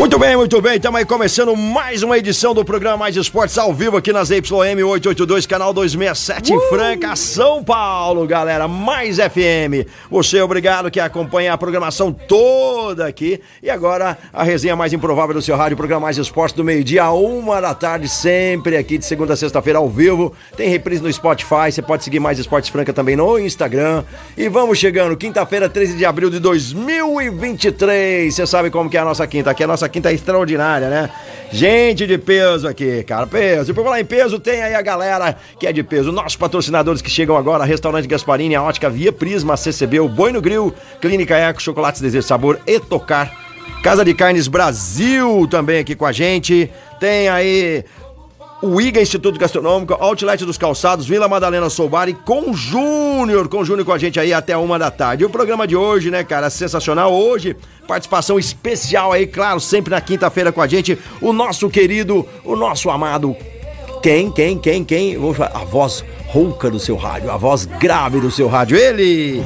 Muito 0.00 0.18
bem, 0.18 0.34
muito 0.34 0.62
bem. 0.62 0.76
Estamos 0.76 0.98
aí 0.98 1.04
começando 1.04 1.54
mais 1.54 2.02
uma 2.02 2.16
edição 2.16 2.54
do 2.54 2.64
programa 2.64 2.96
Mais 2.96 3.16
Esportes 3.16 3.58
ao 3.58 3.74
vivo 3.74 3.98
aqui 3.98 4.14
nas 4.14 4.30
YM 4.30 4.82
882, 4.82 5.44
canal 5.44 5.74
267 5.74 6.54
em 6.54 6.60
Franca, 6.70 7.14
São 7.14 7.62
Paulo, 7.62 8.26
galera. 8.26 8.66
Mais 8.66 9.18
FM. 9.18 9.86
Você 10.10 10.40
obrigado 10.40 10.90
que 10.90 10.98
acompanha 10.98 11.52
a 11.52 11.58
programação 11.58 12.10
toda 12.10 13.06
aqui. 13.06 13.42
E 13.62 13.68
agora 13.68 14.16
a 14.32 14.42
resenha 14.42 14.74
mais 14.74 14.94
improvável 14.94 15.34
do 15.34 15.42
seu 15.42 15.54
rádio, 15.54 15.76
programa 15.76 16.06
Mais 16.06 16.16
Esportes 16.16 16.56
do 16.56 16.64
meio-dia 16.64 17.04
a 17.04 17.12
uma 17.12 17.60
da 17.60 17.74
tarde, 17.74 18.08
sempre 18.08 18.78
aqui 18.78 18.96
de 18.96 19.04
segunda 19.04 19.34
a 19.34 19.36
sexta-feira 19.36 19.80
ao 19.80 19.88
vivo. 19.90 20.32
Tem 20.56 20.70
reprise 20.70 21.02
no 21.02 21.12
Spotify. 21.12 21.70
Você 21.70 21.82
pode 21.82 22.04
seguir 22.04 22.20
Mais 22.20 22.38
Esportes 22.38 22.70
Franca 22.70 22.94
também 22.94 23.16
no 23.16 23.38
Instagram. 23.38 24.02
E 24.34 24.48
vamos 24.48 24.78
chegando, 24.78 25.14
quinta-feira, 25.14 25.68
13 25.68 25.94
de 25.94 26.06
abril 26.06 26.30
de 26.30 26.38
2023. 26.38 28.34
Você 28.34 28.46
sabe 28.46 28.70
como 28.70 28.88
que 28.88 28.96
é 28.96 29.00
a 29.00 29.04
nossa 29.04 29.26
quinta? 29.26 29.50
Aqui 29.50 29.62
é 29.62 29.66
a 29.66 29.68
nossa 29.68 29.89
quinta 29.90 30.12
extraordinária, 30.12 30.88
né? 30.88 31.10
Gente 31.52 32.06
de 32.06 32.16
peso 32.16 32.68
aqui, 32.68 33.02
cara, 33.02 33.26
peso. 33.26 33.72
E 33.72 33.74
por 33.74 33.82
falar 33.82 34.00
em 34.00 34.04
peso, 34.04 34.38
tem 34.38 34.62
aí 34.62 34.74
a 34.74 34.82
galera 34.82 35.36
que 35.58 35.66
é 35.66 35.72
de 35.72 35.82
peso. 35.82 36.12
Nossos 36.12 36.36
patrocinadores 36.36 37.02
que 37.02 37.10
chegam 37.10 37.36
agora, 37.36 37.64
Restaurante 37.64 38.06
Gasparini, 38.06 38.54
a 38.54 38.62
Ótica 38.62 38.88
Via 38.88 39.12
Prisma, 39.12 39.56
CCB, 39.56 40.00
o 40.00 40.08
Boi 40.08 40.32
no 40.32 40.40
Grill, 40.40 40.72
Clínica 41.00 41.36
Eco, 41.36 41.60
Chocolates 41.60 42.00
Desejo 42.00 42.26
Sabor 42.26 42.60
e 42.66 42.78
Tocar. 42.78 43.32
Casa 43.82 44.04
de 44.04 44.14
Carnes 44.14 44.46
Brasil 44.46 45.46
também 45.50 45.80
aqui 45.80 45.94
com 45.94 46.06
a 46.06 46.12
gente. 46.12 46.70
Tem 47.00 47.28
aí 47.28 47.84
o 48.62 48.80
IGA 48.80 49.00
Instituto 49.00 49.38
Gastronômico, 49.38 49.96
Outlet 49.98 50.44
dos 50.44 50.58
Calçados, 50.58 51.06
Vila 51.06 51.28
Madalena 51.28 51.70
Soubari, 51.70 52.12
com 52.12 52.52
Júnior, 52.52 53.48
com 53.48 53.64
Júnior 53.64 53.86
com 53.86 53.92
a 53.92 53.98
gente 53.98 54.20
aí 54.20 54.32
até 54.32 54.56
uma 54.56 54.78
da 54.78 54.90
tarde. 54.90 55.22
E 55.22 55.26
o 55.26 55.30
programa 55.30 55.66
de 55.66 55.76
hoje, 55.76 56.10
né, 56.10 56.22
cara, 56.22 56.50
sensacional. 56.50 57.12
Hoje, 57.12 57.56
participação 57.86 58.38
especial 58.38 59.12
aí, 59.12 59.26
claro, 59.26 59.60
sempre 59.60 59.90
na 59.90 60.00
quinta-feira 60.00 60.52
com 60.52 60.60
a 60.60 60.66
gente, 60.66 60.98
o 61.20 61.32
nosso 61.32 61.70
querido, 61.70 62.26
o 62.44 62.54
nosso 62.54 62.90
amado. 62.90 63.34
Quem, 64.02 64.30
quem, 64.30 64.58
quem, 64.58 64.84
quem? 64.84 65.16
A 65.54 65.64
voz 65.64 66.04
rouca 66.26 66.70
do 66.70 66.78
seu 66.78 66.96
rádio, 66.96 67.30
a 67.30 67.36
voz 67.36 67.66
grave 67.66 68.20
do 68.20 68.30
seu 68.30 68.48
rádio. 68.48 68.76
Ele! 68.76 69.42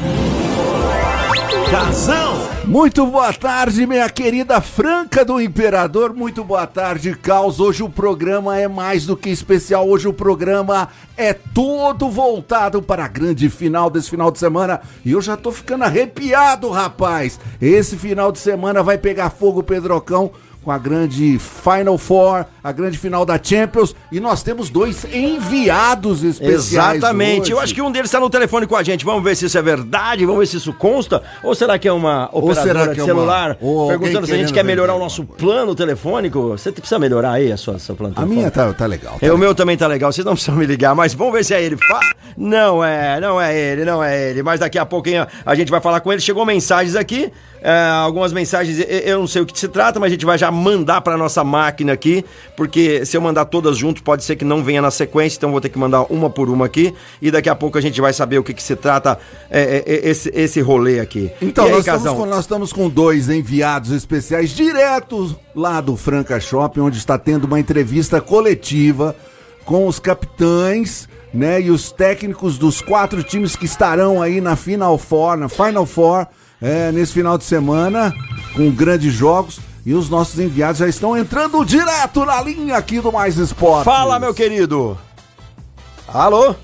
Casão. 1.71 2.44
Muito 2.67 3.07
boa 3.07 3.31
tarde, 3.31 3.87
minha 3.87 4.09
querida 4.09 4.59
Franca 4.59 5.23
do 5.23 5.39
Imperador. 5.39 6.15
Muito 6.15 6.43
boa 6.43 6.67
tarde, 6.67 7.15
Caos. 7.15 7.61
Hoje 7.61 7.83
o 7.83 7.91
programa 7.91 8.59
é 8.59 8.67
mais 8.67 9.05
do 9.05 9.15
que 9.15 9.29
especial. 9.29 9.87
Hoje 9.87 10.09
o 10.09 10.15
programa 10.15 10.89
é 11.15 11.35
todo 11.35 12.09
voltado 12.09 12.81
para 12.81 13.05
a 13.05 13.09
grande 13.09 13.51
final 13.51 13.91
desse 13.91 14.09
final 14.09 14.31
de 14.31 14.39
semana. 14.39 14.81
E 15.05 15.13
eu 15.13 15.21
já 15.21 15.37
tô 15.37 15.53
ficando 15.53 15.85
arrepiado, 15.85 16.71
rapaz. 16.71 17.39
Esse 17.61 17.97
final 17.99 18.33
de 18.33 18.39
semana 18.39 18.83
vai 18.83 18.97
pegar 18.97 19.29
fogo, 19.29 19.63
Pedrocão. 19.63 20.33
Com 20.65 20.71
a 20.71 20.79
grande 20.79 21.39
Final 21.39 21.99
Four, 21.99 22.47
a 22.63 22.73
grande 22.73 22.97
final 22.97 23.27
da 23.27 23.39
Champions. 23.43 23.95
E 24.11 24.19
nós 24.19 24.43
temos 24.43 24.71
dois 24.71 25.05
enviados 25.05 26.23
especiais. 26.25 26.97
Exatamente. 26.97 27.43
hoje. 27.43 27.53
Eu 27.53 27.61
acho 27.61 27.75
que 27.75 27.83
um 27.83 27.91
deles 27.93 28.07
está 28.09 28.19
no 28.19 28.31
telefone 28.31 28.67
com 28.67 28.75
a 28.75 28.83
gente. 28.83 29.05
Vamos 29.05 29.23
ver 29.23 29.37
se 29.37 29.45
isso 29.45 29.59
é 29.59 29.63
verdade, 29.63 30.25
vamos 30.25 30.41
ver 30.41 30.47
se 30.47 30.57
isso 30.57 30.73
consta. 30.73 31.23
Ou 31.43 31.55
será 31.55 31.79
que 31.79 31.87
é 31.87 31.93
uma 31.93 32.29
operadora 32.33 32.95
de 32.95 33.01
é 33.01 33.03
uma- 33.03 33.05
celular 33.05 33.57
ou 33.61 33.83
alguém 33.83 33.99
perguntando 33.99 34.27
se 34.27 34.33
a 34.33 34.37
gente 34.39 34.53
quer 34.53 34.65
melhorar 34.65 34.95
o 34.95 34.99
nosso 34.99 35.25
plano 35.25 35.75
telefônico? 35.75 36.49
Você 36.49 36.73
precisa 36.73 36.99
melhorar 36.99 37.33
aí 37.33 37.53
a 37.53 37.57
sua, 37.57 37.79
seu 37.79 37.95
plano 37.95 38.15
A 38.17 38.25
minha 38.25 38.51
tá, 38.51 38.73
tá 38.73 38.87
legal. 38.87 39.19
tá 39.21 39.27
É, 39.27 39.31
o 39.33 39.37
meu 39.39 39.55
também 39.55 39.77
tá 39.77 39.87
legal, 39.87 40.11
vocês 40.13 40.25
não 40.25 40.33
precisam 40.35 40.57
me 40.57 40.65
ligar, 40.67 40.95
mas 40.95 41.13
vamos 41.15 41.33
ver 41.35 41.45
se 41.45 41.53
é 41.55 41.63
ele. 41.63 41.77
Fa- 41.77 42.01
Não 42.37 42.83
é, 42.83 43.21
não 43.21 43.41
é 43.41 43.57
ele, 43.57 43.85
não 43.85 44.03
é 44.03 44.31
ele. 44.31 44.43
Mas 44.43 44.61
daqui 44.61 44.79
a 44.79 44.87
pouquinho 44.87 45.27
a 45.45 45.55
gente 45.55 45.71
vai 45.71 45.81
falar 45.81 46.01
com 46.01 46.11
ele. 46.11 46.21
Chegou 46.21 46.45
mensagens 46.45 46.97
aqui, 46.97 47.31
é, 47.67 47.89
algumas 47.89 48.31
mensagens, 48.31 48.79
eu 48.79 49.21
não 49.21 49.27
sei 49.27 49.41
o 49.41 49.47
que 49.47 49.59
se 49.59 49.69
trata, 49.69 49.99
mas 49.99 50.09
a 50.09 50.11
gente 50.11 50.27
vai 50.27 50.37
já 50.37 50.51
mandar 50.51 51.01
pra 51.01 51.17
nossa 51.17 51.43
máquina 51.43 51.95
aqui, 51.95 52.23
porque 52.55 53.07
se 53.07 53.17
eu 53.17 53.23
mandar 53.23 53.47
todas 53.47 53.79
junto, 53.79 54.03
pode 54.03 54.23
ser 54.23 54.37
que 54.37 54.45
não 54.45 54.63
venha 54.63 54.83
na 54.83 54.91
sequência, 54.91 55.39
então 55.39 55.51
vou 55.51 55.63
ter 55.63 55.71
que 55.71 55.79
mandar 55.79 56.03
uma 56.13 56.29
por 56.29 56.51
uma 56.51 56.67
aqui. 56.67 56.95
E 57.23 57.31
daqui 57.31 57.49
a 57.49 57.55
pouco 57.55 57.79
a 57.79 57.81
gente 57.81 57.99
vai 58.03 58.13
saber 58.13 58.39
o 58.39 58.45
que, 58.45 58.53
que 58.53 58.63
se 58.63 58.77
trata 58.77 59.19
é, 59.51 59.63
é, 59.63 59.83
é, 59.87 60.11
esse, 60.11 60.31
esse 60.35 60.61
rolê 60.61 61.01
aqui. 61.01 61.33
Então, 61.41 61.65
aí, 61.65 61.71
nós, 61.71 61.87
estamos 61.87 62.13
com, 62.13 62.27
nós 62.27 62.41
estamos 62.41 62.71
com 62.71 62.87
dois 62.87 63.31
enviados 63.31 63.93
especiais 63.93 64.51
diretos 64.51 65.35
lá 65.57 65.81
do 65.81 65.97
Franca 65.97 66.39
Shopping, 66.39 66.81
onde 66.81 66.99
está 66.99 67.17
tendo 67.17 67.45
uma 67.45 67.59
entrevista 67.59 68.21
coletiva 68.21 69.17
com 69.65 69.87
os 69.87 69.99
capitães, 69.99 71.09
né, 71.33 71.63
e 71.63 71.71
os 71.71 71.91
técnicos 71.91 72.59
dos 72.59 72.83
quatro 72.83 73.23
times 73.23 73.57
que 73.57 73.65
estarão 73.65 74.21
aí 74.21 74.39
na 74.39 74.55
Final 74.55 74.99
Four, 74.99 75.39
na 75.39 75.49
Final 75.49 75.87
Four, 75.87 76.27
é, 76.65 76.91
nesse 76.91 77.13
final 77.13 77.37
de 77.37 77.45
semana, 77.45 78.15
com 78.55 78.71
grandes 78.71 79.13
jogos. 79.13 79.61
E 79.85 79.93
os 79.93 80.09
nossos 80.09 80.41
enviados 80.41 80.79
já 80.79 80.89
estão 80.89 81.15
entrando 81.15 81.63
direto 81.63 82.25
na 82.25 82.41
linha 82.41 82.79
aqui 82.79 83.01
do 83.01 83.13
Mais 83.13 83.37
Esporte. 83.37 83.85
Fala, 83.85 84.19
meu 84.19 84.33
querido. 84.33 84.97
Alô? 86.09 86.55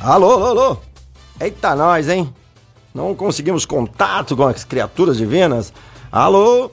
Alô, 0.00 0.32
alô, 0.32 0.46
alô. 0.46 0.76
Eita, 1.40 1.76
nós, 1.76 2.08
hein? 2.08 2.34
Não 2.92 3.14
conseguimos 3.14 3.64
contato 3.64 4.36
com 4.36 4.44
as 4.44 4.64
criaturas 4.64 5.16
divinas. 5.18 5.72
Alô? 6.10 6.72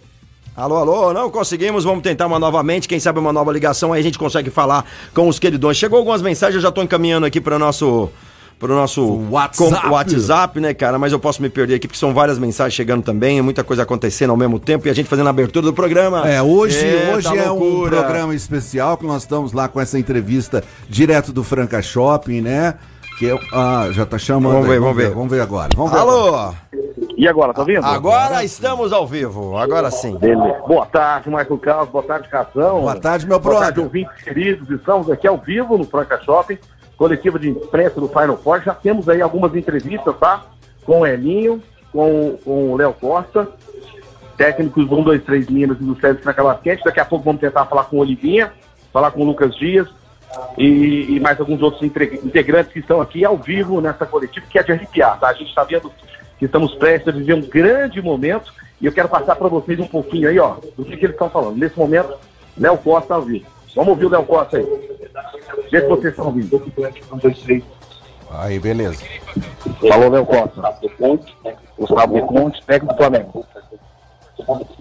Alô, 0.56 0.76
alô, 0.78 1.14
não 1.14 1.30
conseguimos, 1.30 1.84
vamos 1.84 2.02
tentar 2.02 2.26
uma 2.26 2.38
novamente, 2.38 2.86
quem 2.86 3.00
sabe 3.00 3.18
uma 3.18 3.32
nova 3.32 3.50
ligação, 3.50 3.94
aí 3.94 4.02
a 4.02 4.04
gente 4.04 4.20
consegue 4.20 4.50
falar 4.50 4.84
com 5.14 5.30
os 5.30 5.40
queridões. 5.40 5.78
Chegou 5.78 6.00
algumas 6.00 6.22
mensagens, 6.22 6.56
eu 6.56 6.62
já 6.62 6.72
tô 6.72 6.82
encaminhando 6.82 7.26
aqui 7.26 7.40
para 7.40 7.58
nosso 7.58 8.10
pro 8.60 8.76
nosso 8.76 9.06
WhatsApp. 9.32 9.82
com- 9.88 9.90
WhatsApp, 9.94 10.60
né, 10.60 10.74
cara? 10.74 11.00
Mas 11.00 11.14
eu 11.14 11.20
posso 11.20 11.42
me 11.42 11.50
perder 11.50 11.76
aqui 11.76 11.88
porque 11.88 11.98
são 12.00 12.14
várias 12.14 12.38
mensagens 12.38 12.74
chegando 12.74 13.02
também, 13.04 13.42
muita 13.42 13.64
coisa 13.64 13.84
acontecendo 13.84 14.32
ao 14.32 14.38
mesmo 14.38 14.60
tempo 14.60 14.86
e 14.88 14.90
a 14.92 14.94
gente 14.94 15.08
fazendo 15.08 15.28
a 15.28 15.30
abertura 15.30 15.66
do 15.66 15.74
programa. 15.74 16.30
É, 16.30 16.42
hoje, 16.42 16.78
hoje 17.16 17.28
Eita 17.30 17.40
é 17.40 17.50
um 17.52 17.88
programa 17.90 18.36
especial 18.36 18.98
que 18.98 19.06
nós 19.06 19.22
estamos 19.24 19.54
lá 19.54 19.68
com 19.70 19.80
essa 19.80 19.98
entrevista 19.98 20.64
direto 20.90 21.32
do 21.32 21.44
Franca 21.44 21.82
Shopping, 21.82 22.42
né? 22.42 22.76
Que 23.18 23.32
é, 23.32 23.38
ah, 23.54 23.88
já 23.92 24.06
tá 24.06 24.18
chamando. 24.18 24.54
Vamos 24.54 24.68
aí, 24.68 24.74
ver, 24.74 24.80
vamos 24.80 24.96
ver. 24.98 25.10
Vamos 25.12 25.30
ver 25.32 25.42
agora. 25.42 25.70
Vamos 25.76 25.92
ver 25.92 25.98
agora. 26.00 26.22
Alô? 26.22 26.54
E 27.18 27.28
agora, 27.28 27.54
tá 27.54 27.64
vendo? 27.66 27.86
Agora 27.86 28.44
estamos 28.46 28.94
ao 28.94 29.06
vivo, 29.06 29.58
agora 29.58 29.92
sim. 29.92 30.18
Beleza. 30.18 30.58
Boa 30.66 30.86
tarde, 30.86 31.28
Michael 31.30 31.58
Carlos. 31.58 31.90
Boa 31.90 32.04
tarde, 32.04 32.30
Cação. 32.30 32.80
Boa 32.82 32.96
tarde, 32.96 33.28
meu 33.28 33.40
Boa 33.40 33.56
tarde, 33.60 33.82
brother. 33.82 33.84
ouvintes 33.86 34.24
queridos. 34.24 34.70
Estamos 34.70 35.10
aqui 35.12 35.28
ao 35.28 35.38
vivo 35.38 35.78
no 35.78 35.84
Franca 35.84 36.18
Shopping, 36.24 36.58
coletiva 37.00 37.40
de 37.40 37.50
imprensa 37.50 38.02
do 38.02 38.10
Final 38.10 38.38
Four. 38.38 38.62
Já 38.62 38.74
temos 38.74 39.08
aí 39.08 39.22
algumas 39.22 39.56
entrevistas, 39.56 40.14
tá? 40.18 40.44
Com 40.86 41.00
o 41.00 41.08
Elinho, 41.08 41.64
com, 41.94 42.38
com 42.44 42.74
o 42.74 42.76
Léo 42.76 42.94
Costa, 42.94 43.48
técnicos 44.36 44.88
do 44.88 44.98
1, 44.98 45.04
2, 45.04 45.24
3 45.24 45.50
Minas 45.50 45.78
e 45.80 45.84
do 45.84 45.98
Sérgio 45.98 46.22
quente. 46.62 46.84
Daqui 46.84 47.00
a 47.00 47.06
pouco 47.06 47.24
vamos 47.24 47.40
tentar 47.40 47.66
falar 47.66 47.86
com 47.86 47.96
o 47.96 48.00
Olivinha, 48.02 48.52
falar 48.92 49.12
com 49.12 49.22
o 49.22 49.26
Lucas 49.26 49.56
Dias 49.56 49.88
e, 50.58 51.16
e 51.16 51.20
mais 51.22 51.40
alguns 51.40 51.62
outros 51.62 51.82
integrantes 51.82 52.74
que 52.74 52.80
estão 52.80 53.00
aqui 53.00 53.24
ao 53.24 53.38
vivo 53.38 53.80
nessa 53.80 54.06
coletiva, 54.06 54.46
que 54.50 54.60
é 54.60 54.64
de 54.64 54.74
arrepiar, 54.74 55.18
tá? 55.18 55.30
A 55.30 55.34
gente 55.34 55.48
está 55.48 55.64
vendo 55.64 55.90
que 56.38 56.46
estamos 56.46 56.76
prestes 56.76 57.08
a 57.08 57.18
viver 57.18 57.34
um 57.34 57.42
grande 57.42 58.02
momento 58.02 58.54
e 58.82 58.86
eu 58.86 58.92
quero 58.92 59.08
passar 59.08 59.38
para 59.38 59.48
vocês 59.48 59.80
um 59.80 59.88
pouquinho 59.88 60.28
aí, 60.28 60.38
ó, 60.38 60.56
do 60.76 60.84
que, 60.84 60.98
que 60.98 61.06
eles 61.06 61.16
estão 61.16 61.30
falando. 61.30 61.58
Nesse 61.58 61.78
momento, 61.78 62.14
Léo 62.58 62.78
Costa 62.78 63.14
ao 63.14 63.22
vivo. 63.22 63.46
Vamos 63.76 63.92
ouvir 63.92 64.06
o 64.06 64.10
Léo 64.10 64.26
Costa 64.26 64.58
aí. 64.58 64.66
Jeito 65.70 65.88
que 65.88 65.88
vocês 65.88 66.14
estão 66.14 66.26
ouvindo. 66.26 66.62
Aí, 68.32 68.60
beleza. 68.60 69.04
Falou, 69.88 70.10
Léo 70.10 70.26
Costa. 70.26 70.62
Gustavo 71.78 72.28
Conte, 72.28 72.66
técnico 72.66 72.94
do 72.94 72.98
Flamengo. 72.98 73.46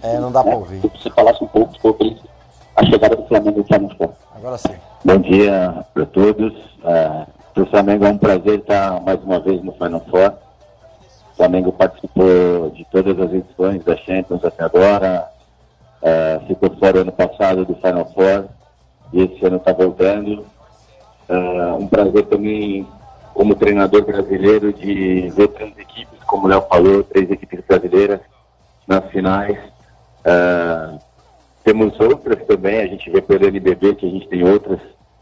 É, 0.02 0.18
não 0.18 0.32
dá 0.32 0.42
pra 0.42 0.56
ouvir. 0.56 0.80
você 0.80 1.10
falasse 1.10 1.42
um 1.44 1.48
pouco 1.48 1.78
sobre 1.80 2.16
a 2.76 2.84
chegada 2.84 3.16
do 3.16 3.26
Flamengo 3.26 3.58
no 3.58 3.64
Final 3.64 3.90
Four. 3.96 4.10
Agora 4.34 4.58
sim. 4.58 4.74
Bom 5.04 5.18
dia 5.18 5.84
para 5.92 6.06
todos. 6.06 6.52
É, 6.84 7.26
para 7.54 7.62
o 7.62 7.66
Flamengo 7.66 8.04
é 8.04 8.08
um 8.08 8.18
prazer 8.18 8.60
estar 8.60 9.00
mais 9.00 9.22
uma 9.22 9.40
vez 9.40 9.62
no 9.62 9.72
Final 9.72 10.00
Four. 10.10 10.32
O 11.32 11.36
Flamengo 11.36 11.72
participou 11.72 12.70
de 12.70 12.84
todas 12.86 13.18
as 13.20 13.32
edições 13.32 13.84
da 13.84 13.96
Champions 13.96 14.44
até 14.44 14.64
agora. 14.64 15.28
É, 16.02 16.40
ficou 16.46 16.70
fora 16.76 17.00
ano 17.00 17.12
passado 17.12 17.64
do 17.64 17.74
Final 17.74 18.06
Four 18.14 18.48
e 19.12 19.22
esse 19.22 19.44
ano 19.44 19.56
está 19.56 19.72
voltando. 19.72 20.44
É, 21.28 21.72
um 21.74 21.86
prazer 21.86 22.26
também, 22.26 22.86
como 23.34 23.54
treinador 23.54 24.04
brasileiro, 24.04 24.72
de 24.72 25.28
ver 25.30 25.48
três 25.48 25.76
equipes, 25.78 26.18
como 26.26 26.46
o 26.46 26.48
Léo 26.48 26.62
falou, 26.62 27.04
três 27.04 27.30
equipes 27.30 27.60
brasileiras 27.66 28.20
nas 28.86 29.04
finais. 29.10 29.58
Ah, 30.24 30.98
temos 31.62 31.98
outras 32.00 32.42
também, 32.46 32.80
a 32.80 32.86
gente 32.86 33.10
vê 33.10 33.20
pelo 33.20 33.46
NBB 33.46 33.94
que 33.94 34.06
a 34.06 34.10
gente 34.10 34.26
tem 34.28 34.42
outras 34.42 34.80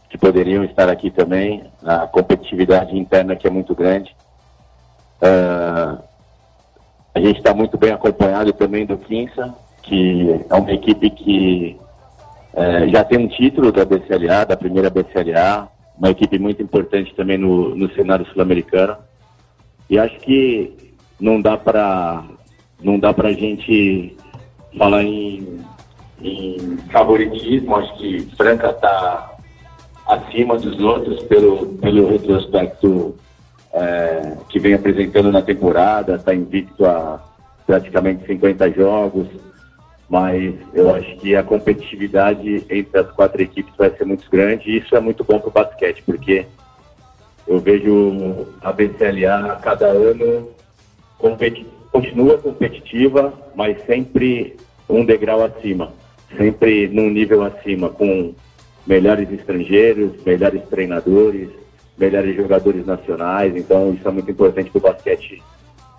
que 0.09 0.17
poderiam 0.17 0.63
estar 0.63 0.89
aqui 0.89 1.11
também. 1.11 1.69
A 1.83 2.07
competitividade 2.07 2.97
interna 2.97 3.35
que 3.35 3.45
é 3.45 3.49
muito 3.49 3.75
grande. 3.75 4.15
Ah, 5.21 5.97
a 7.13 7.19
gente 7.19 7.37
está 7.37 7.53
muito 7.53 7.77
bem 7.77 7.91
acompanhado 7.91 8.53
também 8.53 8.85
do 8.85 8.97
Quinça, 8.97 9.53
que 9.81 10.45
é 10.49 10.53
uma 10.55 10.71
equipe 10.71 11.09
que 11.09 11.79
eh, 12.57 12.87
já 12.87 13.03
tem 13.03 13.19
um 13.19 13.27
título 13.27 13.71
da 13.71 13.85
BCLA, 13.85 14.43
da 14.43 14.57
primeira 14.57 14.89
BCLA, 14.89 15.69
uma 15.95 16.09
equipe 16.09 16.39
muito 16.39 16.61
importante 16.61 17.13
também 17.13 17.37
no, 17.37 17.75
no 17.75 17.87
cenário 17.93 18.25
sul-americano. 18.25 18.97
E 19.87 19.99
acho 19.99 20.17
que 20.21 20.75
não 21.19 21.39
dá 21.39 21.55
para 21.55 22.23
não 22.81 22.99
dá 22.99 23.13
para 23.13 23.31
gente 23.31 24.17
falar 24.75 25.03
em, 25.03 25.59
em 26.19 26.77
favoritismo. 26.91 27.75
Acho 27.75 27.95
que 27.97 28.21
Franca 28.35 28.71
está 28.71 29.35
acima 30.07 30.57
dos 30.57 30.79
outros 30.79 31.21
pelo, 31.23 31.77
pelo 31.77 32.09
retrospecto 32.09 33.15
é, 33.71 34.35
que 34.49 34.59
vem 34.59 34.73
apresentando 34.73 35.31
na 35.31 35.43
temporada, 35.43 36.15
está 36.15 36.33
invicto 36.33 36.85
a 36.85 37.23
praticamente 37.67 38.25
50 38.25 38.71
jogos, 38.71 39.27
mas 40.09 40.55
eu 40.73 40.93
acho 40.95 41.17
que 41.17 41.35
a 41.35 41.43
competitividade 41.43 42.65
entre 42.69 42.99
as 42.99 43.11
quatro 43.11 43.41
equipes 43.41 43.73
vai 43.77 43.89
ser 43.89 44.05
muito 44.05 44.29
grande 44.29 44.69
e 44.69 44.77
isso 44.77 44.95
é 44.95 44.99
muito 44.99 45.23
bom 45.23 45.39
para 45.39 45.49
o 45.49 45.51
basquete, 45.51 46.01
porque 46.05 46.45
eu 47.47 47.59
vejo 47.59 48.47
a 48.61 48.71
BCLA 48.71 49.53
a 49.53 49.55
cada 49.55 49.87
ano 49.87 50.49
competi 51.17 51.65
continua 51.91 52.37
competitiva, 52.37 53.33
mas 53.55 53.83
sempre 53.85 54.55
um 54.87 55.03
degrau 55.03 55.43
acima, 55.43 55.91
sempre 56.37 56.87
num 56.87 57.09
nível 57.09 57.43
acima, 57.43 57.89
com 57.89 58.35
melhores 58.85 59.31
estrangeiros, 59.31 60.11
melhores 60.23 60.61
treinadores, 60.69 61.49
melhores 61.97 62.35
jogadores 62.35 62.85
nacionais, 62.85 63.55
então 63.55 63.93
isso 63.93 64.07
é 64.07 64.11
muito 64.11 64.29
importante 64.29 64.69
para 64.69 64.77
o 64.77 64.81
basquete 64.81 65.41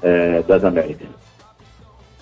é, 0.03 0.43
das 0.43 0.63
Américas. 0.63 1.09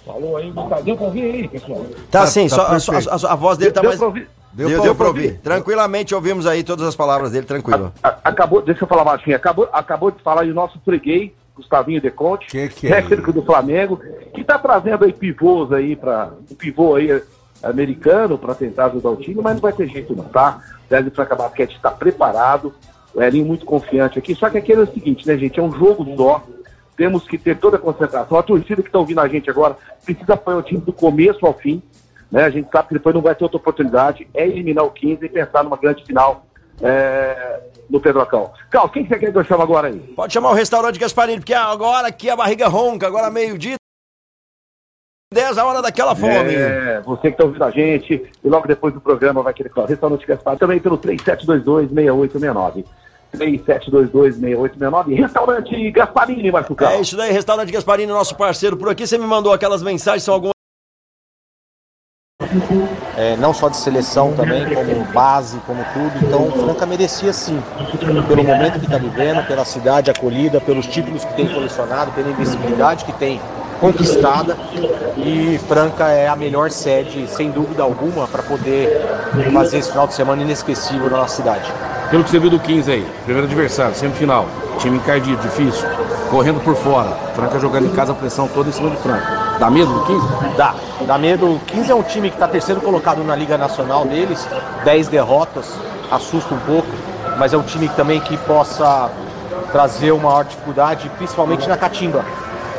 Falou 0.07 0.37
aí, 0.37 0.51
Gustavo. 0.53 0.83
Deu 0.85 0.97
pra 0.97 1.07
ouvir 1.07 1.23
aí, 1.23 1.49
pessoal? 1.49 1.85
Tá, 2.11 2.21
Tá- 2.21 2.27
sim, 2.29 2.49
tá 2.49 2.79
só, 2.79 2.93
a, 2.93 2.97
a- 2.97 3.33
a 3.33 3.35
voz 3.35 3.59
dele 3.59 3.73
tá 3.73 3.81
Deu 3.81 3.91
mais. 3.91 3.99
pra 3.99 4.07
ouvir? 4.09 4.29
Deu, 4.53 4.69
Deu 4.69 4.81
deu, 4.81 4.95
pra 4.95 5.05
pra 5.05 5.07
ouvir. 5.09 5.39
Tranquilamente 5.41 6.15
ouvimos 6.15 6.47
aí 6.47 6.63
todas 6.65 6.87
as 6.87 6.95
palavras 6.97 7.33
dele, 7.33 7.45
tranquilo. 7.45 7.93
A- 8.03 8.17
acabou, 8.25 8.63
deixa 8.63 8.85
eu 8.85 8.89
falar 8.89 9.05
baixinho, 9.05 9.37
acabou, 9.37 9.69
acabou 9.73 10.11
de 10.11 10.23
falar 10.23 10.43
aí 10.43 10.51
o 10.51 10.55
nosso 10.55 10.81
freguês, 10.85 11.31
Gustavinho 11.57 12.01
De 12.01 12.11
Conte, 12.11 12.47
Que 12.47 12.69
que 12.69 12.87
é 12.87 13.03
técnico 13.03 13.33
do 13.33 13.43
Flamengo, 13.43 14.01
que 14.33 14.41
está 14.43 14.59
trazendo 14.59 15.05
aí 15.05 15.13
pivôs 15.13 15.73
aí 15.73 15.97
para 15.97 16.31
um 16.51 16.55
pivô 16.55 16.95
aí 16.95 17.11
eh, 17.11 17.23
americano 17.63 18.39
para 18.39 18.55
tentar 18.55 18.87
ajudar 18.87 19.11
o 19.11 19.17
time, 19.17 19.41
mas 19.43 19.55
não 19.55 19.61
vai 19.61 19.73
ter 19.73 19.89
jeito 19.89 20.15
não, 20.15 20.25
tá? 20.25 20.61
O 20.87 20.89
Délio 20.89 21.11
Franca 21.11 21.35
Basquete 21.35 21.75
está 21.77 21.91
preparado, 21.91 22.73
o 23.15 23.23
Elinho 23.23 23.47
muito 23.47 23.67
confiante 23.67 24.19
aqui, 24.19 24.35
só 24.35 24.49
que 24.49 24.59
aquele 24.59 24.81
é 24.81 24.85
o 24.85 24.93
seguinte, 24.93 25.27
né, 25.27 25.37
gente, 25.37 25.59
é 25.59 25.63
um 25.63 25.73
jogo 25.73 26.07
só, 26.17 26.43
temos 26.97 27.27
que 27.27 27.37
ter 27.37 27.59
toda 27.59 27.77
a 27.77 27.81
concentração. 27.81 28.39
A 28.39 28.43
torcida 28.43 28.83
que 28.83 28.89
está 28.89 28.99
ouvindo 28.99 29.21
a 29.21 29.29
gente 29.29 29.51
agora 29.51 29.77
precisa 30.05 30.35
apoiar 30.35 30.59
o 30.59 30.63
time 30.63 30.81
do 30.81 30.93
começo 30.93 31.45
ao 31.45 31.55
fim, 31.55 31.83
né? 32.31 32.45
A 32.45 32.51
gente 32.51 32.69
sabe 32.71 32.89
que 32.89 32.95
depois 32.95 33.15
não 33.15 33.23
vai 33.23 33.35
ter 33.35 33.45
outra 33.45 33.59
oportunidade, 33.59 34.27
é 34.35 34.47
eliminar 34.47 34.85
o 34.85 34.91
15 34.91 35.25
e 35.25 35.29
pensar 35.29 35.63
numa 35.63 35.77
grande 35.77 36.05
final 36.05 36.47
é, 36.81 37.61
no 37.89 38.01
Pedrocão. 38.01 38.53
Carlos, 38.71 38.93
quem 38.93 39.05
que 39.05 39.09
você 39.09 39.19
quer 39.19 39.33
que 39.33 39.39
eu 39.39 39.45
chame 39.45 39.63
agora 39.63 39.89
aí? 39.89 39.99
Pode 40.17 40.33
chamar 40.33 40.51
o 40.51 40.55
restaurante 40.55 40.99
Gasparini, 40.99 41.39
porque 41.39 41.55
agora 41.55 42.09
aqui 42.09 42.31
a 42.31 42.37
barriga 42.37 42.67
ronca, 42.69 43.07
agora 43.07 43.31
meio-dia. 43.31 43.77
10 45.33 45.59
a 45.59 45.67
hora 45.67 45.83
daquela 45.83 46.15
fome. 46.15 46.55
É, 46.55 47.01
você 47.05 47.23
que 47.23 47.35
está 47.35 47.45
ouvindo 47.45 47.65
a 47.65 47.71
gente, 47.71 48.31
e 48.43 48.49
logo 48.49 48.67
depois 48.67 48.95
do 48.95 49.01
programa 49.01 49.43
vai 49.43 49.53
querer 49.53 49.71
falar. 49.71 49.89
Restaurante 49.89 50.27
Gaspar 50.27 50.57
também 50.57 50.79
pelo 50.79 50.97
3722-6869. 50.99 52.85
3722-6869. 53.37 55.15
Restaurante 55.17 55.91
Gasparini, 55.91 56.51
Marco 56.51 56.73
É 56.73 56.77
Carlos. 56.77 57.07
isso 57.09 57.17
daí, 57.17 57.33
restaurante 57.33 57.71
Gasparini, 57.73 58.11
nosso 58.13 58.35
parceiro 58.37 58.77
por 58.77 58.89
aqui. 58.91 59.07
Você 59.07 59.19
me 59.19 59.27
mandou 59.27 59.53
aquelas 59.53 59.83
mensagens, 59.83 60.23
são 60.23 60.35
algumas. 60.35 60.53
é, 63.17 63.37
não 63.37 63.53
só 63.55 63.69
de 63.69 63.77
seleção 63.77 64.33
também, 64.35 64.65
como 64.75 65.05
base, 65.13 65.59
como 65.67 65.83
tudo. 65.93 66.27
Então, 66.27 66.51
Franca 66.53 66.87
merecia 66.87 67.33
sim, 67.33 67.63
pelo 68.29 68.45
momento 68.45 68.79
que 68.79 68.85
está 68.87 68.99
vivendo, 68.99 69.47
pela 69.47 69.65
cidade 69.65 70.11
acolhida, 70.11 70.61
pelos 70.61 70.87
títulos 70.87 71.25
que 71.25 71.35
tem 71.35 71.49
colecionado, 71.49 72.13
pela 72.13 72.29
invencibilidade 72.31 73.05
que 73.05 73.13
tem 73.13 73.41
conquistada. 73.81 74.57
E 75.17 75.59
Franca 75.67 76.09
é 76.09 76.29
a 76.29 76.37
melhor 76.37 76.71
sede, 76.71 77.27
sem 77.27 77.51
dúvida 77.51 77.83
alguma, 77.83 78.27
para 78.29 78.43
poder 78.43 79.03
fazer 79.53 79.79
esse 79.79 79.91
final 79.91 80.07
de 80.07 80.15
semana 80.15 80.43
inesquecível 80.43 81.09
na 81.11 81.19
nossa 81.19 81.37
cidade. 81.37 81.73
Pelo 82.11 82.23
que 82.23 82.31
você 82.31 82.39
viu 82.39 82.51
do 82.51 82.61
15 82.61 82.91
aí, 82.91 83.07
primeiro 83.25 83.49
adversário, 83.49 83.95
semifinal, 83.97 84.47
time 84.79 84.97
encardido, 84.97 85.43
difícil, 85.43 85.89
correndo 86.31 86.61
por 86.61 86.77
fora, 86.77 87.11
Franca 87.35 87.59
jogando 87.59 87.87
em 87.87 87.91
casa 87.91 88.13
a 88.13 88.15
pressão 88.15 88.47
toda 88.47 88.69
em 88.69 88.73
cima 88.73 88.91
do 88.91 88.97
Franca. 88.97 89.27
Dá 89.59 89.69
medo 89.69 89.93
do 89.93 90.05
15? 90.05 90.57
Dá, 90.57 90.75
dá 91.05 91.19
medo. 91.19 91.55
O 91.55 91.61
15 91.67 91.91
é 91.91 91.95
um 91.95 92.03
time 92.03 92.31
que 92.31 92.37
está 92.37 92.47
terceiro 92.47 92.81
colocado 92.81 93.25
na 93.25 93.35
Liga 93.35 93.59
Nacional 93.59 94.05
deles, 94.05 94.47
10 94.85 95.09
derrotas, 95.09 95.67
assusta 96.11 96.55
um 96.55 96.59
pouco, 96.61 96.89
mas 97.39 97.53
é 97.53 97.57
um 97.57 97.63
time 97.63 97.89
também 97.89 98.21
que 98.21 98.37
possa 98.37 99.11
trazer 99.73 100.13
uma 100.13 100.29
maior 100.29 100.45
dificuldade, 100.45 101.11
principalmente 101.17 101.69
na 101.69 101.77
catimba. 101.77 102.25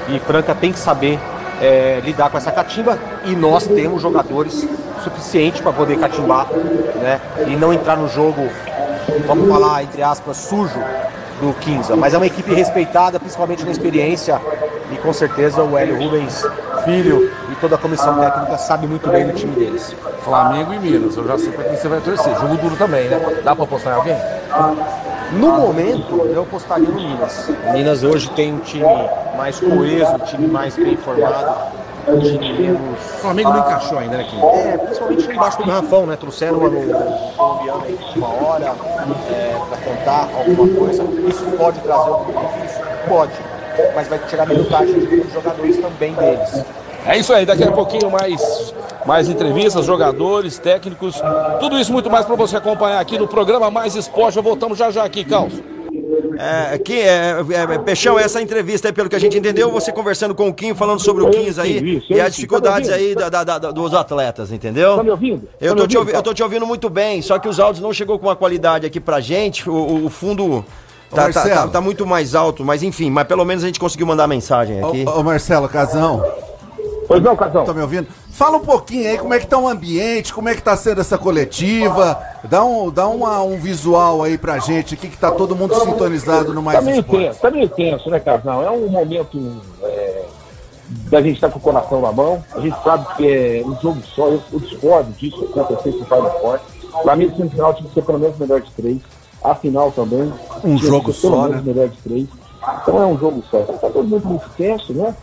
E 0.07 0.19
Franca 0.19 0.55
tem 0.55 0.71
que 0.71 0.79
saber 0.79 1.19
é, 1.61 2.01
lidar 2.03 2.29
com 2.29 2.37
essa 2.37 2.51
catimba 2.51 2.97
e 3.25 3.35
nós 3.35 3.67
temos 3.67 4.01
jogadores 4.01 4.67
suficientes 5.03 5.61
para 5.61 5.73
poder 5.73 5.97
catimbar 5.99 6.47
né, 6.95 7.19
e 7.47 7.55
não 7.55 7.73
entrar 7.73 7.97
no 7.97 8.07
jogo, 8.07 8.49
vamos 9.25 9.49
falar, 9.49 9.83
entre 9.83 10.01
aspas, 10.01 10.37
sujo 10.37 10.79
do 11.41 11.53
15. 11.59 11.93
Mas 11.95 12.13
é 12.13 12.17
uma 12.17 12.25
equipe 12.25 12.53
respeitada, 12.53 13.19
principalmente 13.19 13.63
na 13.63 13.71
experiência, 13.71 14.41
e 14.91 14.97
com 14.97 15.13
certeza 15.13 15.63
o 15.63 15.77
Hélio 15.77 15.97
Rubens 16.01 16.43
Filho 16.83 17.31
e 17.51 17.55
toda 17.55 17.75
a 17.75 17.77
comissão 17.77 18.17
técnica 18.17 18.57
sabe 18.57 18.87
muito 18.87 19.09
bem 19.09 19.25
do 19.27 19.33
time 19.33 19.53
deles. 19.55 19.93
Flamengo 20.23 20.73
e 20.73 20.79
Minas, 20.79 21.17
eu 21.17 21.27
já 21.27 21.37
sei 21.37 21.51
pra 21.51 21.65
quem 21.65 21.75
você 21.75 21.87
vai 21.87 21.99
torcer. 21.99 22.33
Jogo 22.39 22.55
duro 22.57 22.75
também, 22.77 23.09
né? 23.09 23.19
Dá 23.43 23.55
pra 23.55 23.65
apostar 23.65 23.93
em 23.93 23.95
alguém? 23.97 24.17
No 25.33 25.51
momento, 25.51 26.29
eu 26.33 26.43
apostaria 26.43 26.87
no 26.87 26.95
Minas. 26.95 27.49
Minas 27.73 28.03
hoje 28.03 28.29
tem 28.31 28.53
um 28.53 28.59
time 28.59 29.09
mais 29.35 29.59
coeso, 29.59 30.15
um 30.15 30.19
time 30.19 30.47
mais 30.47 30.75
bem 30.75 30.95
formado. 30.95 31.76
O 32.07 32.95
Flamengo 33.19 33.49
não 33.49 33.59
encaixou 33.59 33.99
ainda, 33.99 34.17
né, 34.17 34.23
Kim? 34.29 34.39
É, 34.41 34.77
principalmente 34.77 35.29
embaixo 35.29 35.57
do 35.57 35.65
garrafão, 35.65 36.05
né? 36.05 36.15
Trouxeram 36.15 36.57
o 36.57 37.35
colombiano 37.35 37.83
aí 37.83 37.97
de 38.13 38.19
uma 38.19 38.27
hora 38.29 38.75
é, 39.29 39.57
para 39.69 39.77
contar 39.77 40.29
alguma 40.33 40.67
coisa. 40.79 41.03
Isso 41.27 41.45
pode 41.57 41.79
trazer 41.81 42.09
algum 42.09 42.31
benefício? 42.31 42.81
Pode. 43.09 43.33
Mas 43.93 44.07
vai 44.07 44.19
tirar 44.19 44.47
minutagem 44.47 44.99
dos 44.99 45.33
jogadores 45.33 45.77
também 45.77 46.13
deles. 46.13 46.65
É 47.05 47.17
isso 47.17 47.33
aí, 47.33 47.45
daqui 47.45 47.63
a 47.63 47.71
pouquinho 47.71 48.09
mais, 48.09 48.73
mais 49.05 49.29
entrevistas, 49.29 49.85
jogadores, 49.85 50.57
técnicos, 50.59 51.21
tudo 51.59 51.77
isso 51.79 51.91
muito 51.91 52.09
mais 52.09 52.25
para 52.25 52.35
você 52.35 52.57
acompanhar 52.57 52.99
aqui 52.99 53.17
no 53.17 53.27
programa 53.27 53.69
Mais 53.69 53.95
Esporte. 53.95 54.35
Já 54.35 54.41
voltamos 54.41 54.77
já 54.77 54.89
já 54.91 55.03
aqui, 55.03 55.23
Carlos. 55.23 55.61
É, 56.39 56.73
aqui, 56.75 56.99
é, 56.99 57.35
é, 57.73 57.77
Peixão, 57.79 58.17
essa 58.19 58.41
entrevista 58.41 58.87
aí, 58.87 58.93
pelo 58.93 59.09
que 59.09 59.15
a 59.15 59.19
gente 59.19 59.37
entendeu, 59.37 59.71
você 59.71 59.91
conversando 59.91 60.35
com 60.35 60.47
o 60.47 60.53
Kim, 60.53 60.73
falando 60.75 60.99
sobre 60.99 61.23
o 61.23 61.29
15 61.29 61.59
aí 61.61 62.03
e 62.09 62.19
as 62.21 62.35
dificuldades 62.35 62.89
Tá 62.89 62.95
aí 62.95 63.15
da- 63.15 63.29
da- 63.29 63.43
da- 63.43 63.71
dos 63.71 63.93
atletas, 63.93 64.51
entendeu? 64.51 64.97
Tá 64.97 65.03
me 65.03 65.09
ouvindo? 65.11 65.47
Eu 65.59 65.69
Tá 65.75 65.75
tô, 65.77 65.81
me 65.83 65.87
te 66.05 66.13
eu 66.15 66.21
tô 66.23 66.33
te 66.33 66.43
ouvindo 66.43 66.65
muito 66.65 66.89
bem, 66.89 67.21
só 67.21 67.39
que 67.39 67.47
os 67.47 67.59
áudios 67.59 67.81
não 67.81 67.91
chegou 67.93 68.17
com 68.19 68.27
uma 68.27 68.35
qualidade 68.35 68.85
aqui 68.85 68.99
pra 68.99 69.19
gente, 69.19 69.69
o, 69.69 70.05
o- 70.05 70.09
fundo 70.09 70.63
tá, 71.09 71.15
tá, 71.15 71.21
Marcelo. 71.23 71.55
tá- 71.63 71.67
tá 71.67 71.81
muito 71.81 72.05
mais 72.05 72.35
alto, 72.35 72.63
mas 72.63 72.83
enfim, 72.83 73.09
mas 73.09 73.25
pelo 73.27 73.43
menos 73.45 73.63
a 73.63 73.67
gente 73.67 73.79
conseguiu 73.79 74.05
mandar 74.07 74.27
mensagem 74.27 74.83
aqui. 74.83 75.05
Ô, 75.07 75.19
ô, 75.19 75.23
Marcelo 75.23 75.67
Casão, 75.69 76.23
Pois 77.07 77.23
não, 77.23 77.35
Casão. 77.35 77.63
tá 77.63 77.73
me 77.73 77.81
ouvindo? 77.81 78.07
Fala 78.37 78.57
um 78.57 78.63
pouquinho 78.63 79.09
aí 79.09 79.17
como 79.17 79.33
é 79.33 79.39
que 79.39 79.47
tá 79.47 79.57
o 79.57 79.67
ambiente, 79.67 80.31
como 80.31 80.47
é 80.47 80.53
que 80.53 80.61
tá 80.61 80.77
sendo 80.77 81.01
essa 81.01 81.17
coletiva. 81.17 82.21
Dá 82.43 82.63
um, 82.63 82.91
dá 82.91 83.07
uma- 83.07 83.41
um 83.41 83.57
visual 83.57 84.21
aí 84.21 84.37
pra 84.37 84.59
gente 84.59 84.93
aqui 84.93 85.07
que 85.09 85.17
tá 85.17 85.31
todo 85.31 85.55
mundo 85.55 85.73
sintonizado 85.73 86.53
no 86.53 86.61
Mais 86.61 86.77
Tá 86.77 86.85
meio 86.85 86.99
Esporte. 86.99 87.25
tenso, 87.25 87.39
tá 87.41 87.49
meio 87.49 87.67
tenso, 87.67 88.09
né, 88.11 88.19
Casal? 88.19 88.63
É 88.63 88.69
um 88.69 88.89
momento 88.89 89.59
é, 89.81 90.25
da 91.09 91.19
gente 91.19 91.33
estar 91.33 91.49
com 91.49 91.57
o 91.57 91.61
coração 91.63 91.99
na 91.99 92.11
mão. 92.11 92.43
A 92.53 92.59
gente 92.59 92.77
sabe 92.83 93.07
que 93.15 93.27
é 93.27 93.63
um 93.65 93.75
jogo 93.81 94.01
só. 94.15 94.27
Eu, 94.27 94.39
eu 94.53 94.59
discordo 94.59 95.11
disso 95.13 95.43
acontecer 95.59 95.93
com 95.93 96.03
o 96.03 96.05
Final 96.05 96.39
Forte. 96.39 96.65
Pra 97.01 97.15
mim, 97.15 97.25
o 97.25 97.35
semifinal 97.35 97.73
tinha 97.73 97.89
que 97.89 97.95
ser 97.95 98.03
pelo 98.03 98.19
menos 98.19 98.35
o 98.35 98.39
melhor 98.39 98.61
de 98.61 98.69
três. 98.73 98.99
A 99.43 99.55
final 99.55 99.91
também. 99.91 100.31
Um 100.63 100.75
que 100.77 100.85
jogo 100.85 101.11
ser 101.11 101.21
pelo 101.21 101.33
só, 101.37 101.41
menos 101.47 101.65
né? 101.65 101.73
melhor 101.73 101.89
de 101.89 101.97
três. 101.97 102.27
Então 102.83 103.01
é 103.01 103.05
um 103.07 103.17
jogo 103.17 103.43
só. 103.49 103.61
Tá 103.63 103.89
todo 103.89 104.03
mundo 104.07 104.27
muito 104.27 104.47
tenso, 104.55 104.93
né? 104.93 105.15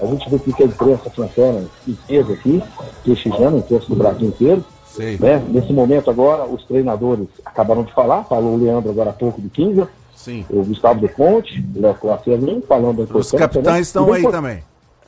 A 0.00 0.06
gente 0.06 0.28
vê 0.30 0.38
que 0.38 0.62
a 0.62 0.66
imprensa 0.66 1.10
francana 1.10 1.64
inteira 1.86 2.32
aqui, 2.32 2.62
prestigiando 3.04 3.56
a 3.56 3.58
imprensa 3.60 3.86
do 3.88 3.96
Brasil 3.96 4.28
inteiro. 4.28 4.64
Né? 4.98 5.42
Nesse 5.48 5.72
momento 5.72 6.10
agora, 6.10 6.44
os 6.46 6.64
treinadores 6.64 7.28
acabaram 7.44 7.84
de 7.84 7.92
falar, 7.92 8.24
falou 8.24 8.54
o 8.54 8.56
Leandro 8.56 8.90
agora 8.90 9.10
há 9.10 9.12
pouco 9.12 9.40
do 9.40 9.48
15, 9.48 9.86
Sim. 10.16 10.44
o 10.50 10.64
Gustavo 10.64 11.00
De 11.00 11.08
Conte, 11.08 11.64
o 11.76 11.80
Léo 11.80 11.94
Coacelinho, 11.94 12.62
falando 12.66 12.96
da 12.96 13.02
Os 13.04 13.08
importância, 13.10 13.38
capitães 13.38 13.74
né? 13.74 13.80
estão 13.80 14.08
E 14.08 14.16
aí 14.16 14.30
também. 14.30 14.62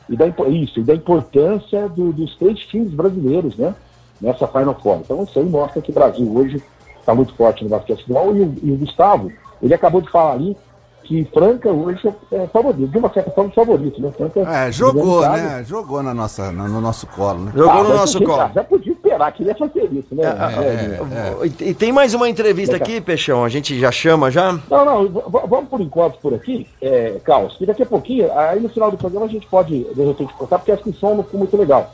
e 0.09 0.17
da, 0.17 0.27
isso, 0.49 0.81
e 0.81 0.83
da 0.83 0.95
importância 0.95 1.89
do, 1.89 2.13
dos 2.13 2.37
três 2.37 2.61
times 2.61 2.93
brasileiros, 2.93 3.57
né? 3.57 3.75
Nessa 4.21 4.47
Final 4.47 4.79
Four. 4.81 4.99
Então 5.05 5.23
isso 5.25 5.39
aí 5.39 5.45
mostra 5.45 5.83
que 5.83 5.91
o 5.91 5.95
Brasil 5.95 6.33
hoje 6.35 6.63
está 7.01 7.15
muito 7.15 7.35
forte 7.35 7.65
no 7.65 7.71
basquetebol 7.71 8.37
e 8.37 8.41
o, 8.41 8.55
e 8.63 8.73
o 8.73 8.77
Gustavo, 8.77 9.33
ele 9.61 9.75
acabou 9.75 10.01
de 10.01 10.11
falar 10.11 10.35
ali 10.35 10.57
que 11.03 11.25
Franca 11.33 11.71
hoje 11.71 12.01
é 12.31 12.47
favorito, 12.47 12.89
de 12.89 12.99
uma 12.99 13.13
certa 13.13 13.31
forma 13.31 13.51
favorito, 13.53 14.01
né? 14.01 14.11
Franca, 14.17 14.41
é, 14.41 14.73
jogou, 14.73 15.21
né? 15.29 15.65
Jogou 15.65 16.03
na 16.03 16.15
nossa, 16.15 16.51
no 16.53 16.81
nosso 16.81 17.07
colo, 17.07 17.41
né? 17.41 17.53
Jogou 17.55 17.81
ah, 17.81 17.83
no 17.83 17.95
nosso 17.95 18.23
colo. 18.23 18.51
Já 18.55 18.65
podia 18.65 18.93
esperar 18.93 19.33
que 19.33 19.43
ele 19.43 19.51
ia 19.51 19.57
fazer 19.57 19.93
isso, 19.93 20.15
né? 20.15 20.23
É, 20.25 20.65
é, 20.65 21.45
é, 21.45 21.69
e 21.69 21.75
tem 21.75 21.93
mais 21.93 22.15
uma 22.15 22.29
entrevista 22.29 22.77
aqui, 22.77 23.01
Peixão, 23.01 23.45
a 23.45 23.49
gente 23.49 23.79
já 23.79 23.91
chama 23.91 24.31
já? 24.31 24.53
Não, 24.71 24.85
não, 24.85 25.09
vamos 25.09 25.69
por 25.69 25.81
enquanto 25.81 26.19
por 26.19 26.35
aqui, 26.35 26.67
é, 26.81 27.21
Carlos, 27.25 27.57
que 27.57 27.67
daqui 27.67 27.83
a 27.83 27.87
pouquinho, 27.87 28.33
aí 28.33 28.61
no 28.61 28.69
final 28.69 28.91
do 28.91 28.97
programa 28.97 29.27
a 29.27 29.29
gente 29.29 29.47
pode, 29.47 29.85
de 29.85 30.03
repente, 30.03 30.33
contar, 30.35 30.59
porque 30.59 30.73
acho 30.73 30.83
que 30.83 30.91
o 30.91 30.95
som 30.95 31.15
não 31.15 31.25
ficou 31.25 31.39
muito 31.39 31.57
legal. 31.57 31.93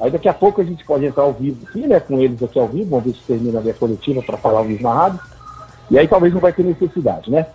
Aí 0.00 0.10
daqui 0.10 0.28
a 0.28 0.34
pouco 0.34 0.60
a 0.60 0.64
gente 0.64 0.84
pode 0.84 1.04
entrar 1.04 1.24
ao 1.24 1.32
vivo 1.32 1.66
aqui, 1.68 1.86
né, 1.86 2.00
com 2.00 2.18
eles 2.18 2.42
aqui 2.42 2.58
ao 2.58 2.68
vivo, 2.68 2.90
vamos 2.90 3.04
ver 3.04 3.12
se 3.12 3.22
termina 3.26 3.58
a 3.58 3.62
minha 3.62 3.74
coletiva 3.74 4.22
para 4.22 4.38
falar 4.38 4.62
o 4.62 4.64
vivo 4.64 4.82
na 4.82 4.94
rádio. 4.94 5.20
E 5.90 5.98
aí 5.98 6.06
talvez 6.06 6.32
não 6.32 6.40
vai 6.40 6.52
ter 6.52 6.62
necessidade, 6.62 7.30
né? 7.30 7.46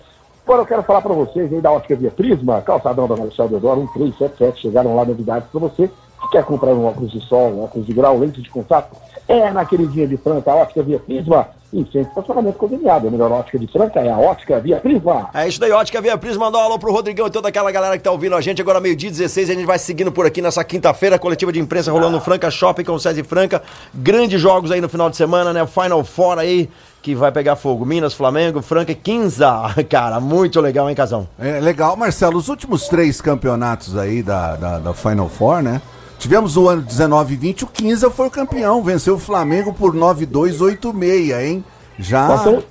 Agora 0.46 0.62
eu 0.62 0.66
quero 0.68 0.84
falar 0.84 1.02
para 1.02 1.12
vocês 1.12 1.52
aí 1.52 1.60
da 1.60 1.72
Ótica 1.72 1.96
Via 1.96 2.12
Prisma, 2.12 2.62
calçadão 2.62 3.08
da 3.08 3.18
Marcelo 3.18 3.50
Deodoro, 3.50 3.82
1377, 3.98 4.62
chegaram 4.62 4.96
lá 4.96 5.04
novidades 5.04 5.50
para 5.50 5.60
você 5.60 5.90
que 6.22 6.30
quer 6.30 6.44
comprar 6.44 6.70
um 6.70 6.86
óculos 6.86 7.12
de 7.12 7.20
sol, 7.22 7.50
um 7.50 7.64
óculos 7.64 7.88
de 7.88 7.94
grau, 7.94 8.20
lente 8.20 8.40
de 8.44 8.50
contato, 8.52 8.96
é 9.28 9.52
naquele 9.52 9.88
dia 9.88 10.08
de 10.08 10.18
Franca, 10.18 10.52
a 10.52 10.56
Ótica 10.56 10.84
Via 10.84 11.00
Prisma, 11.00 11.48
e 11.74 11.86
sem 11.92 12.02
estacionamento 12.02 12.58
conveniado. 12.58 13.08
A 13.08 13.12
melhor 13.12 13.32
ótica 13.32 13.60
de 13.60 13.68
Franca 13.68 14.00
é 14.00 14.10
a 14.10 14.18
Ótica 14.18 14.60
Via 14.60 14.78
Prisma. 14.78 15.30
É 15.34 15.48
isso 15.48 15.60
daí, 15.60 15.72
Ótica 15.72 16.00
Via 16.00 16.18
Prisma. 16.18 16.46
Mandou 16.46 16.62
um 16.62 16.64
alô 16.64 16.80
pro 16.80 16.92
Rodrigão 16.92 17.28
e 17.28 17.30
toda 17.30 17.50
aquela 17.50 17.72
galera 17.72 17.98
que 17.98 18.04
tá 18.04 18.12
ouvindo 18.12 18.36
a 18.36 18.40
gente. 18.40 18.62
Agora, 18.62 18.80
meio-dia 18.80 19.10
16, 19.10 19.50
a 19.50 19.54
gente 19.54 19.66
vai 19.66 19.78
seguindo 19.78 20.12
por 20.12 20.26
aqui 20.26 20.42
nessa 20.42 20.64
quinta-feira, 20.64 21.20
coletiva 21.20 21.52
de 21.52 21.60
imprensa 21.60 21.92
rolando 21.92 22.12
no 22.12 22.22
Franca 22.22 22.50
Shopping 22.50 22.84
com 22.84 22.94
o 22.94 23.00
César 23.00 23.24
Franca. 23.26 23.62
Grandes 23.94 24.40
jogos 24.40 24.72
aí 24.72 24.80
no 24.80 24.88
final 24.88 25.10
de 25.10 25.18
semana, 25.18 25.52
né? 25.52 25.66
Final 25.68 26.04
Four 26.04 26.40
aí 26.40 26.70
que 27.06 27.14
vai 27.14 27.32
pegar 27.32 27.56
fogo. 27.56 27.86
Minas, 27.86 28.16
Flamengo, 28.16 28.64
Franca 28.64 28.92
e 28.92 28.96
15. 28.96 29.44
Cara, 29.88 30.20
muito 30.20 30.60
legal, 30.60 30.90
hein, 30.90 30.96
Casão? 30.96 31.28
É 31.38 31.60
legal, 31.60 31.96
Marcelo. 31.96 32.36
Os 32.36 32.50
últimos 32.50 32.88
três 32.88 33.22
campeonatos 33.22 33.96
aí 33.96 34.24
da, 34.24 34.56
da, 34.56 34.80
da 34.80 34.94
Final 34.96 35.30
Four, 35.30 35.62
né? 35.62 35.84
Tivemos 36.18 36.58
o 36.58 36.68
ano 36.68 36.82
19 36.82 37.36
e 37.36 37.38
20, 37.38 37.64
o 37.66 37.68
15 37.68 38.10
foi 38.10 38.28
o 38.28 38.32
campeão, 38.32 38.82
venceu 38.82 39.16
o 39.16 39.20
Flamengo 39.20 39.72
por 39.72 39.94
9-2, 39.94 40.58
8-6, 40.80 41.40
hein? 41.40 41.64
Já. 42.00 42.28
Nós 42.28 42.40
estamos, 42.40 42.64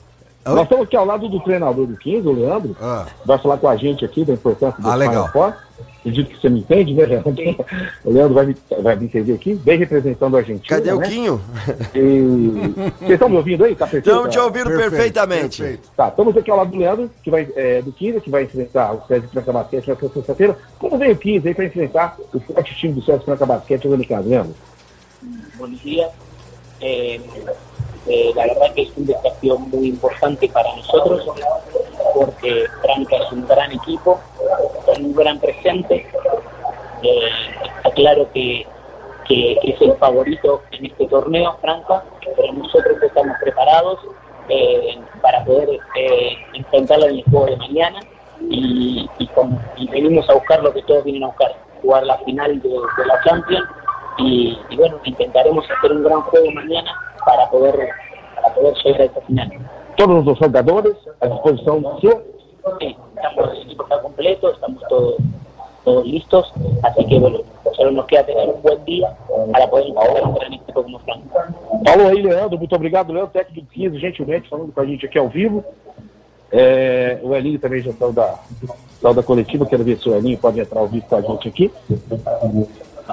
nós 0.45 0.63
estamos 0.63 0.85
aqui 0.87 0.97
ao 0.97 1.05
lado 1.05 1.29
do 1.29 1.39
treinador 1.39 1.87
do 1.87 1.97
15, 1.97 2.27
o 2.27 2.33
Leandro. 2.33 2.77
Ah. 2.83 3.07
Vai 3.25 3.39
falar 3.39 3.59
com 3.59 3.69
a 3.69 3.77
gente 3.77 4.05
aqui 4.05 4.25
da 4.25 4.33
importância 4.33 4.83
do 4.83 4.91
ah, 4.91 4.95
legal. 4.97 5.29
Four 5.31 5.55
acredito 6.05 6.29
que 6.29 6.41
você 6.41 6.49
me 6.51 6.61
entende, 6.61 6.95
né, 6.95 7.05
O 8.05 8.13
Leandro 8.13 8.35
vai 8.35 8.47
me, 8.47 8.57
vai 8.83 8.97
me 8.97 9.07
entender 9.07 9.33
aqui, 9.33 9.55
bem 9.55 9.79
representando 9.79 10.37
a 10.37 10.41
Argentina. 10.41 10.77
Cadê 10.77 10.91
né? 10.91 10.95
o 10.95 11.01
Quinho? 11.01 11.41
E... 11.95 12.93
Vocês 12.99 13.13
estão 13.13 13.29
me 13.29 13.37
ouvindo 13.37 13.65
aí? 13.65 13.75
Tá 13.75 13.87
perfeito? 13.87 14.11
Estamos 14.11 14.33
te 14.33 14.39
ouvindo 14.39 14.67
perfeito, 14.67 14.91
perfeitamente. 14.91 15.63
Perfeito. 15.63 15.91
Tá, 15.97 16.09
estamos 16.09 16.37
aqui 16.37 16.51
ao 16.51 16.59
lado 16.59 16.71
do 16.71 16.77
Leandro, 16.77 17.11
que 17.23 17.31
vai, 17.31 17.49
é, 17.57 17.81
do 17.81 17.91
15, 17.91 18.21
que 18.21 18.31
vai 18.31 18.45
enfrentar 18.45 18.93
o 18.93 19.07
César 19.07 19.29
Franca 19.29 19.53
Basquete 19.53 19.89
na 19.89 19.97
sexta-feira. 19.97 20.59
Como 20.79 20.99
vem 20.99 21.13
o 21.13 21.17
15 21.17 21.49
aí 21.49 21.55
para 21.55 21.65
enfrentar 21.65 22.17
o 22.33 22.41
forte 22.41 22.75
time 22.75 22.93
do 22.93 23.03
César 23.03 23.21
Franca 23.21 23.47
Basquete 23.47 23.89
no 23.89 24.07
casa, 24.07 24.29
Leandro? 24.29 24.55
Bom 25.57 25.69
dia. 25.71 26.11
Eh, 26.81 27.19
eh, 28.07 28.33
la 28.37 28.47
verdad 28.47 28.75
que 28.75 28.83
es 28.83 28.91
un 28.97 29.07
desafío 29.07 29.59
muy 29.59 29.89
importante 29.89 30.49
para 30.49 30.77
nosotros 30.77 31.25
porque 32.15 32.65
Franca 32.83 33.17
es 33.17 33.33
un 33.33 33.47
gran 33.47 33.73
equipo, 33.73 34.21
con 34.87 35.05
un 35.05 35.15
gran 35.15 35.39
presente. 35.39 36.07
Eh, 37.03 37.29
está 37.77 37.91
claro 37.91 38.29
que, 38.33 38.67
que, 39.27 39.59
es 39.63 39.81
el 39.81 39.95
favorito 39.97 40.63
en 40.71 40.87
este 40.87 41.07
torneo, 41.07 41.57
Franca, 41.61 42.05
pero 42.37 42.53
nosotros 42.53 42.97
estamos 43.03 43.37
preparados 43.43 43.99
eh, 44.49 44.99
para 45.21 45.45
poder 45.45 45.69
eh, 45.97 46.37
enfrentarlo 46.55 47.07
en 47.07 47.17
el 47.17 47.25
juego 47.25 47.47
de 47.47 47.57
mañana 47.57 48.01
y, 48.51 49.09
y, 49.19 49.89
venimos 49.89 50.29
a 50.29 50.35
buscar 50.35 50.63
lo 50.63 50.73
que 50.73 50.83
todos 50.83 51.05
vienen 51.05 51.25
a 51.25 51.29
buscar, 51.29 51.53
jugar 51.83 52.05
la 52.05 52.19
final 52.19 52.61
de, 52.61 52.69
la 53.07 53.21
Champions 53.25 53.67
y, 54.19 54.57
bueno, 54.77 55.01
intentaremos 55.05 55.65
hacer 55.71 55.93
un 55.93 56.05
gran 56.05 56.21
juego 56.23 56.51
mañana 56.53 56.95
para 57.25 57.49
poder, 57.51 57.75
para 58.37 58.55
poder 58.55 58.75
llegar 58.85 59.01
a 59.01 59.05
esta 59.05 59.21
final. 59.23 59.51
Todos 59.97 60.25
los 60.25 60.39
jugadores 60.39 60.97
a 61.21 61.27
disposición 61.27 61.83
de 61.83 62.35
Sí, 62.81 62.97
estamos, 63.17 64.03
completo, 64.03 64.51
estamos 64.51 64.83
todos, 64.89 65.17
todos 65.85 66.07
listos, 66.07 66.53
así 66.83 67.05
que 67.05 67.19
bueno, 67.19 67.41
solo 67.77 67.91
nos 67.91 68.07
queda 68.07 68.25
tener 68.25 68.49
um 68.49 68.61
bom 68.61 68.77
dia 68.87 69.15
para 69.53 69.69
poder 69.69 69.89
encontrar 69.89 70.25
um 70.25 70.33
grande 70.33 70.57
equipo 70.57 70.83
como 70.83 70.99
Flamengo. 71.01 71.29
Falou 71.87 72.09
aí, 72.09 72.23
Leandro, 72.23 72.59
muito 72.59 72.75
obrigado, 72.75 73.13
Leandro, 73.13 73.33
técnico 73.33 73.61
do 73.61 73.67
15, 73.67 73.99
gentilmente, 73.99 74.49
falando 74.49 74.73
com 74.73 74.81
a 74.81 74.87
gente 74.87 75.05
aqui 75.05 75.19
ao 75.19 75.29
vivo. 75.29 75.63
É, 76.51 77.19
o 77.23 77.35
Elinho 77.35 77.59
também 77.59 77.83
já 77.83 77.93
saiu 77.93 78.13
da, 78.13 78.39
da 79.03 79.23
coletiva, 79.23 79.67
quero 79.67 79.85
ver 79.85 79.99
se 79.99 80.09
o 80.09 80.15
Elinho 80.15 80.39
pode 80.39 80.59
entrar 80.59 80.81
ao 80.81 80.89
vivo 80.89 81.05
com 81.07 81.17
a 81.17 81.21
gente 81.21 81.49
aqui. 81.49 81.71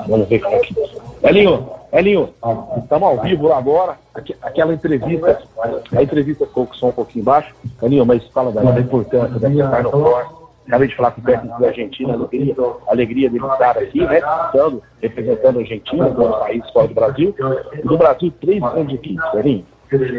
Vamos 0.08 0.28
ver 0.30 0.40
como 0.40 0.56
é 0.56 0.60
que. 0.60 1.01
Elinho, 1.24 1.70
Elinho, 1.94 2.30
estamos 2.78 3.08
ao 3.08 3.22
vivo 3.22 3.54
agora. 3.54 3.98
Aquela 4.42 4.74
entrevista, 4.74 5.40
a 5.96 6.02
entrevista 6.02 6.46
ficou 6.46 6.66
com 6.66 6.74
o 6.74 6.76
som 6.76 6.88
um 6.90 6.92
pouquinho 6.92 7.26
baixo. 7.26 7.54
Elinho, 7.82 8.06
mas 8.06 8.26
fala 8.30 8.52
da, 8.52 8.62
da 8.62 8.80
importância 8.80 9.40
dessa 9.40 9.78
Final 9.78 9.92
Four. 9.92 10.42
Acabei 10.68 10.88
de 10.88 10.96
falar 10.96 11.12
com 11.12 11.22
o 11.22 11.24
técnico 11.24 11.60
da 11.60 11.68
Argentina, 11.68 12.14
alegria, 12.14 12.56
alegria 12.88 13.30
dele 13.30 13.46
estar 13.46 13.78
aqui, 13.78 14.00
né? 14.00 14.20
Representando, 14.20 14.84
representando 15.02 15.58
a 15.58 15.62
Argentina, 15.62 16.10
como 16.12 16.40
país 16.40 16.70
fora 16.72 16.88
do 16.88 16.94
Brasil. 16.94 17.36
E 17.74 17.82
do 17.82 17.98
Brasil, 17.98 18.34
três 18.40 18.60
grandes 18.60 18.96
equipes, 18.96 19.34
Elinho. 19.34 19.66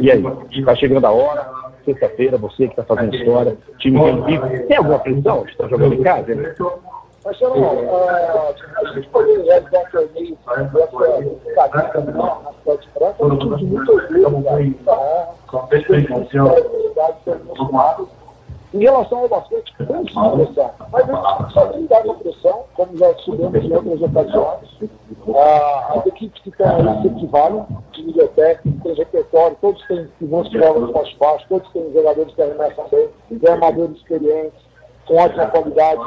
E 0.02 0.10
aí, 0.10 0.22
está 0.50 0.74
chegando 0.74 1.06
a 1.06 1.10
hora, 1.10 1.48
sexta-feira, 1.84 2.36
você 2.36 2.68
que 2.68 2.78
está 2.78 2.82
fazendo 2.82 3.14
história, 3.14 3.56
time 3.78 3.98
bem 4.22 4.66
Tem 4.66 4.76
alguma 4.76 4.98
pressão 4.98 5.44
de 5.44 5.52
estar 5.52 5.68
jogando 5.68 5.94
em 5.94 6.02
casa? 6.02 6.34
Né? 6.34 6.54
Mas, 7.24 7.40
uh, 7.40 7.46
a 8.76 8.84
gente 8.92 9.08
poder 9.08 9.42
realizar 9.42 9.80
um 9.80 9.90
torneio 9.90 10.36
dessa 10.72 11.68
cadeia 11.68 12.14
na 12.14 12.52
cidade 12.52 12.82
de 12.82 12.88
Franca 12.90 13.16
é 13.20 13.24
um 13.24 13.38
time 13.38 13.56
de 13.56 13.64
muito 13.66 13.92
orgulho, 13.92 14.74
com 15.46 15.58
em 18.74 18.78
relação 18.78 19.18
ao 19.18 19.28
basquete, 19.28 19.74
tem 19.76 19.86
sim 19.86 20.30
pressão. 20.44 20.70
Mas 20.90 21.10
a 21.10 21.38
gente 21.42 21.52
só 21.52 21.66
tem 21.66 21.86
dar 21.86 22.04
uma 22.04 22.14
pressão, 22.14 22.64
como 22.74 22.96
já 22.96 23.10
estudamos 23.10 23.62
em 23.62 23.72
outras 23.72 24.02
ocasiões. 24.02 24.78
Ah, 25.36 25.92
as 25.96 26.06
equipes 26.06 26.42
que 26.42 26.48
estão 26.48 26.76
aí 26.76 27.02
se 27.02 27.08
equivalem, 27.08 27.66
de 27.92 28.02
nível 28.02 28.28
tem 28.28 28.94
repertório, 28.94 29.56
todos 29.60 29.86
têm 29.86 30.08
bons 30.22 30.50
jogos 30.50 30.90
mais 30.92 31.12
baixos, 31.14 31.46
todos 31.48 31.70
têm 31.72 31.92
jogadores 31.92 32.34
que 32.34 32.42
arremessam 32.42 32.86
bem, 32.90 33.10
armadores 33.46 33.96
experientes, 33.96 34.58
com 35.06 35.16
ótima 35.16 35.46
qualidade. 35.48 36.00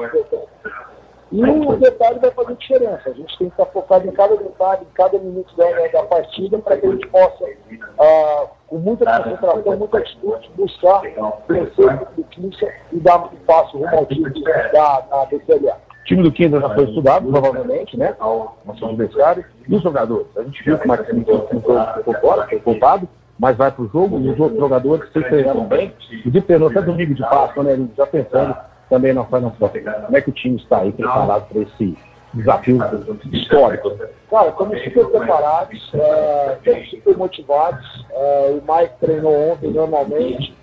E 1.35 1.43
o 1.43 1.75
detalhe 1.75 2.19
vai 2.19 2.31
fazer 2.31 2.55
diferença. 2.55 3.01
A 3.09 3.13
gente 3.13 3.37
tem 3.37 3.49
que 3.49 3.53
estar 3.53 3.65
focado 3.65 4.07
em 4.07 4.11
cada 4.11 4.37
detalhe, 4.37 4.83
em 4.83 4.93
cada 4.93 5.19
minuto 5.19 5.53
da, 5.57 5.65
da 5.89 6.03
partida, 6.03 6.57
para 6.59 6.77
que 6.77 6.85
a 6.85 6.91
gente 6.91 7.07
possa, 7.07 7.45
ah, 7.99 8.47
com 8.67 8.77
muita 8.77 9.05
concentração, 9.05 9.77
muita 9.77 9.97
atitude, 9.97 10.49
buscar 10.55 11.01
vencer 11.49 12.07
o 12.17 12.23
15 12.23 12.57
e 12.93 12.99
dar 13.01 13.17
um 13.17 13.35
passo 13.45 13.77
rumo 13.77 13.97
ao 13.97 14.05
time 14.05 14.29
da, 14.71 15.01
da 15.01 15.25
DCLA. 15.25 15.75
O 15.75 16.05
time 16.05 16.23
do 16.23 16.31
15 16.31 16.51
já 16.51 16.73
foi 16.73 16.83
estudado, 16.85 17.29
provavelmente, 17.29 17.97
né? 17.97 18.15
Nosso 18.65 18.85
adversário. 18.85 19.43
E 19.67 19.75
os 19.75 19.83
jogadores? 19.83 20.27
A 20.37 20.43
gente 20.43 20.63
viu 20.63 20.77
que 20.77 20.85
o 20.85 20.87
Marquinhos 20.87 21.25
ficou 21.25 22.13
fora, 22.21 22.47
foi 22.47 22.59
culpado, 22.59 23.09
mas 23.37 23.57
vai 23.57 23.71
para 23.71 23.83
o 23.83 23.89
jogo 23.89 24.21
e 24.21 24.29
os 24.29 24.39
outros 24.39 24.59
jogadores 24.59 25.11
se 25.11 25.21
treinaram 25.21 25.65
bem. 25.65 25.93
De 26.25 26.41
treinou 26.41 26.69
até 26.69 26.81
domingo 26.81 27.13
de 27.13 27.21
Páscoa, 27.23 27.63
né? 27.63 27.89
Já 27.97 28.07
pensando 28.07 28.55
também 28.89 29.13
não 29.13 29.25
faz 29.25 29.43
não 29.43 29.51
Como 29.51 30.17
é 30.17 30.21
que 30.21 30.29
o 30.29 30.33
time 30.33 30.57
está 30.57 30.79
aí 30.79 30.91
preparado 30.91 31.47
para 31.47 31.61
esse 31.61 31.97
desafio 32.33 32.79
histórico? 33.31 33.91
Cara, 34.29 34.49
estamos 34.49 34.83
super 34.83 35.05
preparados, 35.07 35.91
é, 35.93 36.57
estamos 36.57 36.89
super 36.89 37.17
motivados. 37.17 38.05
É, 38.11 38.51
o 38.51 38.73
Mike 38.73 38.93
treinou 38.99 39.51
ontem 39.51 39.71
normalmente. 39.71 40.55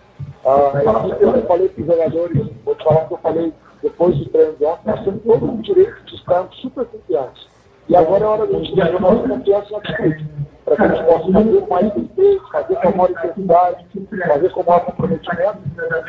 É, 0.44 1.20
eu 1.20 1.42
falei 1.46 1.68
para 1.68 1.82
os 1.82 1.86
jogadores, 1.86 2.48
vou 2.64 2.74
te 2.74 2.84
falar 2.84 3.04
o 3.04 3.08
que 3.08 3.14
eu 3.14 3.18
falei 3.18 3.52
depois 3.82 4.16
do 4.16 4.24
treino 4.26 4.56
de 4.56 4.64
ontem, 4.64 4.90
nós 4.90 5.04
temos 5.04 5.22
todo 5.24 5.52
o 5.52 5.62
direito 5.62 6.04
de 6.04 6.14
estarmos 6.14 6.56
super 6.60 6.84
confiantes. 6.86 7.46
E 7.88 7.96
agora 7.96 8.24
é 8.24 8.26
hora 8.26 8.46
de 8.46 8.54
a 8.54 8.58
gente 8.58 8.74
ter 8.74 8.82
a 8.82 9.00
nossa 9.00 9.28
confiança 9.28 9.76
atitude, 9.76 10.26
para 10.64 10.76
que 10.76 10.82
a 10.82 10.88
gente 10.88 11.04
possa 11.04 11.32
fazer 11.32 11.66
mais 11.68 11.94
respeito, 11.94 12.52
fazer 12.52 12.76
com 12.76 12.96
maior 12.96 13.10
intensidade, 13.10 13.86
fazer 14.28 14.50
com 14.50 14.62
maior 14.62 14.84
comprometimento 14.84 15.58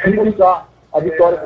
e 0.05 0.11
buscar 0.11 0.72
a 0.93 0.99
vitória 0.99 1.39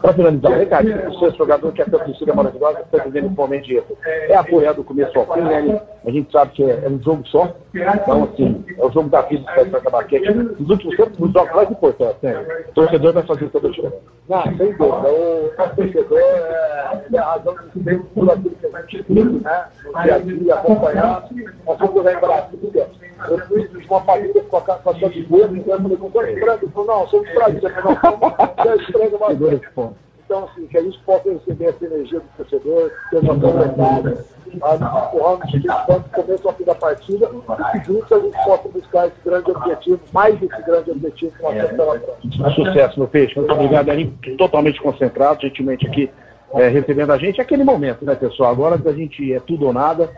Para 0.00 0.14
finalizar, 0.14 0.52
recado, 0.52 0.88
você, 0.88 1.36
jogador 1.36 1.72
que 1.72 1.82
é 1.82 1.84
a 1.84 1.90
torcida 1.90 2.32
maravilhosa, 2.32 2.78
que 2.78 2.96
está 2.96 3.04
vivendo 3.04 3.26
um 3.26 3.30
momento 3.30 3.64
de 3.64 3.76
erro, 3.76 3.98
é 4.06 4.34
apoiado 4.34 4.76
do 4.76 4.84
começo 4.84 5.18
ao 5.18 5.34
fim, 5.34 5.42
né? 5.42 5.82
A 6.06 6.10
gente 6.10 6.32
sabe 6.32 6.52
que 6.52 6.62
é, 6.62 6.84
é 6.84 6.88
um 6.88 7.02
jogo 7.02 7.26
só, 7.26 7.54
então, 7.74 8.24
assim, 8.24 8.64
é 8.78 8.84
o 8.86 8.90
jogo 8.90 9.10
da 9.10 9.20
vida 9.22 9.44
que 9.44 9.68
vai 9.68 9.80
acabar 9.80 10.00
aqui. 10.00 10.18
Nos 10.20 10.70
últimos 10.70 10.96
tempos, 10.96 11.18
os 11.18 11.32
jogos 11.32 11.54
mais 11.54 11.70
importantes, 11.70 12.22
né? 12.22 12.64
O 12.70 12.72
torcedor 12.72 13.12
vai 13.12 13.22
fazer 13.24 13.48
toda 13.50 13.68
a 13.68 13.70
diferença. 13.70 14.00
Não, 14.28 14.42
sem 14.42 14.76
dúvida. 14.76 15.12
O 15.12 15.50
torcedor 15.76 16.18
é, 16.18 17.06
é 17.12 17.18
a 17.18 17.24
razão 17.24 17.54
de 17.74 17.82
ser 17.82 18.02
tudo 18.14 18.32
aquilo 18.32 18.54
que 18.54 18.66
a 18.66 18.82
gente 18.82 19.12
né? 19.12 19.64
No 19.84 20.02
dia 20.02 20.14
a 20.14 20.18
dia, 20.18 20.54
acompanhar. 20.54 21.28
Nós 21.66 21.78
vamos 21.78 22.04
lembrar 22.04 22.48
tudo 22.48 22.70
eu 23.28 23.68
de 23.68 23.86
uma 23.86 24.00
família 24.02 24.42
com 24.44 24.56
a 24.56 24.60
casa 24.62 24.94
de 25.10 25.22
gosto, 25.22 25.56
então 25.56 25.74
eu 25.74 25.80
falei, 25.80 25.96
não 25.96 26.10
sou 26.10 26.24
estranho. 26.24 26.58
Ele 26.62 26.70
falou, 26.70 26.86
não, 26.86 27.08
sou 27.08 27.24
estranho, 27.24 27.60
não 27.60 28.64
sou 28.64 28.74
estranho, 28.76 29.18
mas... 29.20 29.60
Então, 30.30 30.44
assim, 30.44 30.64
que 30.68 30.78
a 30.78 30.82
gente 30.82 30.96
possa 31.00 31.28
receber 31.28 31.64
essa 31.64 31.84
energia 31.84 32.20
do 32.20 32.26
torcedor, 32.36 32.92
ter 33.10 33.18
uma 33.18 33.34
conversada, 33.34 34.24
empurrando 34.46 35.44
os 35.44 35.50
times 35.50 35.64
do 35.64 36.10
começo 36.12 36.48
ao 36.48 36.54
fim 36.54 36.64
da 36.64 36.74
partida, 36.76 37.28
e 37.74 37.84
juntos 37.84 38.12
a 38.12 38.20
gente 38.20 38.44
possa 38.44 38.68
buscar 38.68 39.06
esse 39.08 39.16
grande 39.24 39.50
objetivo, 39.50 40.00
mais 40.12 40.40
esse 40.40 40.62
grande 40.62 40.92
objetivo 40.92 41.32
que 41.36 41.42
nós 41.42 41.54
temos 41.54 41.72
pela 41.72 41.98
frente. 41.98 42.54
Sucesso, 42.54 43.00
meu 43.00 43.08
peixe. 43.08 43.36
Muito 43.36 43.52
obrigado, 43.52 43.90
Aninho. 43.90 44.16
Totalmente 44.38 44.80
concentrado, 44.80 45.42
gentilmente 45.42 45.88
aqui 45.88 46.08
é, 46.54 46.68
recebendo 46.68 47.10
a 47.12 47.18
gente. 47.18 47.40
É 47.40 47.42
aquele 47.42 47.64
momento, 47.64 48.04
né, 48.04 48.14
pessoal? 48.14 48.52
Agora 48.52 48.80
a 48.84 48.92
gente 48.92 49.32
é 49.32 49.40
tudo 49.40 49.66
ou 49.66 49.72
nada. 49.72 50.08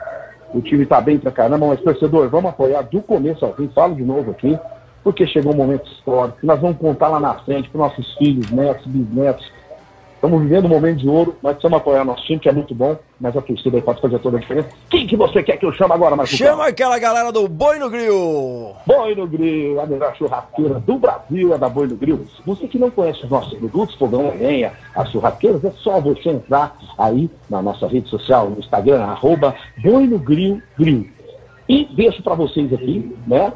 O 0.54 0.60
time 0.60 0.82
está 0.82 1.00
bem 1.00 1.18
pra 1.18 1.30
caramba, 1.30 1.66
mas 1.66 1.80
torcedor, 1.80 2.28
vamos 2.28 2.50
apoiar 2.50 2.82
do 2.82 3.00
começo 3.00 3.44
ao 3.44 3.54
fim. 3.54 3.68
Falo 3.74 3.94
de 3.94 4.04
novo 4.04 4.30
aqui, 4.30 4.58
porque 5.02 5.26
chegou 5.26 5.52
um 5.52 5.56
momento 5.56 5.90
histórico. 5.90 6.38
Nós 6.42 6.60
vamos 6.60 6.78
contar 6.78 7.08
lá 7.08 7.18
na 7.18 7.34
frente 7.34 7.70
para 7.70 7.80
nossos 7.80 8.14
filhos, 8.16 8.50
netos, 8.50 8.86
bisnetos 8.86 9.50
Estamos 10.22 10.40
vivendo 10.40 10.66
um 10.66 10.68
momento 10.68 10.98
de 10.98 11.08
ouro, 11.08 11.34
mas 11.42 11.54
precisamos 11.54 11.78
apoiar 11.78 12.04
nosso 12.04 12.22
time, 12.22 12.38
que 12.38 12.48
é 12.48 12.52
muito 12.52 12.72
bom, 12.72 12.96
mas 13.20 13.36
a 13.36 13.42
torcida 13.42 13.76
aí 13.76 13.82
pode 13.82 14.00
fazer 14.00 14.20
toda 14.20 14.36
a 14.36 14.40
diferença. 14.40 14.68
Quem 14.88 15.04
que 15.04 15.16
você 15.16 15.42
quer 15.42 15.56
que 15.56 15.66
eu 15.66 15.72
chame 15.72 15.92
agora, 15.92 16.14
Marcos? 16.14 16.36
Chama 16.36 16.68
aquela 16.68 16.96
galera 16.96 17.32
do 17.32 17.48
Boi 17.48 17.80
no 17.80 17.90
Grill! 17.90 18.72
Boi 18.86 19.16
no 19.16 19.26
Grill, 19.26 19.80
a 19.80 19.86
melhor 19.86 20.14
churrasqueira 20.14 20.74
do 20.74 20.96
Brasil 20.96 21.52
é 21.52 21.58
da 21.58 21.68
Boi 21.68 21.88
no 21.88 21.96
Grill. 21.96 22.24
Você 22.46 22.68
que 22.68 22.78
não 22.78 22.88
conhece 22.88 23.24
os 23.24 23.30
nossos 23.30 23.58
produtos, 23.58 23.96
fogão 23.96 24.28
a 24.28 24.34
lenha, 24.34 24.72
as 24.94 25.10
churrasqueiras, 25.10 25.64
é 25.64 25.72
só 25.72 26.00
você 26.00 26.28
entrar 26.28 26.78
aí 26.96 27.28
na 27.50 27.60
nossa 27.60 27.88
rede 27.88 28.08
social, 28.08 28.48
no 28.48 28.60
Instagram, 28.60 29.02
arroba 29.02 29.56
Boi 29.82 30.06
no 30.06 30.20
Grill 30.20 30.62
Grill. 30.78 31.10
E 31.72 31.88
deixo 31.94 32.22
para 32.22 32.34
vocês 32.34 32.70
aqui, 32.70 33.16
né? 33.26 33.50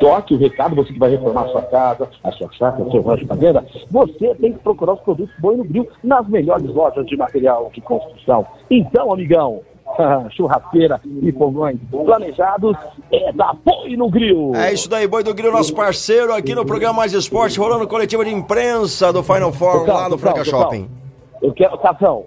Toque 0.00 0.32
o 0.32 0.38
recado, 0.38 0.74
você 0.74 0.90
que 0.90 0.98
vai 0.98 1.10
reformar 1.10 1.42
a 1.42 1.48
sua 1.48 1.60
casa, 1.60 2.08
a 2.24 2.32
sua 2.32 2.50
chácara, 2.52 2.82
o 2.82 2.90
seu 2.90 3.02
rancho 3.02 3.26
para 3.26 3.36
venda, 3.36 3.66
você 3.90 4.34
tem 4.36 4.54
que 4.54 4.58
procurar 4.60 4.94
os 4.94 5.00
produtos 5.00 5.34
Boi 5.38 5.54
no 5.54 5.64
Grill 5.64 5.86
nas 6.02 6.26
melhores 6.28 6.64
lojas 6.64 7.04
de 7.04 7.14
material 7.14 7.70
de 7.74 7.82
construção. 7.82 8.46
Então, 8.70 9.12
amigão, 9.12 9.60
churrasqueira 10.34 10.98
e 11.04 11.30
fogões 11.32 11.76
planejados 11.90 12.74
é 13.12 13.30
da 13.34 13.52
Boi 13.52 13.98
no 13.98 14.08
Grill. 14.08 14.52
É 14.54 14.72
isso 14.72 14.88
daí, 14.88 15.06
Boi 15.06 15.22
no 15.22 15.34
Grill, 15.34 15.52
nosso 15.52 15.74
parceiro 15.74 16.32
aqui 16.32 16.54
no 16.54 16.64
programa 16.64 16.94
Mais 16.94 17.12
Esporte, 17.12 17.60
rolando 17.60 17.86
coletiva 17.86 18.24
de 18.24 18.32
imprensa 18.32 19.12
do 19.12 19.22
Final 19.22 19.52
Four 19.52 19.86
lá 19.86 20.08
no 20.08 20.16
Franca 20.16 20.42
Shopping. 20.42 20.88
Eu 21.42 21.52
quero, 21.52 21.76
Capão, 21.76 22.24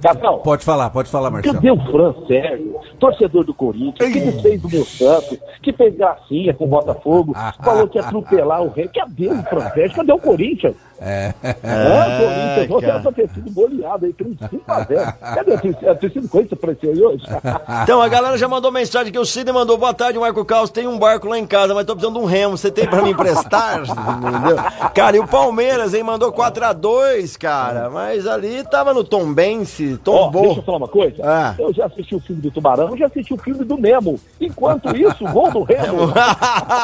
Capão. 0.00 0.38
Pode 0.38 0.64
falar, 0.64 0.90
pode 0.90 1.10
falar, 1.10 1.30
Marcelo. 1.30 1.54
Cadê 1.54 1.70
o 1.70 1.76
Fran 1.90 2.14
Sérgio, 2.26 2.80
torcedor 2.98 3.44
do 3.44 3.54
Corinthians, 3.54 4.12
que 4.12 4.20
desfez 4.20 4.60
do 4.60 4.68
meu 4.68 4.84
Santos, 4.84 5.38
que 5.62 5.72
fez 5.72 5.96
gracinha 5.96 6.54
com 6.54 6.64
o 6.64 6.68
Botafogo, 6.68 7.32
ah, 7.34 7.54
falou 7.62 7.88
que 7.88 7.98
ia 7.98 8.04
atropelar 8.04 8.62
o 8.62 8.70
rei. 8.70 8.88
Cadê 8.88 9.28
o 9.28 9.42
Fran 9.44 9.70
Sérgio? 9.70 9.96
Cadê 9.96 10.12
o 10.12 10.18
Corinthians? 10.18 10.76
É. 11.00 11.34
É, 11.42 12.66
Corinthians, 12.66 13.02
você 13.02 13.12
ter 13.12 13.28
sido 13.30 13.52
goleado 13.52 14.06
aí, 14.06 14.12
por 14.12 14.26
5x0. 14.26 15.14
Cadê 15.18 15.52
a 15.88 15.94
torcida 15.94 16.20
do 16.20 16.28
Corinthians 16.28 16.58
apareceu 16.58 16.92
aí 16.92 17.02
hoje? 17.02 17.24
Então, 17.82 18.00
a 18.00 18.08
galera 18.08 18.38
já 18.38 18.48
mandou 18.48 18.70
mensagem 18.70 19.12
que 19.12 19.18
o 19.18 19.24
Cid 19.24 19.50
mandou, 19.52 19.76
boa 19.76 19.92
tarde, 19.92 20.18
Marco 20.18 20.44
Carlos, 20.44 20.70
tem 20.70 20.86
um 20.86 20.98
barco 20.98 21.28
lá 21.28 21.38
em 21.38 21.46
casa, 21.46 21.74
mas 21.74 21.84
tô 21.84 21.94
precisando 21.94 22.18
de 22.18 22.24
um 22.24 22.26
remo, 22.26 22.56
você 22.56 22.70
tem 22.70 22.86
pra 22.86 23.02
me 23.02 23.10
emprestar? 23.10 23.82
Entendeu? 23.84 24.56
Cara, 24.94 25.16
e 25.16 25.20
o 25.20 25.26
Palmeiras, 25.26 25.94
hein, 25.94 26.02
mandou 26.02 26.32
4x2, 26.32 27.36
cara, 27.38 27.90
mas 27.90 28.26
ali 28.26 28.62
tava 28.64 28.94
no 28.94 29.04
Tom 29.04 29.34
Bense, 29.64 29.96
tombou. 30.04 30.42
Oh, 30.42 30.46
deixa 30.46 30.60
eu 30.60 30.64
falar 30.64 30.78
uma 30.78 30.88
coisa, 30.88 31.22
ah. 31.24 31.54
eu 31.58 31.72
já 31.72 31.86
assisti 31.86 32.14
o 32.14 32.20
filme 32.20 32.42
do 32.42 32.50
Tubarão, 32.50 32.90
eu 32.90 32.96
já 32.98 33.06
assisti 33.06 33.32
o 33.32 33.38
filme 33.38 33.64
do 33.64 33.76
Nemo, 33.78 34.20
enquanto 34.38 34.94
isso, 34.94 35.24
gol 35.32 35.50
do 35.50 35.62
Remo. 35.62 36.12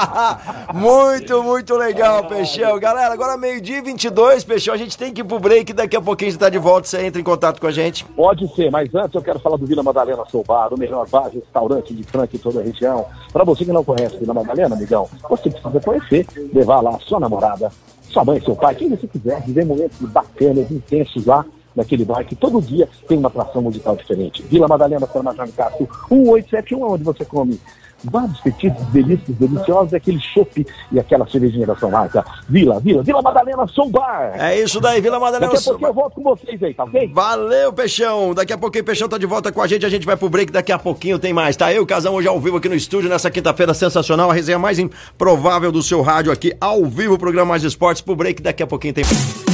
muito, 0.72 1.42
muito 1.42 1.76
legal, 1.76 2.24
Peixão. 2.24 2.78
Galera, 2.80 3.12
agora 3.12 3.36
meio-dia 3.36 3.78
e 3.78 3.82
22, 3.82 4.44
Peixão, 4.44 4.72
a 4.72 4.78
gente 4.78 4.96
tem 4.96 5.12
que 5.12 5.20
ir 5.20 5.24
pro 5.24 5.38
break, 5.38 5.72
daqui 5.74 5.96
a 5.96 6.00
pouquinho 6.00 6.32
você 6.32 6.38
tá 6.38 6.48
de 6.48 6.58
volta, 6.58 6.88
você 6.88 7.04
entra 7.04 7.20
em 7.20 7.24
contato 7.24 7.60
com 7.60 7.66
a 7.66 7.70
gente. 7.70 8.04
Pode 8.04 8.48
ser, 8.54 8.70
mas 8.70 8.92
antes 8.94 9.14
eu 9.14 9.22
quero 9.22 9.38
falar 9.38 9.58
do 9.58 9.66
Vila 9.66 9.82
Madalena 9.82 10.24
Soubar, 10.30 10.72
o 10.72 10.78
melhor 10.78 11.06
bar, 11.08 11.28
restaurante 11.32 11.92
de 11.94 12.02
Franca 12.04 12.34
em 12.34 12.38
toda 12.38 12.60
a 12.60 12.62
região. 12.62 13.04
Para 13.32 13.44
você 13.44 13.64
que 13.64 13.72
não 13.72 13.84
conhece 13.84 14.16
Vila 14.16 14.32
Madalena, 14.32 14.74
amigão, 14.74 15.08
você 15.28 15.50
precisa 15.50 15.80
conhecer, 15.80 16.26
levar 16.52 16.80
lá 16.80 16.98
sua 17.00 17.20
namorada, 17.20 17.70
sua 18.08 18.24
mãe, 18.24 18.40
seu 18.40 18.56
pai, 18.56 18.74
quem 18.74 18.88
você 18.88 19.06
quiser, 19.06 19.42
viver 19.42 19.64
momentos 19.64 19.98
bacanas, 20.00 20.70
intensos 20.70 21.26
lá 21.26 21.44
naquele 21.74 22.04
bar 22.04 22.24
que 22.24 22.34
todo 22.34 22.60
dia 22.60 22.88
tem 23.06 23.18
uma 23.18 23.28
atração 23.28 23.62
musical 23.62 23.96
diferente. 23.96 24.42
Vila 24.42 24.68
Madalena, 24.68 25.06
São 25.06 25.22
Major 25.22 25.48
Castro, 25.52 25.88
1871, 26.10 26.92
onde 26.92 27.04
você 27.04 27.24
come 27.24 27.60
vários 28.04 28.40
petiscos 28.40 28.86
delícios, 28.86 29.36
deliciosos, 29.36 29.94
aquele 29.94 30.20
chopp 30.20 30.66
e 30.92 30.98
aquela 30.98 31.28
cervejinha 31.28 31.66
da 31.66 31.76
São 31.76 31.90
Marta. 31.90 32.24
Vila, 32.48 32.80
Vila, 32.80 33.02
Vila 33.02 33.22
Madalena 33.22 33.66
Sou 33.68 33.88
Bar. 33.88 34.32
É 34.38 34.58
isso 34.60 34.80
daí, 34.80 35.00
Vila 35.00 35.18
Madalena 35.18 35.52
Daqui 35.52 35.68
a 35.68 35.70
pouco 35.70 35.86
eu 35.86 35.94
volto 35.94 36.14
com 36.14 36.22
vocês 36.22 36.62
aí, 36.62 36.74
tá 36.74 36.84
ok? 36.84 37.10
Valeu, 37.12 37.72
Peixão. 37.72 38.34
Daqui 38.34 38.52
a 38.52 38.58
pouquinho 38.58 38.82
o 38.82 38.86
Peixão 38.86 39.08
tá 39.08 39.18
de 39.18 39.26
volta 39.26 39.52
com 39.52 39.60
a 39.60 39.66
gente, 39.66 39.84
a 39.84 39.88
gente 39.88 40.06
vai 40.06 40.16
pro 40.16 40.28
break, 40.28 40.52
daqui 40.52 40.72
a 40.72 40.78
pouquinho 40.78 41.18
tem 41.18 41.32
mais, 41.32 41.56
tá? 41.56 41.72
Eu, 41.72 41.86
Casão, 41.86 42.14
hoje 42.14 42.28
ao 42.28 42.40
vivo 42.40 42.56
aqui 42.56 42.68
no 42.68 42.74
estúdio, 42.74 43.10
nessa 43.10 43.30
quinta-feira 43.30 43.74
sensacional, 43.74 44.30
a 44.30 44.34
resenha 44.34 44.58
mais 44.58 44.78
improvável 44.78 45.70
do 45.70 45.82
seu 45.82 46.02
rádio 46.02 46.32
aqui, 46.32 46.54
ao 46.60 46.84
vivo, 46.84 47.14
o 47.14 47.18
programa 47.18 47.50
Mais 47.50 47.64
Esportes, 47.64 48.02
pro 48.02 48.16
break, 48.16 48.42
daqui 48.42 48.62
a 48.62 48.66
pouquinho 48.66 48.94
tem 48.94 49.04
mais. 49.04 49.49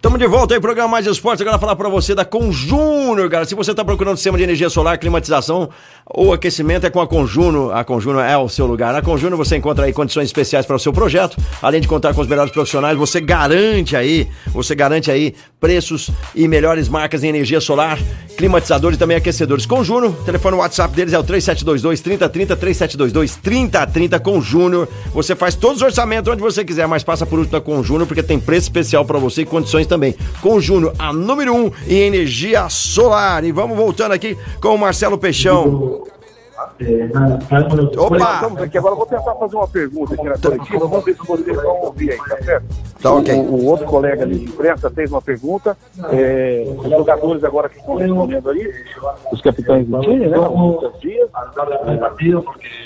Estamos 0.00 0.18
de 0.18 0.26
volta 0.26 0.54
aí, 0.54 0.60
programa 0.60 0.88
Mais 0.88 1.06
Esportes. 1.06 1.42
Agora 1.42 1.58
falar 1.58 1.76
para 1.76 1.86
você 1.90 2.14
da 2.14 2.24
Conjunor, 2.24 3.28
cara. 3.28 3.44
Se 3.44 3.54
você 3.54 3.72
está 3.72 3.84
procurando 3.84 4.16
sistema 4.16 4.38
de 4.38 4.44
energia 4.44 4.70
solar, 4.70 4.96
climatização 4.96 5.68
ou 6.12 6.32
aquecimento, 6.32 6.86
é 6.86 6.90
com 6.90 7.00
a 7.00 7.06
Conjuno. 7.06 7.70
A 7.70 7.84
Conjuno 7.84 8.18
é 8.18 8.36
o 8.36 8.48
seu 8.48 8.66
lugar. 8.66 8.92
Na 8.92 9.00
Conjuno 9.00 9.36
você 9.36 9.56
encontra 9.56 9.86
aí 9.86 9.92
condições 9.92 10.24
especiais 10.24 10.66
para 10.66 10.76
o 10.76 10.78
seu 10.78 10.92
projeto. 10.92 11.36
Além 11.62 11.80
de 11.80 11.88
contar 11.88 12.12
com 12.12 12.20
os 12.20 12.26
melhores 12.26 12.52
profissionais, 12.52 12.98
você 12.98 13.20
garante 13.20 13.96
aí, 13.96 14.28
você 14.48 14.74
garante 14.74 15.10
aí 15.10 15.34
preços 15.60 16.10
e 16.34 16.48
melhores 16.48 16.88
marcas 16.88 17.22
em 17.22 17.28
energia 17.28 17.60
solar, 17.60 17.98
climatizadores 18.36 18.96
e 18.96 18.98
também 18.98 19.16
aquecedores. 19.16 19.66
Conjuno, 19.66 20.12
telefone 20.24 20.56
WhatsApp 20.56 20.94
deles 20.94 21.12
é 21.12 21.18
o 21.18 21.22
3722 21.22 22.00
3030 22.00 22.56
3722 22.56 23.36
3030 23.36 24.18
com 24.20 24.40
Júnior. 24.40 24.88
Você 25.12 25.36
faz 25.36 25.54
todos 25.54 25.76
os 25.76 25.82
orçamentos 25.82 26.32
onde 26.32 26.42
você 26.42 26.64
quiser, 26.64 26.88
mas 26.88 27.04
passa 27.04 27.24
por 27.24 27.38
último 27.38 27.56
na 27.56 27.60
Conjuno 27.60 28.06
porque 28.06 28.22
tem 28.22 28.38
preço 28.38 28.66
especial 28.66 29.04
para 29.04 29.18
você 29.18 29.42
e 29.42 29.44
condições 29.44 29.86
também. 29.86 30.14
Com 30.40 30.60
Júnior, 30.60 30.94
a 30.98 31.12
número 31.12 31.54
um 31.54 31.70
em 31.86 32.00
energia 32.00 32.68
solar. 32.68 33.44
E 33.44 33.52
vamos 33.52 33.76
voltando 33.76 34.12
aqui 34.12 34.36
com 34.60 34.74
o 34.74 34.78
Marcelo 34.78 35.18
Peixão. 35.18 35.99
Opa! 37.98 38.40
Vamos 38.40 38.62
aqui, 38.62 38.78
agora 38.78 38.94
eu 38.94 38.98
vou 38.98 39.06
tentar 39.06 39.34
fazer 39.34 39.56
uma 39.56 39.68
pergunta 39.68 40.14
aqui 40.14 40.24
na 40.24 40.38
coletiva, 40.38 40.78
vamos 40.78 41.04
ver 41.04 41.14
se 41.14 41.26
vocês 41.26 41.56
vão 41.56 41.80
ouvir 41.82 42.12
aí, 42.12 42.18
tá 42.18 42.42
certo? 42.42 42.66
Tá 43.02 43.12
ok. 43.12 43.34
O, 43.34 43.54
o 43.54 43.66
outro 43.66 43.86
colega 43.86 44.22
ali 44.22 44.38
de 44.38 44.44
imprensa 44.46 44.90
fez 44.90 45.10
uma 45.10 45.20
pergunta, 45.20 45.76
é, 46.10 46.64
os 46.66 46.88
jogadores 46.90 47.44
agora 47.44 47.68
que 47.68 47.78
estão 47.78 47.96
respondendo 47.96 48.50
ali, 48.50 48.72
os 49.30 49.40
capitães 49.42 49.86
do 49.86 50.00
time, 50.00 50.26
né? 50.26 50.38
O 50.38 50.68
Lucas 50.72 51.00
Dias, 51.00 51.28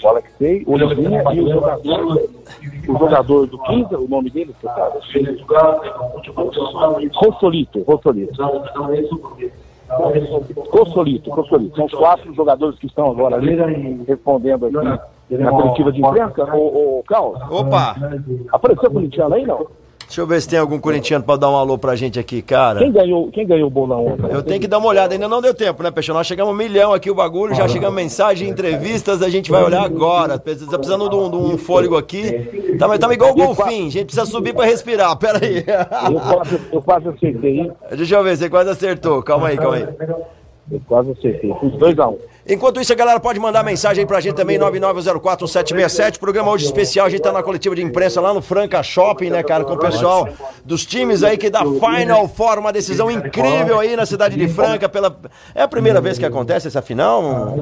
o 0.02 0.08
Alexei, 0.08 0.64
o 0.66 0.76
Livinha 0.76 1.22
e 1.32 1.40
o 1.40 1.48
jogador, 1.52 2.30
o 2.88 2.98
jogador 2.98 3.46
do 3.46 3.58
15, 3.58 3.94
o 3.94 4.08
nome 4.08 4.30
dele, 4.30 4.54
você 4.60 4.66
sabe? 4.66 4.98
Rossolito, 7.14 7.82
Rossolito. 7.82 8.42
Cosolito, 10.70 11.30
Cosolito. 11.30 11.76
São 11.76 11.86
os 11.86 11.94
quatro 11.94 12.32
jogadores 12.34 12.78
que 12.78 12.86
estão 12.86 13.10
agora 13.10 13.36
ali 13.36 13.56
respondendo 14.06 14.66
aqui 14.66 15.36
na 15.36 15.50
coletiva 15.50 15.92
de 15.92 16.00
imprensa. 16.00 16.44
O 16.54 17.02
Carlos. 17.06 17.40
Opa! 17.50 17.96
Apareceu 18.52 18.90
corintiano 18.90 19.34
aí, 19.34 19.46
não? 19.46 19.66
Deixa 20.14 20.22
eu 20.22 20.28
ver 20.28 20.40
se 20.40 20.48
tem 20.48 20.60
algum 20.60 20.78
corintiano 20.78 21.24
pra 21.24 21.34
dar 21.34 21.50
um 21.50 21.56
alô 21.56 21.76
pra 21.76 21.96
gente 21.96 22.20
aqui, 22.20 22.40
cara. 22.40 22.78
Quem 22.78 22.92
ganhou, 22.92 23.32
quem 23.32 23.44
ganhou 23.44 23.66
o 23.66 23.70
bolão 23.70 24.06
ontem? 24.06 24.30
Eu 24.30 24.44
tenho 24.44 24.60
que 24.60 24.68
dar 24.68 24.78
uma 24.78 24.86
olhada, 24.86 25.12
ainda 25.12 25.26
não 25.26 25.42
deu 25.42 25.52
tempo, 25.52 25.82
né, 25.82 25.90
Peixão? 25.90 26.14
Nós 26.14 26.24
chegamos 26.24 26.54
um 26.54 26.56
milhão 26.56 26.92
aqui 26.92 27.10
o 27.10 27.16
bagulho, 27.16 27.52
já 27.52 27.66
chegamos 27.66 27.96
mensagem, 27.96 28.48
entrevistas, 28.48 29.22
a 29.22 29.28
gente 29.28 29.50
vai 29.50 29.64
olhar 29.64 29.82
agora. 29.82 30.38
Tá 30.38 30.78
precisando 30.78 31.08
de 31.08 31.16
um, 31.16 31.28
de 31.28 31.36
um 31.36 31.58
fôlego 31.58 31.96
aqui. 31.96 32.76
Tá, 32.78 32.96
tá 32.96 33.12
igual 33.12 33.32
o 33.32 33.34
golfinho, 33.34 33.88
a 33.88 33.90
gente 33.90 34.04
precisa 34.04 34.24
subir 34.24 34.54
pra 34.54 34.66
respirar, 34.66 35.16
pera 35.18 35.44
aí. 35.44 35.64
Eu 35.66 36.20
quase, 36.20 36.60
eu 36.72 36.82
quase 36.82 37.08
acertei, 37.08 37.58
hein? 37.58 37.72
Deixa 37.96 38.14
eu 38.14 38.22
ver, 38.22 38.36
você 38.36 38.48
quase 38.48 38.70
acertou, 38.70 39.20
calma 39.20 39.48
aí, 39.48 39.56
calma 39.56 39.78
aí. 39.78 39.88
Eu 40.70 40.80
quase 40.86 41.10
acertei, 41.10 41.52
fiz 41.60 41.72
2x1. 41.72 42.12
Um. 42.12 42.33
Enquanto 42.46 42.78
isso, 42.78 42.92
a 42.92 42.96
galera 42.96 43.18
pode 43.18 43.40
mandar 43.40 43.62
mensagem 43.64 44.02
aí 44.02 44.06
pra 44.06 44.20
gente 44.20 44.34
também, 44.34 44.58
99041767. 44.58 46.18
Programa 46.18 46.50
hoje 46.50 46.66
especial, 46.66 47.06
a 47.06 47.08
gente 47.08 47.22
tá 47.22 47.32
na 47.32 47.42
coletiva 47.42 47.74
de 47.74 47.82
imprensa 47.82 48.20
lá 48.20 48.34
no 48.34 48.42
Franca 48.42 48.82
Shopping, 48.82 49.30
né, 49.30 49.42
cara, 49.42 49.64
com 49.64 49.72
o 49.72 49.78
pessoal 49.78 50.28
dos 50.62 50.84
times 50.84 51.22
aí 51.22 51.38
que 51.38 51.48
dá 51.48 51.60
Final 51.60 52.28
Four, 52.28 52.58
uma 52.58 52.72
decisão 52.72 53.10
incrível 53.10 53.80
aí 53.80 53.96
na 53.96 54.04
cidade 54.04 54.36
de 54.36 54.46
Franca. 54.46 54.88
Pela... 54.88 55.16
É 55.54 55.62
a 55.62 55.68
primeira 55.68 56.02
vez 56.02 56.18
que 56.18 56.26
acontece 56.26 56.68
essa 56.68 56.82
final? 56.82 57.56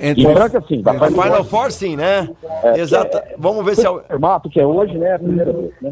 Em 0.00 0.24
Franca, 0.32 0.64
sim. 0.66 0.80
Da 0.80 0.94
Final, 0.94 1.44
Four, 1.44 1.70
sim, 1.70 1.94
né? 1.94 2.30
Exato. 2.76 3.20
Vamos 3.36 3.64
ver 3.64 3.76
se 3.76 3.86
é 3.86 3.90
o 3.90 4.00
formato 4.00 4.48
que 4.48 4.58
é 4.58 4.66
hoje, 4.66 4.96
né? 4.96 5.08
É 5.10 5.14
a 5.14 5.18
primeira 5.18 5.52
vez, 5.52 5.70
né? 5.82 5.90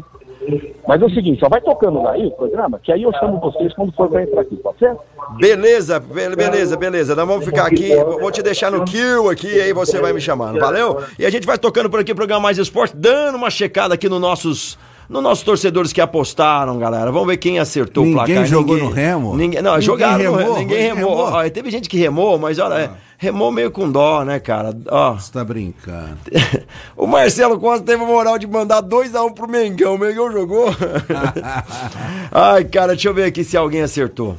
Mas 0.87 1.01
é 1.01 1.05
o 1.05 1.09
seguinte, 1.09 1.39
só 1.39 1.49
vai 1.49 1.59
tocando 1.61 2.07
aí 2.07 2.25
o 2.27 2.31
programa, 2.31 2.79
que 2.81 2.91
aí 2.91 3.03
eu 3.03 3.11
chamo 3.19 3.39
vocês 3.39 3.73
quando 3.73 3.91
for 3.93 4.09
pra 4.09 4.23
entrar 4.23 4.41
aqui, 4.41 4.55
pode 4.57 4.79
ser? 4.79 4.95
Beleza, 5.39 5.99
be- 5.99 6.35
beleza, 6.35 6.77
beleza. 6.77 7.15
Nós 7.15 7.27
vamos 7.27 7.43
ficar 7.45 7.65
aqui, 7.65 7.93
vou 7.95 8.31
te 8.31 8.41
deixar 8.41 8.71
no 8.71 8.85
kill 8.85 9.29
aqui, 9.29 9.59
aí 9.59 9.73
você 9.73 9.99
vai 9.99 10.13
me 10.13 10.21
chamando, 10.21 10.59
valeu? 10.59 11.01
E 11.19 11.25
a 11.25 11.29
gente 11.29 11.45
vai 11.45 11.57
tocando 11.57 11.89
por 11.89 11.99
aqui 11.99 12.11
o 12.11 12.15
programa 12.15 12.41
Mais 12.43 12.57
Esporte, 12.57 12.95
dando 12.95 13.35
uma 13.35 13.49
checada 13.49 13.93
aqui 13.93 14.07
nos 14.07 14.21
nossos. 14.21 14.77
Nos 15.09 15.23
nossos 15.23 15.43
torcedores 15.43 15.93
que 15.93 16.01
apostaram, 16.01 16.77
galera. 16.77 17.09
Vamos 17.11 17.27
ver 17.27 17.37
quem 17.37 17.59
acertou 17.59 18.03
Ninguém 18.03 18.21
o 18.21 18.25
placar. 18.25 18.45
jogou 18.45 18.77
no 18.77 18.89
Remo? 18.89 19.37
Ninguém, 19.37 19.61
não, 19.61 19.71
Ninguém 19.71 19.85
jogaram 19.85 20.17
no 20.17 20.23
remou? 20.23 20.37
Remo. 20.37 20.49
Ninguém 20.59 20.77
Ninguém 20.77 20.95
remou. 20.95 21.25
remou? 21.25 21.39
Ó, 21.45 21.49
teve 21.49 21.71
gente 21.71 21.87
que 21.87 21.97
remou, 21.97 22.37
mas 22.37 22.59
olha, 22.59 22.73
é, 22.75 22.89
remou 23.17 23.49
meio 23.49 23.71
com 23.71 23.89
dó, 23.89 24.25
né, 24.25 24.37
cara? 24.39 24.75
Ó. 24.89 25.13
Você 25.13 25.31
tá 25.31 25.45
brincando. 25.45 26.17
o 26.97 27.07
Marcelo 27.07 27.57
Costa 27.57 27.85
teve 27.85 28.03
a 28.03 28.05
moral 28.05 28.37
de 28.37 28.45
mandar 28.45 28.83
2x1 28.83 29.33
pro 29.33 29.47
Mengão. 29.49 29.95
O 29.95 29.97
Mengão 29.97 30.29
jogou. 30.29 30.65
Ai, 32.31 32.65
cara, 32.65 32.87
deixa 32.93 33.07
eu 33.07 33.13
ver 33.13 33.23
aqui 33.25 33.43
se 33.43 33.55
alguém 33.55 33.81
acertou. 33.81 34.35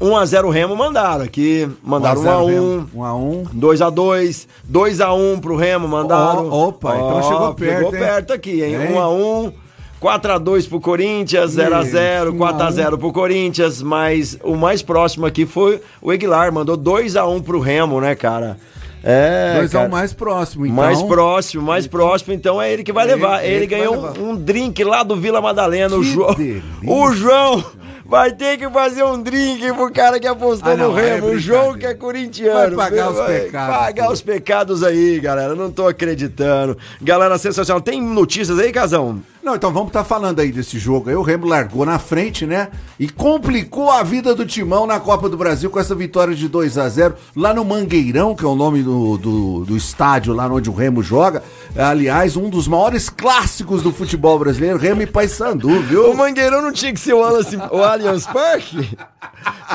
1x0 0.00 0.50
Remo 0.50 0.74
mandaram 0.74 1.24
aqui. 1.24 1.68
Mandaram 1.80 2.22
1x1. 2.22 2.86
1x1. 2.92 3.44
2x2. 3.54 4.46
2x1 4.68 5.40
pro 5.40 5.54
Remo 5.54 5.86
mandaram. 5.86 6.48
Ó, 6.50 6.68
opa, 6.68 6.96
então 6.96 7.22
chegou 7.22 7.54
perto, 7.54 7.74
Chegou 7.76 7.94
hein? 7.94 8.00
perto 8.00 8.32
aqui? 8.32 8.64
Hein? 8.64 8.76
1x1. 8.94 9.52
4x2 10.02 10.68
pro 10.68 10.80
Corinthians, 10.80 11.56
0x0, 11.56 12.36
4x0 12.36 12.98
pro 12.98 13.12
Corinthians, 13.12 13.80
mas 13.80 14.36
o 14.42 14.56
mais 14.56 14.82
próximo 14.82 15.24
aqui 15.26 15.46
foi 15.46 15.80
o 16.00 16.10
Aguilar, 16.10 16.52
mandou 16.52 16.76
2x1 16.76 17.42
pro 17.42 17.60
Remo, 17.60 18.00
né, 18.00 18.14
cara? 18.16 18.56
É. 19.04 19.60
2x1 19.62 19.70
cara. 19.72 19.88
mais 19.88 20.12
próximo, 20.12 20.66
então. 20.66 20.76
Mais 20.76 21.02
próximo, 21.02 21.62
mais 21.62 21.86
próximo, 21.86 22.32
então 22.32 22.60
é 22.60 22.72
ele 22.72 22.82
que 22.82 22.92
vai 22.92 23.04
Ele- 23.04 23.14
levar. 23.14 23.44
Ele, 23.44 23.54
ele 23.54 23.66
ganhou 23.66 23.94
levar. 23.94 24.18
um, 24.18 24.30
um 24.30 24.36
drink 24.36 24.82
lá 24.84 25.02
do 25.02 25.16
Vila 25.16 25.40
Madalena. 25.40 25.94
O 25.96 26.00
Que 26.00 26.06
João, 26.12 26.34
delícia. 26.34 26.62
o 26.84 27.12
João 27.12 27.64
vai 28.06 28.30
ter 28.32 28.58
que 28.58 28.68
fazer 28.70 29.02
um 29.04 29.20
drink 29.20 29.72
pro 29.72 29.90
cara 29.92 30.20
que 30.20 30.26
apostou 30.26 30.72
Ah, 30.72 30.76
não, 30.76 30.92
no 30.92 30.98
é 31.00 31.14
Remo. 31.16 31.28
o 31.28 31.38
João 31.38 31.74
que 31.74 31.86
é 31.86 31.94
corintiano. 31.94 32.76
Vai 32.76 32.90
pagar 32.90 33.10
os 33.10 33.16
Vai 33.18 33.40
pecados, 33.40 33.76
Pagar 33.76 34.06
pô. 34.06 34.12
os 34.12 34.22
pecados 34.22 34.82
aí, 34.84 35.18
galera. 35.18 35.54
Não 35.56 35.70
tô 35.70 35.88
acreditando. 35.88 36.78
Galera, 37.00 37.36
sensacional. 37.38 37.80
Tem 37.80 38.00
notícias 38.00 38.56
aí, 38.58 38.70
Casão? 38.70 39.20
Não, 39.42 39.56
então 39.56 39.72
vamos 39.72 39.88
estar 39.88 40.04
falando 40.04 40.38
aí 40.38 40.52
desse 40.52 40.78
jogo 40.78 41.10
aí. 41.10 41.16
O 41.16 41.22
Remo 41.22 41.46
largou 41.46 41.84
na 41.84 41.98
frente, 41.98 42.46
né? 42.46 42.68
E 42.96 43.08
complicou 43.08 43.90
a 43.90 44.04
vida 44.04 44.36
do 44.36 44.46
Timão 44.46 44.86
na 44.86 45.00
Copa 45.00 45.28
do 45.28 45.36
Brasil 45.36 45.68
com 45.68 45.80
essa 45.80 45.96
vitória 45.96 46.32
de 46.32 46.46
2 46.48 46.78
a 46.78 46.88
0 46.88 47.14
lá 47.34 47.52
no 47.52 47.64
Mangueirão, 47.64 48.36
que 48.36 48.44
é 48.44 48.48
o 48.48 48.54
nome 48.54 48.84
do, 48.84 49.18
do, 49.18 49.64
do 49.64 49.76
estádio 49.76 50.32
lá 50.32 50.46
onde 50.46 50.70
o 50.70 50.72
Remo 50.72 51.02
joga. 51.02 51.42
Aliás, 51.76 52.36
um 52.36 52.48
dos 52.48 52.68
maiores 52.68 53.08
clássicos 53.08 53.82
do 53.82 53.92
futebol 53.92 54.38
brasileiro, 54.38 54.78
Remo 54.78 55.02
e 55.02 55.06
Paysandu, 55.06 55.68
O 55.68 55.82
viu? 55.82 56.14
Mangueirão 56.14 56.62
não 56.62 56.72
tinha 56.72 56.92
que 56.92 57.00
ser 57.00 57.14
o, 57.14 57.24
Allianz, 57.24 57.52
o 57.70 57.82
Allianz 57.82 58.26
Parque? 58.26 58.96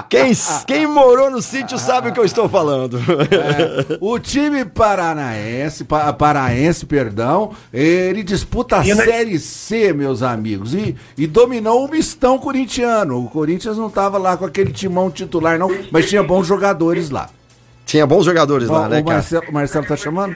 Quem, 0.09 0.31
quem 0.65 0.87
morou 0.87 1.29
no 1.29 1.41
sítio 1.41 1.77
sabe 1.77 2.09
o 2.09 2.13
que 2.13 2.19
eu 2.19 2.25
estou 2.25 2.47
falando. 2.47 2.99
É, 2.99 3.97
o 3.99 4.17
time 4.19 4.63
paranaense, 4.63 5.83
pa, 5.83 6.13
paraense, 6.13 6.85
perdão, 6.85 7.51
ele 7.73 8.23
disputa 8.23 8.77
a 8.77 8.83
Série 8.83 9.39
C, 9.39 9.56
meus 9.93 10.21
amigos, 10.21 10.73
e, 10.73 10.95
e 11.17 11.27
dominou 11.27 11.85
o 11.85 11.89
mistão 11.89 12.37
corintiano. 12.37 13.23
O 13.23 13.29
Corinthians 13.29 13.77
não 13.77 13.89
tava 13.89 14.17
lá 14.17 14.37
com 14.37 14.45
aquele 14.45 14.71
timão 14.71 15.09
titular, 15.09 15.57
não, 15.57 15.69
mas 15.91 16.07
tinha 16.07 16.23
bons 16.23 16.45
jogadores 16.45 17.09
lá. 17.09 17.29
Tinha 17.85 18.05
bons 18.05 18.25
jogadores 18.25 18.67
lá, 18.67 18.89
né, 18.89 18.99
o 18.99 19.03
cara? 19.05 19.15
Marcelo, 19.15 19.45
o 19.47 19.53
Marcelo 19.53 19.85
tá 19.85 19.95
chamando? 19.95 20.35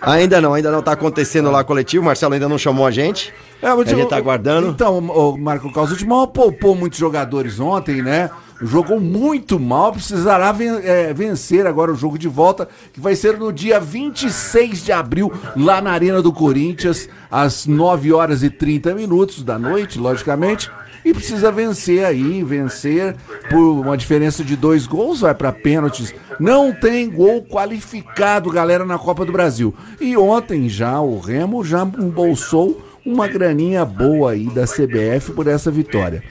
Ainda 0.00 0.40
não, 0.40 0.54
ainda 0.54 0.70
não 0.70 0.80
tá 0.80 0.92
acontecendo 0.92 1.50
lá 1.50 1.62
coletivo. 1.62 2.02
O 2.02 2.06
Marcelo 2.06 2.32
ainda 2.32 2.48
não 2.48 2.56
chamou 2.56 2.86
a 2.86 2.90
gente. 2.90 3.32
É, 3.60 3.68
a 3.68 3.84
gente 3.84 4.08
tá 4.08 4.16
aguardando. 4.16 4.68
Então, 4.68 4.98
o 4.98 5.36
Marco 5.36 5.70
Caos, 5.70 5.92
o 5.92 5.96
Timão 5.96 6.26
poupou 6.26 6.74
muitos 6.74 6.98
jogadores 6.98 7.60
ontem, 7.60 8.00
né? 8.00 8.30
Jogou 8.60 8.98
muito 8.98 9.58
mal, 9.58 9.92
precisará 9.92 10.54
é, 10.82 11.12
vencer 11.14 11.66
agora 11.66 11.92
o 11.92 11.96
jogo 11.96 12.18
de 12.18 12.26
volta, 12.26 12.68
que 12.92 13.00
vai 13.00 13.14
ser 13.14 13.38
no 13.38 13.52
dia 13.52 13.78
26 13.78 14.84
de 14.84 14.90
abril, 14.90 15.32
lá 15.56 15.80
na 15.80 15.92
Arena 15.92 16.20
do 16.20 16.32
Corinthians, 16.32 17.08
às 17.30 17.66
9 17.66 18.12
horas 18.12 18.42
e 18.42 18.50
30 18.50 18.94
minutos 18.94 19.44
da 19.44 19.58
noite, 19.58 19.98
logicamente. 19.98 20.70
E 21.04 21.14
precisa 21.14 21.52
vencer 21.52 22.04
aí, 22.04 22.42
vencer 22.42 23.14
por 23.48 23.80
uma 23.80 23.96
diferença 23.96 24.42
de 24.42 24.56
dois 24.56 24.86
gols, 24.86 25.20
vai 25.20 25.34
para 25.34 25.52
pênaltis. 25.52 26.12
Não 26.40 26.72
tem 26.72 27.08
gol 27.08 27.42
qualificado, 27.44 28.50
galera, 28.50 28.84
na 28.84 28.98
Copa 28.98 29.24
do 29.24 29.32
Brasil. 29.32 29.74
E 30.00 30.16
ontem 30.16 30.68
já 30.68 31.00
o 31.00 31.18
Remo 31.18 31.64
já 31.64 31.82
embolsou 31.82 32.87
uma 33.04 33.26
graninha 33.28 33.84
boa 33.84 34.32
aí 34.32 34.46
da 34.50 34.64
CBF 34.64 35.32
por 35.32 35.46
essa 35.46 35.70
vitória. 35.70 36.22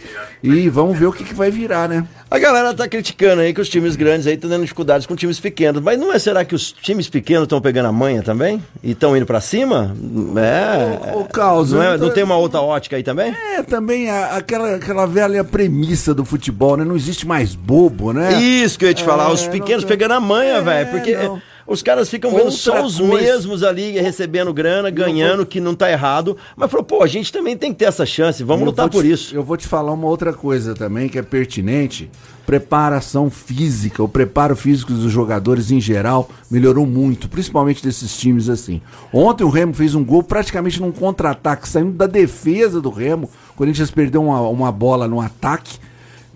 E 0.44 0.70
vamos 0.70 0.98
ver 1.00 1.08
o 1.08 1.12
que, 1.12 1.24
que 1.24 1.34
vai 1.34 1.50
virar, 1.50 1.90
né? 1.90 2.06
A 2.30 2.38
galera 2.38 2.74
tá 2.74 2.88
criticando 2.88 3.42
aí 3.42 3.54
que 3.54 3.62
os 3.62 3.70
times 3.70 3.96
grandes 3.96 4.28
aí 4.28 4.36
estão 4.36 4.50
tendo 4.50 4.62
dificuldades 4.62 5.08
com 5.08 5.16
times 5.16 5.40
pequenos. 5.40 5.82
Mas 5.82 5.98
não 5.98 6.14
é 6.14 6.20
será 6.20 6.46
que 6.46 6.54
os 6.54 6.72
times 6.72 7.10
pequenos 7.10 7.44
estão 7.44 7.60
pegando 7.60 7.88
a 7.88 7.92
manha 7.92 8.22
também? 8.22 8.62
E 8.84 8.92
estão 8.92 9.16
indo 9.18 9.26
pra 9.26 9.42
cima? 9.42 9.96
É. 10.36 11.16
Ô, 11.16 11.24
Caos, 11.26 11.72
não, 11.72 11.82
é- 11.82 11.98
não 11.98 12.10
tem 12.12 12.24
uma 12.24 12.38
outra 12.38 12.62
ótica 12.62 12.96
aí 12.96 13.04
também? 13.04 13.34
É 13.56 13.64
também 13.64 14.10
a- 14.10 14.36
aquela, 14.36 14.76
aquela 14.76 15.06
velha 15.08 15.44
premissa 15.44 16.14
do 16.14 16.24
futebol, 16.24 16.78
né? 16.78 16.84
Não 16.86 16.96
existe 16.96 17.26
mais 17.26 17.56
bobo, 17.56 18.14
né? 18.14 18.34
Isso 18.42 18.78
que 18.78 18.86
eu 18.86 18.90
ia 18.90 18.94
te 18.96 19.04
falar. 19.04 19.30
É, 19.30 19.34
os 19.34 19.48
pequenos 19.48 19.84
pegando 19.86 20.14
a 20.14 20.20
manha, 20.20 20.56
É, 20.58 20.62
velho. 20.62 20.92
Porque 20.92 21.16
não. 21.16 21.42
Os 21.68 21.84
caras 21.84 22.10
ficam 22.10 22.32
vendo 22.32 22.50
só 22.52 22.72
Outra 22.72 22.86
os 22.88 22.98
coisa- 23.00 23.14
mesmos 23.24 23.62
ali 23.64 23.92
recebendo 24.00 24.54
grana, 24.54 24.90
ganhando, 24.90 25.46
que 25.46 25.60
não 25.60 25.76
tá 25.76 25.92
errado. 25.92 26.38
Mas 26.56 26.72
falou, 26.72 26.86
pô, 26.86 27.04
a 27.04 27.08
gente 27.08 27.32
também 27.32 27.58
tem 27.58 27.72
que 27.74 27.80
ter 27.80 27.86
essa 27.86 28.06
chance. 28.06 28.44
Vamos 28.44 28.62
Eu 28.62 28.66
lutar 28.68 28.86
vou 28.86 28.90
te- 28.90 28.94
por 28.94 29.06
isso. 29.06 29.36
Eu 29.36 29.44
vou 29.44 29.58
te 29.58 29.68
falar 29.68 29.92
uma 29.92 30.08
outra 30.08 30.32
coisa 30.34 30.74
também 30.74 31.10
que 31.10 31.18
é 31.20 31.22
pertinente. 31.22 32.10
Preparação 32.46 33.30
física, 33.30 34.02
o 34.02 34.08
preparo 34.08 34.56
físico 34.56 34.94
dos 34.94 35.12
jogadores 35.12 35.70
em 35.70 35.82
geral 35.82 36.30
melhorou 36.50 36.86
muito, 36.88 37.28
principalmente 37.28 37.84
desses 37.84 38.16
times 38.18 38.48
assim. 38.48 38.82
Ontem 39.14 39.44
o 39.44 39.50
Remo 39.50 39.74
fez 39.74 39.94
um 39.94 40.04
gol 40.04 40.24
praticamente 40.24 40.80
num 40.82 40.92
contra-ataque, 40.92 41.68
saindo 41.68 41.92
da 41.92 42.08
defesa 42.08 42.80
do 42.80 42.90
Remo. 42.90 43.30
O 43.52 43.54
Corinthians 43.58 43.92
perdeu 43.92 44.24
uma, 44.24 44.40
uma 44.48 44.72
bola 44.72 45.08
no 45.10 45.20
ataque. 45.20 45.78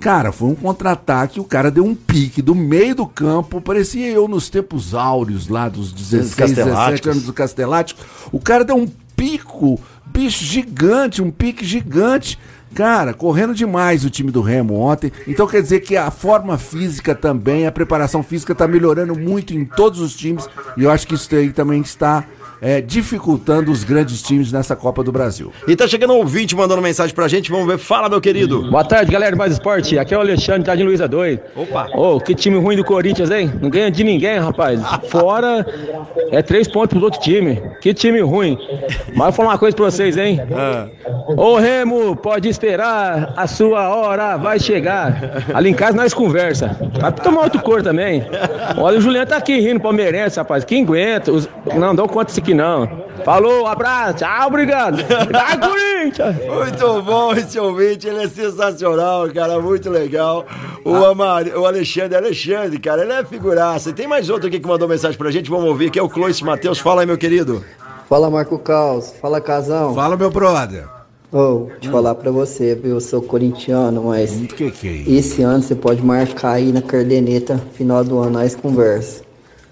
Cara, 0.02 0.32
foi 0.32 0.50
um 0.50 0.56
contra-ataque, 0.56 1.40
o 1.40 1.44
cara 1.44 1.70
deu 1.70 1.86
um 1.86 1.94
pique 1.94 2.42
do 2.42 2.56
meio 2.56 2.96
do 2.96 3.06
campo, 3.06 3.62
parecia 3.62 4.10
eu 4.10 4.28
nos 4.28 4.50
tempos 4.50 4.96
áureos 4.96 5.48
lá 5.48 5.70
dos 5.70 5.94
16, 5.94 6.36
17 6.36 6.56
Casteláticos. 6.56 7.12
anos 7.12 7.24
do 7.24 7.34
Castelático. 7.34 8.02
O 8.32 8.40
cara 8.40 8.66
deu 8.66 8.76
um 8.76 8.88
pico, 9.16 9.80
bicho 10.08 10.44
gigante, 10.44 11.22
um 11.22 11.30
pique 11.30 11.64
gigante. 11.64 12.40
Cara, 12.74 13.14
correndo 13.14 13.54
demais 13.54 14.04
o 14.04 14.10
time 14.10 14.32
do 14.32 14.42
Remo 14.42 14.74
ontem. 14.80 15.12
Então 15.28 15.46
quer 15.46 15.62
dizer 15.62 15.82
que 15.82 15.96
a 15.96 16.10
forma 16.10 16.58
física 16.58 17.14
também, 17.14 17.68
a 17.68 17.72
preparação 17.72 18.24
física 18.24 18.54
está 18.54 18.68
melhorando 18.68 19.14
muito 19.14 19.54
em 19.54 19.64
todos 19.66 20.00
os 20.00 20.16
times. 20.16 20.50
E 20.76 20.84
eu 20.84 20.90
acho 20.90 21.06
que 21.06 21.14
isso 21.14 21.36
aí 21.36 21.52
também 21.54 21.82
está 21.82 22.26
é, 22.62 22.80
dificultando 22.80 23.72
os 23.72 23.84
grandes 23.84 24.22
times 24.22 24.52
nessa 24.52 24.76
Copa 24.76 25.04
do 25.04 25.12
Brasil. 25.12 25.52
E 25.68 25.76
tá 25.76 25.88
chegando 25.88 26.14
um 26.14 26.18
ouvinte 26.18 26.56
mandando 26.56 26.82
mensagem 26.82 27.14
pra 27.16 27.28
gente. 27.28 27.50
Vamos 27.50 27.66
ver. 27.68 27.78
Fala, 27.80 28.08
meu 28.08 28.22
querido. 28.22 28.70
Boa 28.70 28.84
tarde, 28.84 29.12
galera 29.12 29.32
do 29.36 29.38
Mais 29.38 29.54
Esporte. 29.54 29.98
Aqui 29.98 30.14
é 30.14 30.18
o 30.18 30.22
Alexandre, 30.22 30.64
tá 30.64 30.76
de 30.76 30.84
Luiza 30.84 31.08
2. 31.08 31.40
Opa. 31.56 31.88
Ô, 31.96 32.20
que 32.20 32.36
time 32.36 32.58
ruim 32.58 32.76
do 32.76 32.84
Corinthians, 32.84 33.32
hein? 33.32 33.52
Não 33.62 33.70
ganha 33.70 33.90
de 33.90 34.04
ninguém, 34.04 34.38
rapaz. 34.38 34.80
Fora 35.10 35.66
é 36.32 36.42
três 36.42 36.68
pontos 36.68 36.96
pro 36.96 37.04
outro 37.06 37.20
time. 37.20 37.62
Que 37.82 37.94
time 37.94 38.22
ruim. 38.22 38.58
Mas 39.08 39.18
eu 39.18 39.24
vou 39.24 39.32
falar 39.32 39.50
uma 39.50 39.58
coisa 39.58 39.76
pra 39.76 39.86
vocês, 39.86 40.16
hein? 40.18 40.40
Ô, 41.36 41.56
Remo, 41.58 42.16
pode 42.16 42.48
esperar. 42.48 43.34
A 43.36 43.48
sua 43.48 43.90
hora 43.96 44.38
vai 44.38 44.60
chegar. 44.60 45.44
Ali 45.54 45.70
em 45.70 45.74
casa 45.74 45.96
nós 45.98 46.14
conversa. 46.14 46.78
Vai 47.00 47.12
tomar 47.12 47.44
outro 47.44 47.62
cor 47.62 47.82
também. 47.82 48.24
Olha, 48.78 48.98
o 49.00 49.02
Juliano 49.02 49.26
tá 49.28 49.38
aqui 49.38 49.60
rindo, 49.60 49.80
palmeirense, 49.80 50.38
rapaz. 50.38 50.64
Quem 50.64 50.84
aguenta? 50.84 51.32
Os- 51.32 51.50
Não, 51.76 51.96
dão 51.96 52.08
conta 52.08 52.26
disso 52.26 52.40
aqui 52.40 52.51
não. 52.54 53.06
Falou, 53.24 53.68
abraço, 53.68 54.16
tchau, 54.20 54.48
obrigado. 54.48 54.98
Vai, 55.32 55.58
Corinthians! 55.60 56.36
Muito 56.48 57.02
bom 57.04 57.34
esse 57.34 57.60
ouvinte, 57.60 58.08
ele 58.08 58.24
é 58.24 58.28
sensacional, 58.28 59.30
cara, 59.32 59.60
muito 59.60 59.90
legal. 59.90 60.46
O, 60.84 60.96
Amari, 61.06 61.52
o 61.52 61.66
Alexandre, 61.66 62.16
Alexandre, 62.18 62.80
cara, 62.80 63.04
ele 63.04 63.14
é 63.14 63.24
figuraça. 63.24 63.90
E 63.90 63.94
tem 63.94 64.08
mais 64.08 64.30
outro 64.30 64.48
aqui 64.48 64.60
que 64.60 64.68
mandou 64.68 64.88
mensagem 64.88 65.18
pra 65.18 65.30
gente, 65.30 65.50
vamos 65.50 65.68
ouvir, 65.68 65.92
que 65.92 66.00
é 66.00 66.04
o 66.04 66.10
Clois 66.10 66.42
Matheus. 66.42 66.80
Fala 66.80 67.02
aí, 67.02 67.08
meu 67.08 67.18
querido. 67.18 67.64
Fala 68.10 68.30
Marco 68.30 68.58
Caos, 68.60 69.14
fala 69.22 69.40
Casão. 69.40 69.94
Fala, 69.94 70.18
meu 70.18 70.30
brother. 70.32 70.86
Ô, 71.32 71.68
te 71.80 71.88
falar 71.88 72.16
pra 72.16 72.30
você, 72.30 72.76
viu? 72.76 72.96
Eu 72.96 73.00
sou 73.00 73.22
corintiano, 73.22 74.04
mas 74.04 74.32
Que 74.32 74.70
que 74.70 74.88
é 74.88 74.92
isso? 74.92 75.12
esse 75.12 75.42
ano 75.44 75.64
você 75.64 75.74
pode 75.76 76.04
marcar 76.04 76.54
aí 76.54 76.74
na 76.74 76.82
cardeneta, 76.82 77.58
final 77.74 78.04
do 78.04 78.20
ano, 78.20 78.32
nós 78.32 78.54
conversa. 78.54 79.24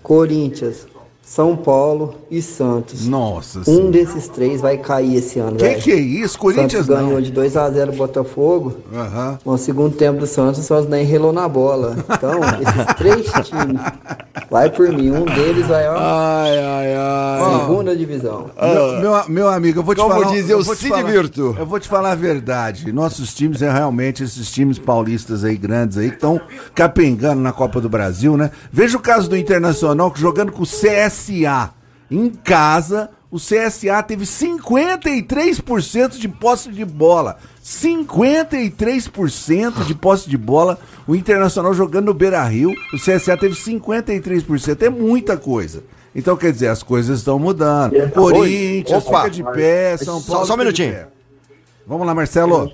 Corinthians, 0.02 0.88
São 1.30 1.56
Paulo 1.56 2.16
e 2.32 2.42
Santos. 2.42 3.06
Nossa 3.08 3.60
Um 3.60 3.64
Senhora. 3.64 3.92
desses 3.92 4.28
três 4.28 4.62
vai 4.62 4.80
cair 4.80 5.18
esse 5.18 5.38
ano, 5.38 5.58
Que 5.58 5.64
velho. 5.64 5.82
que 5.84 5.92
é 5.92 5.96
isso? 5.96 6.40
Corinthians 6.40 6.88
Santos 6.88 6.88
ganhou 6.88 7.12
não. 7.14 7.22
de 7.22 7.32
2x0 7.32 7.96
Botafogo. 7.96 8.78
Aham. 8.92 9.38
No 9.46 9.56
segundo 9.56 9.96
tempo 9.96 10.20
do 10.22 10.26
Santos, 10.26 10.60
o 10.62 10.64
Santos 10.64 10.90
nem 10.90 11.06
relou 11.06 11.32
na 11.32 11.48
bola. 11.48 11.96
Então, 12.12 12.40
esses 12.60 12.96
três 12.96 13.26
times, 13.48 13.80
vai 14.50 14.72
por 14.72 14.90
mim. 14.92 15.12
Um 15.12 15.26
deles 15.26 15.68
vai, 15.68 15.88
ó, 15.88 15.98
Ai, 16.00 16.58
ai, 16.58 16.96
ai. 16.96 17.60
segunda 17.60 17.96
divisão. 17.96 18.50
Meu, 18.60 19.00
meu, 19.00 19.24
meu 19.30 19.50
amigo, 19.50 19.82
eu 19.82 19.84
vou 19.84 19.94
te 19.94 20.02
Como 20.02 20.12
falar. 20.16 20.32
diz, 20.34 20.50
eu 20.50 20.64
vou 20.64 20.76
te 20.76 20.82
se 20.82 20.90
falar- 20.90 21.04
divirto. 21.04 21.56
Eu 21.60 21.66
vou 21.68 21.80
te 21.80 21.88
falar 21.88 22.14
a 22.14 22.16
verdade. 22.16 22.92
Nossos 22.92 23.36
times 23.36 23.62
é 23.62 23.72
realmente 23.72 24.24
esses 24.24 24.50
times 24.52 24.80
paulistas 24.80 25.44
aí 25.44 25.56
grandes 25.56 25.96
aí 26.00 26.10
que 26.10 26.16
estão 26.16 26.42
capengando 26.74 27.40
na 27.40 27.52
Copa 27.52 27.80
do 27.80 27.88
Brasil, 27.88 28.36
né? 28.36 28.50
Veja 28.72 28.98
o 28.98 29.00
caso 29.00 29.30
do 29.30 29.38
Internacional 29.38 30.10
que 30.10 30.20
jogando 30.20 30.52
com 30.52 30.64
o 30.64 30.66
CSA 31.20 31.74
em 32.12 32.30
casa, 32.30 33.10
o 33.30 33.38
CSA 33.38 34.02
teve 34.02 34.26
53% 34.26 36.18
de 36.18 36.28
posse 36.28 36.72
de 36.72 36.84
bola. 36.86 37.38
53% 37.64 39.84
de 39.86 39.94
posse 39.96 40.30
de 40.30 40.38
bola. 40.38 40.78
O 41.08 41.16
Internacional 41.16 41.74
jogando 41.74 42.08
no 42.08 42.14
Beira-Rio, 42.14 42.72
o 42.94 42.98
CSA 42.98 43.38
teve 43.38 43.56
53%. 43.56 44.82
É 44.82 44.90
muita 44.90 45.38
coisa. 45.38 45.84
Então, 46.16 46.36
quer 46.36 46.52
dizer, 46.52 46.70
as 46.70 46.82
coisas 46.82 47.20
estão 47.20 47.38
mudando. 47.38 47.94
Corinthians 48.12 49.06
Opa. 49.06 49.18
fica 49.20 49.30
de 49.30 49.44
pé, 49.44 49.96
São 49.98 50.20
Só- 50.20 50.32
Paulo. 50.34 50.48
só 50.48 50.54
um 50.54 50.58
fica 50.58 50.74
de 50.74 50.82
minutinho. 50.82 51.08
Vamos 51.86 52.06
lá, 52.06 52.14
Marcelo. 52.16 52.72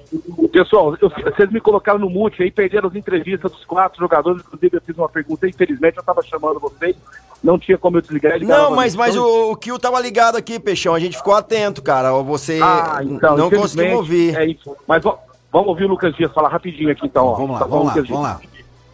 Pessoal, 0.51 0.95
eu- 1.01 1.09
vocês 1.09 1.49
me 1.51 1.59
colocaram 1.61 1.99
no 1.99 2.09
mute 2.09 2.41
aí, 2.43 2.51
perderam 2.51 2.89
as 2.89 2.95
entrevistas 2.95 3.51
dos 3.51 3.63
quatro 3.65 3.99
jogadores. 3.99 4.41
Inclusive, 4.45 4.77
eu 4.77 4.81
fiz 4.81 4.97
uma 4.97 5.07
pergunta. 5.09 5.47
Infelizmente, 5.47 5.97
eu 5.97 6.01
estava 6.01 6.21
chamando 6.21 6.59
vocês. 6.59 6.95
Não 7.43 7.59
tinha 7.59 7.77
como 7.77 7.97
eu 7.97 8.01
desligar. 8.01 8.37
ligar 8.37 8.57
Não, 8.57 8.75
mas, 8.75 8.95
mas 8.95 9.15
Então, 9.15 9.27
o, 9.27 9.51
o 9.51 9.55
Kill 9.55 9.77
tava 9.77 9.99
ligado 9.99 10.35
aqui, 10.35 10.59
Peixão. 10.59 10.95
A 10.95 10.99
gente 10.99 11.17
ficou 11.17 11.33
atento, 11.35 11.81
cara. 11.81 12.11
Você 12.23 12.59
Ah, 12.61 12.99
então, 13.03 13.37
não 13.37 13.49
conseguimos 13.51 13.97
ouvir. 13.97 14.35
É 14.35 14.45
isso. 14.45 14.75
Mas 14.87 15.03
va- 15.03 15.19
vamos 15.51 15.67
ouvir 15.69 15.85
o 15.85 15.89
Lucas 15.89 16.15
Dias 16.15 16.31
falar 16.33 16.49
rapidinho 16.49 16.91
aqui, 16.91 17.05
então. 17.05 17.25
ó. 17.27 17.33
Vamos 17.35 17.51
lá, 17.51 17.59
Tá 17.59 17.65
bom, 17.65 17.71
vamos 17.83 17.87
lá, 17.87 17.93
vamos 17.93 18.07
Dias. 18.07 18.19
lá. 18.19 18.41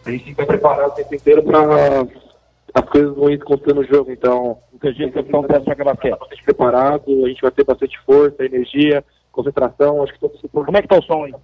A 0.04 0.10
gente 0.10 0.24
tem 0.24 0.34
que 0.34 0.42
estar 0.42 0.46
preparado 0.46 0.88
o 0.88 0.90
tempo 0.90 1.14
inteiro 1.14 1.42
para 1.44 2.06
as 2.74 2.88
coisas 2.90 3.16
ruins 3.16 3.40
acontecer 3.40 3.74
no 3.74 3.84
jogo. 3.84 4.10
Então, 4.10 4.58
Lucas 4.72 4.94
Dias, 4.96 5.12
do 5.12 5.22
Praga 5.24 5.84
Basquete. 5.84 6.18
bastante 6.18 6.42
preparado, 6.44 7.24
a 7.24 7.28
gente 7.28 7.40
vai 7.40 7.50
ter 7.52 7.64
bastante 7.64 7.98
força, 8.04 8.44
energia, 8.44 9.04
concentração. 9.30 10.02
Acho 10.02 10.12
que 10.12 10.20
todo 10.20 10.32
mundo 10.52 10.66
Como 10.66 10.76
é 10.76 10.82
que 10.82 10.88
tá 10.88 10.98
o 10.98 11.02
som 11.02 11.24
aí? 11.24 11.34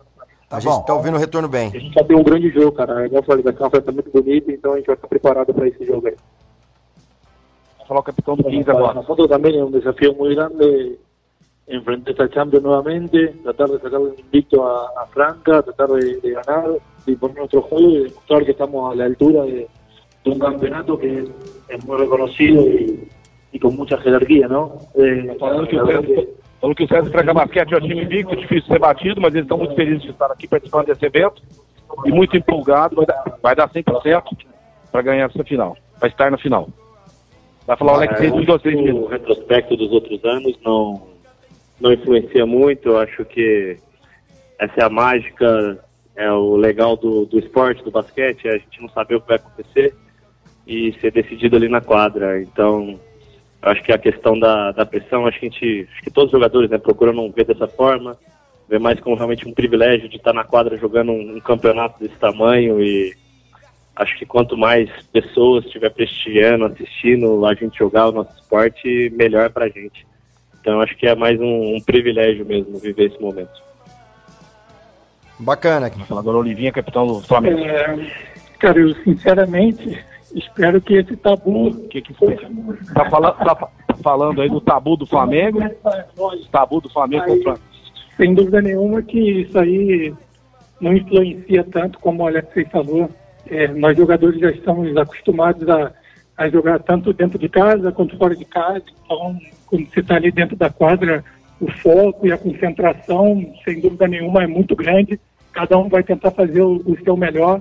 A 0.51 0.61
gente 0.61 0.87
tá 0.87 0.95
ouvindo 0.95 1.15
o 1.17 1.19
retorno 1.19 1.47
bem. 1.49 1.71
A 1.75 1.79
gente 1.79 1.95
vai 1.95 2.05
ter 2.05 2.15
um 2.15 2.23
grande 2.23 2.49
jogo, 2.51 2.73
cara. 2.73 3.05
Igual 3.07 3.21
eu 3.23 3.27
falei, 3.27 3.43
vai 3.43 3.53
ser 3.53 3.63
uma 3.63 3.71
festa 3.71 3.93
muito 3.93 4.11
bonita, 4.11 4.51
então 4.51 4.73
a 4.73 4.77
gente 4.77 4.87
vai 4.87 4.95
estar 4.97 5.07
preparado 5.09 5.53
para 5.55 5.69
esse 5.69 5.85
jogo 5.85 6.09
aí. 6.09 6.17
Falar 7.89 8.01
o 8.01 8.03
capitão 8.05 8.37
do 8.37 8.45
15 8.45 8.71
agora. 8.71 8.85
Para 8.89 8.95
nosotros 9.01 9.29
también 9.29 9.55
es 9.57 9.63
un 9.63 9.73
desafío 9.73 10.13
muy 10.15 10.35
grande 10.35 10.99
enfrentar 11.67 12.11
esta 12.13 12.29
Champions 12.31 12.63
nuevamente, 12.65 13.29
tratar 13.43 13.69
de 13.69 13.79
sacar 13.79 13.99
un 14.01 14.15
invicto 14.19 14.65
a, 14.67 14.87
a 15.03 15.07
Franca, 15.07 15.63
tratar 15.63 15.89
de, 15.89 16.19
de 16.21 16.31
ganar, 16.33 16.65
de 17.07 17.17
poner 17.17 17.37
nuestro 17.39 17.63
juego 17.63 17.91
y 17.91 18.03
demostrar 18.05 18.45
que 18.45 18.51
estamos 18.53 18.93
a 18.93 18.95
la 18.95 19.05
altura 19.07 19.43
de, 19.45 19.69
de 20.25 20.31
un 20.31 20.39
campeonato 20.39 20.99
que 20.99 21.19
es, 21.19 21.31
es 21.69 21.85
muy 21.87 21.97
reconocido 21.99 22.63
y, 22.63 23.09
y 23.53 23.59
con 23.59 23.77
mucha 23.77 23.99
jerarquía, 23.99 24.49
¿no? 24.49 24.77
Eh, 24.95 25.37
Falando 25.39 25.67
que 25.69 25.79
o 25.81 25.87
César, 25.87 26.07
que- 26.07 26.29
falando 26.61 26.75
que 26.77 26.85
o 26.85 26.89
César 26.89 27.11
Praga 27.11 27.33
Basquete 27.35 27.73
é 27.73 27.77
um 27.77 27.81
time 27.81 28.03
invicto, 28.03 28.35
difícil 28.37 28.63
de 28.63 28.67
ser 28.69 28.79
batido, 28.79 29.21
mas 29.21 29.33
eles 29.35 29.45
estão 29.45 29.59
muito 29.59 29.75
felizes 29.75 30.03
de 30.03 30.11
estar 30.11 30.31
aqui 30.33 30.47
participando 30.49 30.87
desse 30.87 31.05
evento 31.07 31.43
e 32.07 32.11
muito 32.11 32.35
empolgado. 32.37 32.97
Vai 32.97 33.07
dar, 33.07 33.39
vai 33.43 33.57
dar 33.57 33.69
100% 33.71 34.23
para 34.91 35.03
ganhar 35.03 35.27
essa 35.31 35.45
final. 35.45 35.77
Vai 36.01 36.09
estar 36.11 36.31
na 36.31 36.39
final. 36.39 36.69
Vai 37.69 37.77
falar 37.77 37.93
o 37.93 37.95
Alex 37.97 38.19
Reis 38.19 38.35
de 38.35 38.47
vocês 38.47 38.95
o 38.95 39.07
retrospecto 39.09 39.77
dos 39.77 39.93
outros 39.93 40.25
anos 40.25 40.59
não, 40.65 41.07
não 41.79 41.93
influencia 41.93 42.47
muito. 42.47 42.89
Eu 42.89 42.99
acho 42.99 43.27
que 43.27 43.77
essa 44.59 44.73
é 44.81 44.85
a 44.85 44.89
mágica, 44.89 45.79
é 46.17 46.33
o 46.33 46.57
legal 46.57 46.97
do, 46.97 47.27
do 47.27 47.39
esporte, 47.39 47.85
do 47.85 47.91
basquete, 47.91 48.49
é 48.49 48.55
a 48.55 48.59
gente 48.59 48.81
não 48.81 48.89
saber 48.89 49.17
o 49.17 49.21
que 49.21 49.29
vai 49.29 49.37
acontecer 49.37 49.95
e 50.67 50.95
ser 50.99 51.13
decidido 51.13 51.57
ali 51.57 51.69
na 51.69 51.83
quadra. 51.83 52.41
Então, 52.41 52.99
eu 53.61 53.71
acho 53.71 53.83
que 53.83 53.93
a 53.93 53.99
questão 53.99 54.39
da, 54.39 54.73
da 54.73 54.87
pressão, 54.87 55.27
acho 55.27 55.39
que 55.39 55.45
a 55.45 55.51
gente, 55.51 55.89
acho 55.93 56.03
que 56.05 56.11
todos 56.11 56.33
os 56.33 56.39
jogadores 56.39 56.71
né, 56.71 56.79
procuram 56.79 57.13
não 57.13 57.31
ver 57.31 57.45
dessa 57.45 57.69
forma, 57.69 58.17
ver 58.67 58.81
mais 58.81 58.99
como 58.99 59.15
realmente 59.15 59.47
um 59.47 59.53
privilégio 59.53 60.09
de 60.09 60.17
estar 60.17 60.33
na 60.33 60.43
quadra 60.43 60.79
jogando 60.79 61.13
um, 61.13 61.37
um 61.37 61.41
campeonato 61.41 62.01
desse 62.01 62.17
tamanho 62.17 62.83
e 62.83 63.15
acho 63.99 64.17
que 64.17 64.25
quanto 64.25 64.57
mais 64.57 64.89
pessoas 65.13 65.65
estiver 65.65 65.91
prestigiando, 65.91 66.65
assistindo 66.67 67.45
a 67.45 67.53
gente 67.55 67.77
jogar 67.77 68.09
o 68.09 68.13
nosso 68.13 68.33
esporte, 68.39 69.13
melhor 69.17 69.51
pra 69.51 69.69
gente. 69.69 70.07
Então 70.61 70.81
acho 70.81 70.97
que 70.97 71.07
é 71.07 71.15
mais 71.15 71.39
um, 71.41 71.77
um 71.77 71.81
privilégio 71.81 72.47
mesmo 72.47 72.79
viver 72.79 73.11
esse 73.13 73.21
momento. 73.21 73.51
Bacana. 75.39 75.91
Agora 76.11 76.39
Olivinha, 76.39 76.73
capitão 76.73 77.07
do 77.07 77.21
Flamengo. 77.21 77.61
É, 77.61 78.11
cara, 78.59 78.79
eu 78.81 78.95
sinceramente 79.03 79.99
espero 80.35 80.81
que 80.81 80.95
esse 80.95 81.17
tabu. 81.17 81.69
O 81.69 81.89
que, 81.89 82.01
que 82.03 82.15
foi? 82.15 82.37
Tá, 82.95 83.09
fala, 83.09 83.33
tá 83.33 83.55
fa- 83.55 83.71
falando 84.03 84.41
aí 84.43 84.49
do 84.49 84.61
tabu 84.61 84.97
do 84.97 85.07
Flamengo? 85.07 85.61
Tabu 86.51 86.81
do 86.81 86.89
Flamengo 86.91 87.25
com 87.27 87.33
o 87.33 87.43
Flamengo. 87.43 87.65
Sem 88.17 88.35
dúvida 88.35 88.61
nenhuma 88.61 89.01
que 89.01 89.19
isso 89.43 89.57
aí 89.59 90.13
não 90.81 90.93
influencia 90.93 91.63
tanto 91.65 91.99
como 92.01 92.25
o 92.25 92.27
Alexei 92.27 92.65
falou. 92.65 93.09
É, 93.51 93.69
nós 93.69 93.97
jogadores 93.97 94.39
já 94.41 94.51
estamos 94.51 94.97
acostumados 94.97 95.69
a, 95.69 95.93
a 96.37 96.49
jogar 96.49 96.79
tanto 96.81 97.13
dentro 97.13 97.39
de 97.39 97.49
casa 97.49 97.93
quanto 97.93 98.17
fora 98.17 98.35
de 98.37 98.45
casa. 98.45 98.83
Então, 99.05 99.39
quando 99.67 99.87
você 99.89 100.01
está 100.01 100.17
ali 100.17 100.31
dentro 100.31 100.57
da 100.57 100.71
quadra, 100.71 101.25
o 101.61 101.71
foco 101.71 102.27
e 102.27 102.33
a 102.33 102.39
concentração, 102.39 103.53
sem 103.65 103.81
dúvida 103.81 104.07
nenhuma, 104.07 104.45
é 104.45 104.47
muito 104.47 104.77
grande. 104.77 105.19
Cada 105.53 105.77
um 105.79 105.89
vai 105.89 106.03
tentar 106.03 106.31
fazer 106.31 106.63
o, 106.63 106.77
o 106.87 106.97
seu 107.03 107.17
melhor. 107.17 107.61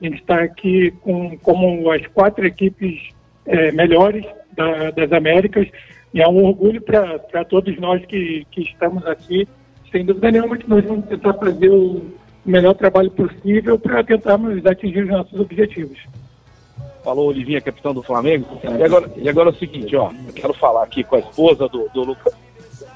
A 0.00 0.04
gente 0.04 0.20
está 0.20 0.42
aqui 0.42 0.90
com 1.02 1.36
como 1.38 1.90
as 1.90 2.06
quatro 2.08 2.46
equipes 2.46 3.10
é, 3.46 3.72
melhores 3.72 4.24
da- 4.56 4.90
das 4.90 5.12
Américas 5.12 5.68
e 6.12 6.22
é 6.22 6.28
um 6.28 6.44
orgulho 6.44 6.80
para 6.80 7.44
todos 7.44 7.76
nós 7.78 8.04
que, 8.06 8.46
que 8.50 8.62
estamos 8.62 9.04
aqui. 9.06 9.48
Sem 9.90 10.04
dúvida 10.04 10.30
nenhuma 10.30 10.56
que 10.56 10.68
nós 10.68 10.84
vamos 10.84 11.06
tentar 11.06 11.34
fazer 11.34 11.70
o 11.70 12.02
melhor 12.44 12.74
trabalho 12.74 13.10
possível 13.10 13.78
para 13.78 14.04
tentarmos 14.04 14.64
atingir 14.66 15.02
os 15.02 15.08
nossos 15.08 15.38
objetivos. 15.38 15.98
Falou 17.02 17.26
o 17.26 17.28
Olivinha, 17.28 17.60
capitão 17.60 17.92
do 17.92 18.02
Flamengo. 18.02 18.46
E 18.62 18.82
agora, 18.82 19.10
e 19.16 19.28
agora 19.28 19.50
é 19.50 19.52
o 19.52 19.56
seguinte, 19.56 19.94
ó. 19.94 20.10
Eu 20.26 20.32
quero 20.32 20.54
falar 20.54 20.84
aqui 20.84 21.04
com 21.04 21.16
a 21.16 21.18
esposa 21.18 21.68
do, 21.68 21.88
do 21.92 22.02
Lucas. 22.02 22.32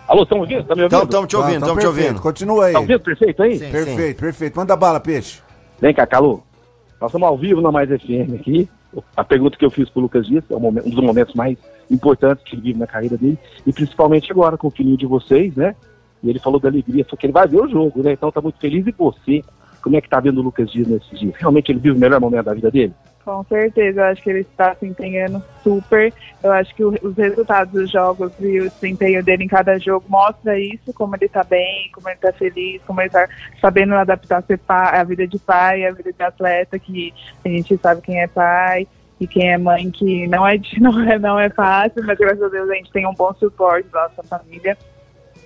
Alô, 0.06 0.22
estão 0.22 0.40
ouvindo? 0.40 0.64
Tá 0.64 0.74
me 0.74 0.82
ouvindo? 0.84 1.04
Estamos 1.04 1.28
te 1.28 1.36
ouvindo, 1.36 1.54
estamos 1.54 1.78
te 1.78 1.86
perfeito. 1.86 2.06
ouvindo. 2.06 2.22
Continua 2.22 2.66
aí. 2.66 2.72
Tá 2.72 2.80
ouvindo 2.80 3.00
perfeito 3.00 3.42
aí? 3.42 3.58
perfeito, 3.58 4.20
perfeito. 4.20 4.56
Manda 4.56 4.74
bala, 4.74 4.98
peixe. 4.98 5.42
Vem 5.80 5.92
cá, 5.92 6.06
Calu. 6.06 6.42
Nós 6.98 7.10
estamos 7.10 7.28
ao 7.28 7.36
vivo 7.36 7.60
na 7.60 7.70
Mais 7.70 7.88
FM 7.88 8.34
aqui. 8.40 8.68
A 9.14 9.22
pergunta 9.22 9.58
que 9.58 9.64
eu 9.64 9.70
fiz 9.70 9.88
pro 9.90 10.00
Lucas 10.00 10.26
Dias 10.26 10.42
é 10.50 10.56
um, 10.56 10.68
um 10.68 10.72
dos 10.72 11.04
momentos 11.04 11.34
mais 11.34 11.58
importantes 11.90 12.42
que 12.44 12.54
ele 12.54 12.62
vive 12.62 12.78
na 12.78 12.86
carreira 12.86 13.18
dele. 13.18 13.38
E 13.66 13.72
principalmente 13.72 14.32
agora 14.32 14.56
com 14.56 14.68
o 14.68 14.70
filhinho 14.70 14.96
de 14.96 15.06
vocês, 15.06 15.54
né? 15.54 15.76
E 16.22 16.30
ele 16.30 16.38
falou 16.38 16.58
da 16.60 16.68
alegria, 16.68 17.06
só 17.08 17.16
que 17.16 17.26
ele 17.26 17.32
vai 17.32 17.46
ver 17.46 17.60
o 17.60 17.68
jogo, 17.68 18.02
né? 18.02 18.12
Então 18.12 18.30
tá 18.32 18.40
muito 18.40 18.58
feliz. 18.58 18.86
E 18.86 18.92
você, 18.92 19.42
como 19.82 19.96
é 19.96 20.00
que 20.00 20.08
tá 20.08 20.20
vendo 20.20 20.38
o 20.38 20.42
Lucas 20.42 20.70
Dias 20.70 20.88
nesses 20.88 21.18
dias? 21.18 21.34
Realmente 21.36 21.70
ele 21.72 21.78
vive 21.78 21.96
o 21.96 22.00
melhor 22.00 22.20
momento 22.20 22.44
da 22.46 22.54
vida 22.54 22.70
dele? 22.70 22.92
Com 23.24 23.44
certeza, 23.44 24.00
eu 24.00 24.04
acho 24.04 24.22
que 24.22 24.30
ele 24.30 24.40
está 24.40 24.74
se 24.74 24.86
empenhando 24.86 25.42
super. 25.62 26.10
Eu 26.42 26.50
acho 26.50 26.74
que 26.74 26.82
o- 26.82 26.94
os 27.02 27.14
resultados 27.14 27.74
dos 27.74 27.90
jogos 27.90 28.32
e 28.40 28.58
o 28.60 28.70
desempenho 28.70 29.22
dele 29.22 29.44
em 29.44 29.48
cada 29.48 29.78
jogo 29.78 30.06
mostra 30.08 30.58
isso, 30.58 30.94
como 30.94 31.14
ele 31.14 31.26
está 31.26 31.44
bem, 31.44 31.90
como 31.92 32.08
ele 32.08 32.16
está 32.16 32.32
feliz, 32.32 32.80
como 32.86 33.02
ele 33.02 33.08
está 33.08 33.28
sabendo 33.60 33.94
adaptar 33.94 34.42
a 34.94 35.04
vida 35.04 35.26
de 35.26 35.38
pai, 35.38 35.84
a 35.84 35.92
vida 35.92 36.10
de 36.10 36.22
atleta, 36.22 36.78
que 36.78 37.12
a 37.44 37.48
gente 37.50 37.76
sabe 37.76 38.00
quem 38.00 38.18
é 38.18 38.26
pai 38.26 38.88
e 39.20 39.26
quem 39.26 39.50
é 39.52 39.58
mãe, 39.58 39.90
que 39.90 40.26
não 40.26 40.46
é, 40.46 40.58
não 40.80 40.98
é, 40.98 41.18
não 41.18 41.38
é 41.38 41.50
fácil, 41.50 42.02
mas 42.06 42.16
graças 42.18 42.42
a 42.42 42.48
Deus 42.48 42.70
a 42.70 42.74
gente 42.76 42.90
tem 42.90 43.06
um 43.06 43.12
bom 43.12 43.34
suporte 43.34 43.88
da 43.90 44.08
nossa 44.08 44.22
família. 44.22 44.76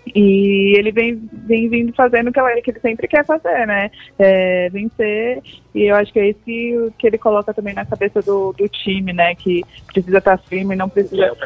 E 0.07 0.77
ele 0.77 0.91
vem, 0.91 1.29
vem 1.33 1.69
vindo 1.69 1.93
fazendo 1.95 2.29
o 2.29 2.33
que, 2.33 2.39
ela- 2.39 2.61
que 2.61 2.71
ele 2.71 2.81
sempre 2.81 3.07
quer 3.07 3.25
fazer, 3.25 3.67
né? 3.67 3.91
É, 4.19 4.69
vencer. 4.71 5.41
E 5.75 5.85
eu 5.85 5.95
acho 5.95 6.13
que 6.13 6.19
é 6.19 6.31
isso 6.31 6.93
que, 6.99 7.07
ele 7.07 7.19
coloca 7.19 7.55
também 7.55 7.73
na 7.73 7.85
cabeça 7.87 8.21
do, 8.21 8.53
do 8.53 8.69
time, 8.69 9.13
né? 9.13 9.35
Que 9.35 9.63
precisa 9.93 10.19
estar 10.19 10.37
firme, 10.39 10.75
não 10.75 10.89
precisa. 10.89 11.37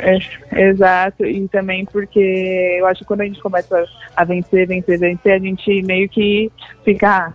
É, 0.00 0.68
exato. 0.68 1.24
E 1.24 1.46
também 1.48 1.84
porque 1.84 2.76
eu 2.78 2.86
acho 2.86 3.00
que 3.00 3.06
quando 3.06 3.20
a 3.20 3.26
gente 3.26 3.40
começa 3.40 3.84
a 4.16 4.24
vencer, 4.24 4.66
vencer, 4.66 4.98
vencer, 4.98 5.32
a 5.34 5.38
gente 5.38 5.82
meio 5.82 6.08
que 6.08 6.50
fica. 6.84 7.10
Ah, 7.10 7.32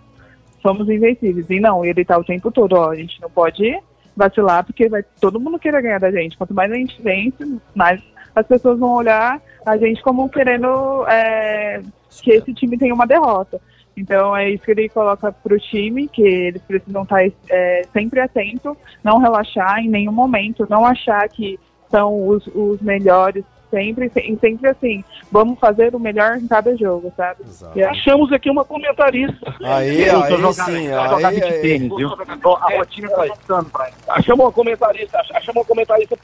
somos 0.61 0.89
invencíveis. 0.89 1.49
E 1.49 1.59
não, 1.59 1.85
ele 1.85 2.03
tá 2.03 2.17
o 2.17 2.23
tempo 2.23 2.51
todo, 2.51 2.73
ó, 2.73 2.89
a 2.91 2.95
gente 2.95 3.21
não 3.21 3.29
pode 3.29 3.77
vacilar, 4.15 4.65
porque 4.65 4.89
vai 4.89 5.03
todo 5.21 5.39
mundo 5.39 5.59
querer 5.59 5.81
ganhar 5.81 5.99
da 5.99 6.11
gente. 6.11 6.37
Quanto 6.37 6.53
mais 6.53 6.71
a 6.71 6.75
gente 6.75 7.01
vence, 7.01 7.45
mais 7.75 8.01
as 8.35 8.45
pessoas 8.47 8.79
vão 8.79 8.93
olhar 8.93 9.41
a 9.65 9.77
gente 9.77 10.01
como 10.03 10.29
querendo 10.29 11.05
é, 11.07 11.81
que 12.21 12.31
esse 12.31 12.53
time 12.53 12.77
tenha 12.77 12.93
uma 12.93 13.07
derrota. 13.07 13.59
Então 13.97 14.35
é 14.35 14.49
isso 14.49 14.63
que 14.63 14.71
ele 14.71 14.89
coloca 14.89 15.31
para 15.31 15.53
o 15.53 15.59
time, 15.59 16.07
que 16.07 16.21
eles 16.21 16.61
precisam 16.61 17.03
estar 17.03 17.25
é, 17.49 17.81
sempre 17.93 18.19
atentos, 18.19 18.75
não 19.03 19.17
relaxar 19.19 19.79
em 19.79 19.87
nenhum 19.89 20.11
momento, 20.11 20.67
não 20.69 20.85
achar 20.85 21.27
que 21.29 21.57
são 21.89 22.27
os, 22.27 22.45
os 22.47 22.81
melhores 22.81 23.43
sempre, 23.71 24.11
e 24.15 24.37
sempre 24.37 24.69
assim, 24.69 25.03
vamos 25.31 25.57
fazer 25.59 25.95
o 25.95 25.99
melhor 25.99 26.37
em 26.37 26.47
cada 26.47 26.75
jogo, 26.77 27.11
sabe? 27.17 27.41
E 27.75 27.81
é- 27.81 27.85
Achamos 27.89 28.31
aqui 28.31 28.49
uma 28.49 28.63
comentarista. 28.65 29.53
Aí, 29.63 30.03
Eu 30.03 30.19
tô 30.19 30.23
aí 30.23 30.31
jogando- 30.31 30.53
sim, 30.53 30.87
jogar 30.87 31.27
aí, 31.29 31.39
beach 31.39 31.53
aí. 31.53 31.61
tênis, 31.61 31.95
viu? 31.95 32.09
A 32.09 32.77
rotina 32.77 33.09
tá 33.09 33.25
passando 33.27 33.71
ele. 33.79 33.93
Achamos 34.09 34.45
uma 34.45 34.51
comentarista, 34.51 35.19
ach- 35.19 35.31
achamos 35.35 35.55
uma 35.61 35.65
comentarista 35.65 36.17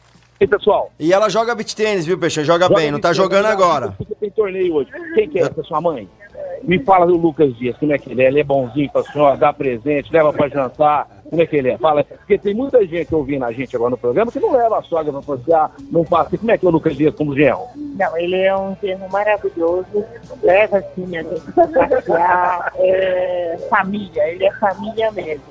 aí, 0.43 0.47
pessoal. 0.47 0.91
E 0.99 1.13
ela 1.13 1.29
joga 1.29 1.55
beat 1.55 1.73
tênis, 1.73 2.05
viu, 2.05 2.17
Peixão? 2.17 2.43
Joga, 2.43 2.69
bem, 2.69 2.91
não 2.91 2.99
tá 2.99 3.13
jogando 3.13 3.43
joga- 3.47 3.53
agora. 3.53 3.93
Você 3.99 4.15
tem 4.15 4.29
torneio 4.31 4.75
hoje. 4.75 4.89
Quem 5.15 5.29
que 5.29 5.39
é 5.39 5.43
essa 5.43 5.63
sua 5.63 5.81
mãe? 5.81 6.07
Me 6.63 6.77
fala 6.79 7.07
do 7.07 7.17
Lucas 7.17 7.55
Dias, 7.57 7.75
como 7.77 7.91
é 7.91 7.97
que 7.97 8.11
ele 8.11 8.23
é? 8.23 8.27
Ele 8.27 8.39
é 8.39 8.43
bonzinho 8.43 8.89
pra 8.91 9.01
senhora, 9.03 9.35
dá 9.35 9.51
presente, 9.51 10.11
leva 10.13 10.31
pra 10.31 10.47
jantar. 10.47 11.07
Como 11.27 11.41
é 11.41 11.45
que 11.45 11.55
ele 11.55 11.69
é? 11.69 11.77
Fala, 11.77 12.03
porque 12.03 12.37
tem 12.37 12.53
muita 12.53 12.85
gente 12.85 13.15
ouvindo 13.15 13.45
a 13.45 13.51
gente 13.53 13.73
agora 13.75 13.91
no 13.91 13.97
programa 13.97 14.31
que 14.31 14.39
não 14.39 14.51
leva 14.51 14.77
a 14.79 14.83
sogra 14.83 15.11
pra 15.13 15.21
passear, 15.21 15.71
não 15.89 16.03
passa. 16.03 16.37
Como 16.37 16.51
é 16.51 16.57
que 16.57 16.65
é 16.65 16.69
o 16.69 16.71
Lucas 16.71 16.95
Dias 16.95 17.15
como 17.15 17.33
genro? 17.33 17.61
Não, 17.97 18.17
ele 18.17 18.35
é 18.35 18.55
um 18.55 18.75
termo 18.75 19.07
maravilhoso, 19.09 19.85
leva 20.43 20.79
assim 20.79 21.17
a 21.17 21.23
gente 21.23 21.41
pra 21.53 21.87
passear, 21.87 22.73
é 22.77 23.57
família, 23.69 24.21
ele 24.27 24.45
é 24.45 24.51
família 24.55 25.09
mesmo. 25.11 25.41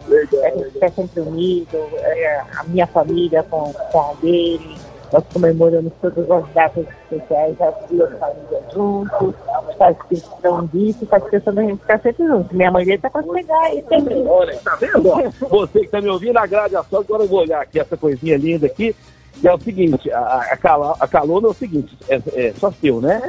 A 0.45 0.51
gente 0.51 0.71
fica 0.73 0.89
sempre 0.91 1.21
unido, 1.23 1.77
é, 1.95 2.41
a 2.59 2.65
minha 2.65 2.87
família 2.87 3.43
com, 3.45 3.73
com 3.73 4.01
a 4.01 4.13
dele, 4.21 4.77
nós 5.13 5.25
comemoramos 5.33 5.93
todas 6.01 6.31
as 6.31 6.49
datas 6.53 6.87
especiais, 6.89 7.61
as 7.61 7.75
duas 7.89 8.11
famílias 8.19 8.73
juntos, 8.73 9.35
faz 9.77 9.97
questão 10.09 10.67
disso, 10.67 11.07
faz 11.07 11.25
questão 11.29 11.55
da 11.55 11.63
gente 11.63 11.81
ficar 11.81 12.01
sempre 12.01 12.27
juntos. 12.27 12.53
Minha 12.53 12.71
mãe 12.71 12.85
dele 12.85 12.99
tá 12.99 13.11
pra 13.11 13.23
chegar 13.23 13.61
aí 13.63 13.83
também. 13.83 14.27
Olha, 14.27 14.57
tá 14.59 14.77
vendo? 14.77 15.03
Você 15.49 15.81
que 15.81 15.89
tá 15.89 16.01
me 16.01 16.09
ouvindo, 16.09 16.37
agrade 16.37 16.77
a. 16.77 16.81
Agora 16.81 17.23
eu 17.25 17.29
vou 17.29 17.41
olhar 17.41 17.63
aqui 17.63 17.81
essa 17.81 17.97
coisinha 17.97 18.37
linda 18.37 18.67
aqui. 18.67 18.95
E 19.43 19.49
é 19.49 19.55
o 19.55 19.61
seguinte, 19.61 20.11
a, 20.13 20.55
a, 21.01 21.09
Calona 21.09 21.47
é 21.47 21.51
o 21.51 21.55
seguinte, 21.55 21.97
é, 22.09 22.21
é 22.35 22.53
só 22.59 22.71
seu, 22.73 23.01
né? 23.01 23.21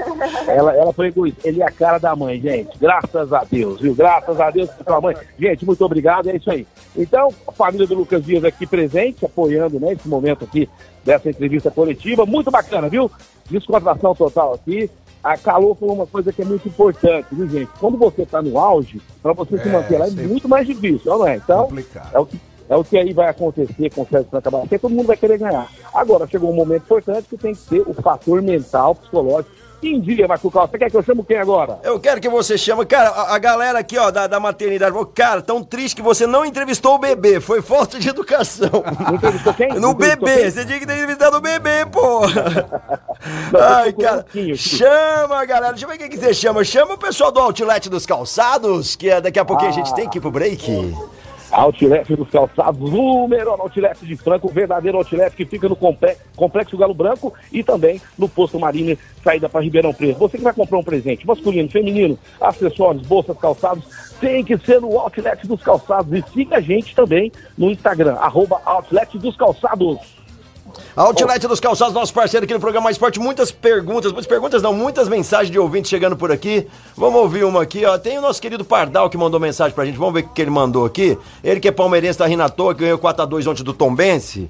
Ela, 0.47 0.75
ela 0.75 0.91
foi 0.91 1.07
egoísta. 1.07 1.47
Ele 1.47 1.61
é 1.61 1.65
a 1.65 1.71
cara 1.71 1.99
da 1.99 2.15
mãe, 2.15 2.39
gente. 2.41 2.77
Graças 2.77 3.31
a 3.31 3.45
Deus, 3.49 3.79
viu? 3.79 3.95
Graças 3.95 4.39
a 4.39 4.49
Deus 4.51 4.69
pela 4.71 4.99
mãe. 4.99 5.15
Gente, 5.39 5.65
muito 5.65 5.85
obrigado, 5.85 6.29
é 6.29 6.35
isso 6.35 6.51
aí. 6.51 6.67
Então, 6.97 7.29
a 7.47 7.51
família 7.51 7.87
do 7.87 7.95
Lucas 7.95 8.25
Dias 8.25 8.43
aqui 8.43 8.67
presente, 8.67 9.25
apoiando, 9.25 9.79
né, 9.79 9.93
esse 9.93 10.07
momento 10.07 10.43
aqui 10.43 10.67
dessa 11.05 11.29
entrevista 11.29 11.71
coletiva. 11.71 12.25
Muito 12.25 12.51
bacana, 12.51 12.89
viu? 12.89 13.09
Descontração 13.49 14.13
total 14.13 14.53
aqui. 14.55 14.89
A 15.23 15.37
Calor 15.37 15.75
falou 15.75 15.95
uma 15.95 16.07
coisa 16.07 16.33
que 16.33 16.41
é 16.41 16.45
muito 16.45 16.67
importante, 16.67 17.27
viu, 17.31 17.47
gente? 17.47 17.69
Quando 17.79 17.95
você 17.97 18.25
tá 18.25 18.41
no 18.41 18.57
auge, 18.57 18.99
para 19.21 19.33
você 19.33 19.57
se 19.57 19.69
É, 19.69 19.71
manter 19.71 19.97
lá 19.97 20.05
é 20.05 20.09
sempre. 20.09 20.27
muito 20.27 20.49
mais 20.49 20.65
difícil, 20.65 21.15
não 21.15 21.27
é? 21.27 21.35
Então, 21.35 21.69
é 22.11 22.19
o 22.19 22.25
que 22.25 22.39
é 22.71 22.75
o 22.77 22.85
que 22.85 22.97
aí 22.97 23.11
vai 23.11 23.27
acontecer 23.27 23.89
com 23.93 24.03
o 24.03 24.07
Sérgio 24.09 24.29
Franca 24.29 24.49
Basquete, 24.49 24.79
todo 24.79 24.95
mundo 24.95 25.07
vai 25.07 25.17
querer 25.17 25.37
ganhar. 25.37 25.67
Agora, 25.93 26.25
chegou 26.25 26.49
um 26.49 26.55
momento 26.55 26.83
importante 26.83 27.27
que 27.29 27.37
tem 27.37 27.53
que 27.53 27.61
ter 27.63 27.81
o 27.81 27.93
fator 27.93 28.41
mental, 28.41 28.95
psicológico. 28.95 29.51
Em 29.83 29.99
dia, 29.99 30.25
Marco 30.27 30.49
Cal, 30.49 30.67
você 30.67 30.77
quer 30.77 30.89
que 30.91 30.95
eu 30.95 31.03
chame 31.03 31.23
quem 31.25 31.37
agora? 31.37 31.79
Eu 31.83 31.99
quero 31.99 32.21
que 32.21 32.29
você 32.29 32.57
chame. 32.57 32.85
Cara, 32.85 33.09
a, 33.09 33.35
a 33.35 33.39
galera 33.39 33.79
aqui, 33.79 33.97
ó, 33.97 34.09
da, 34.09 34.25
da 34.27 34.39
maternidade, 34.39 34.91
falou, 34.91 35.07
cara, 35.07 35.41
tão 35.41 35.61
triste 35.63 35.95
que 35.95 36.01
você 36.03 36.25
não 36.25 36.45
entrevistou 36.45 36.95
o 36.95 36.99
bebê. 36.99 37.41
Foi 37.41 37.61
falta 37.61 37.99
de 37.99 38.07
educação. 38.07 38.69
Não 39.05 39.15
entrevistou 39.15 39.53
quem? 39.55 39.69
No 39.69 39.79
Não 39.79 39.91
entrevistou 39.91 40.25
bebê, 40.27 40.41
quem? 40.43 40.51
você 40.51 40.65
tinha 40.65 40.79
que 40.79 40.85
ter 40.85 40.93
entrevistado 40.93 41.37
o 41.37 41.41
bebê, 41.41 41.85
pô. 41.91 42.21
Ai, 43.59 43.91
cara. 43.93 44.25
Chama, 44.55 45.43
galera. 45.45 45.71
Deixa 45.71 45.85
eu 45.85 45.89
ver 45.89 45.97
quem 45.97 46.09
que 46.09 46.17
você 46.17 46.33
chama. 46.33 46.63
Chama 46.63 46.93
o 46.93 46.97
pessoal 46.97 47.31
do 47.31 47.39
Outlet 47.39 47.89
dos 47.89 48.05
Calçados, 48.05 48.95
que 48.95 49.09
é, 49.09 49.19
daqui 49.19 49.39
a 49.39 49.45
pouquinho 49.45 49.71
a 49.71 49.73
gente 49.73 49.93
tem 49.95 50.07
que 50.07 50.19
ir 50.19 50.21
pro 50.21 50.31
break. 50.31 50.95
Outlet 51.51 52.15
dos 52.15 52.29
calçados, 52.29 52.79
número 52.91 53.51
um 53.51 53.61
Outlet 53.61 54.05
de 54.05 54.15
Franco, 54.15 54.47
o 54.47 54.51
verdadeiro 54.51 54.97
Outlet 54.97 55.35
que 55.35 55.45
fica 55.45 55.67
no 55.67 55.75
comple- 55.75 56.15
Complexo 56.35 56.77
Galo 56.77 56.93
Branco 56.93 57.33
e 57.51 57.63
também 57.63 58.01
no 58.17 58.29
Posto 58.29 58.59
Marine, 58.59 58.97
saída 59.23 59.49
para 59.49 59.61
Ribeirão 59.61 59.93
Preto. 59.93 60.17
Você 60.19 60.37
que 60.37 60.43
vai 60.43 60.53
comprar 60.53 60.77
um 60.77 60.83
presente, 60.83 61.27
masculino, 61.27 61.69
feminino, 61.69 62.17
acessórios, 62.39 63.05
bolsas, 63.05 63.37
calçados, 63.37 63.83
tem 64.19 64.43
que 64.43 64.57
ser 64.59 64.79
no 64.79 64.97
Outlet 64.97 65.45
dos 65.45 65.61
Calçados. 65.61 66.11
E 66.13 66.23
siga 66.31 66.57
a 66.57 66.61
gente 66.61 66.95
também 66.95 67.31
no 67.57 67.69
Instagram, 67.69 68.15
arroba 68.15 68.61
Outlet 68.65 69.17
dos 69.17 69.35
Calçados. 69.35 70.20
Outlet 70.93 71.47
dos 71.47 71.61
Calçados, 71.61 71.93
nosso 71.93 72.13
parceiro 72.13 72.43
aqui 72.43 72.53
no 72.53 72.59
programa 72.59 72.91
Esporte. 72.91 73.17
Muitas 73.17 73.49
perguntas, 73.49 74.11
muitas 74.11 74.27
perguntas 74.27 74.61
não, 74.61 74.73
muitas 74.73 75.07
mensagens 75.07 75.49
de 75.49 75.57
ouvintes 75.57 75.89
chegando 75.89 76.17
por 76.17 76.33
aqui. 76.33 76.67
Vamos 76.97 77.21
ouvir 77.21 77.45
uma 77.45 77.61
aqui, 77.61 77.85
ó. 77.85 77.97
Tem 77.97 78.17
o 78.17 78.21
nosso 78.21 78.41
querido 78.41 78.65
Pardal 78.65 79.09
que 79.09 79.17
mandou 79.17 79.39
mensagem 79.39 79.73
pra 79.73 79.85
gente. 79.85 79.97
Vamos 79.97 80.13
ver 80.15 80.25
o 80.25 80.29
que 80.29 80.41
ele 80.41 80.51
mandou 80.51 80.85
aqui. 80.85 81.17
Ele 81.41 81.61
que 81.61 81.69
é 81.69 81.71
palmeirense, 81.71 82.17
tá 82.17 82.27
rindo 82.27 82.43
à 82.43 82.49
toa, 82.49 82.75
que 82.75 82.81
ganhou 82.81 82.99
4x2 82.99 83.49
ontem 83.49 83.63
do 83.63 83.73
Tombense. 83.73 84.49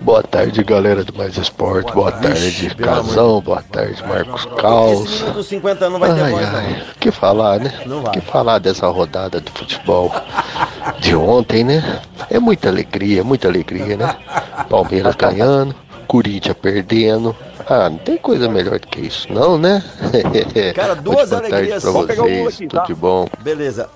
Boa 0.00 0.22
tarde, 0.22 0.62
galera 0.64 1.04
do 1.04 1.14
Mais 1.14 1.36
Esporte. 1.36 1.92
Boa 1.92 2.10
tarde, 2.10 2.74
pelo 2.74 2.90
amor 2.90 3.04
Casão. 3.04 3.40
Boa 3.42 3.62
tarde, 3.70 4.02
Marcos 4.06 4.46
Caos. 4.58 5.20
Dos 5.34 5.46
50 5.46 5.84
anos 5.84 6.00
não 6.00 6.06
vai 6.06 6.14
ter 6.14 6.22
Ai, 6.22 6.30
voz, 6.32 6.54
ai, 6.54 6.72
não. 6.72 6.94
que 6.98 7.10
falar, 7.10 7.60
né? 7.60 7.72
Vai. 8.02 8.12
Que 8.12 8.20
falar 8.22 8.58
dessa 8.58 8.86
rodada 8.88 9.40
do 9.40 9.50
futebol 9.50 10.10
de 10.98 11.14
ontem, 11.14 11.64
né? 11.64 12.00
É 12.30 12.38
muita 12.38 12.68
alegria, 12.68 13.22
muita 13.22 13.48
alegria, 13.48 13.96
né? 13.96 14.16
Palmeiras 14.70 15.14
ganhando, 15.16 15.74
Corinthians 16.06 16.56
perdendo. 16.60 17.36
Ah, 17.68 17.90
não 17.90 17.98
tem 17.98 18.16
coisa 18.16 18.48
melhor 18.48 18.78
do 18.80 18.86
que 18.86 19.00
isso, 19.00 19.30
não, 19.32 19.58
né? 19.58 19.84
Cara, 20.74 20.94
duas 21.00 21.28
boa 21.28 21.40
tarde 21.40 21.54
alegrias. 21.54 21.82
pra 21.82 21.92
Vamos 21.92 22.06
pegar 22.06 22.22
o 22.22 22.48
aqui, 22.48 22.56
tudo 22.66 22.68
tá? 22.70 22.84
de 22.84 22.94
bom. 22.94 23.28
Beleza. 23.40 23.88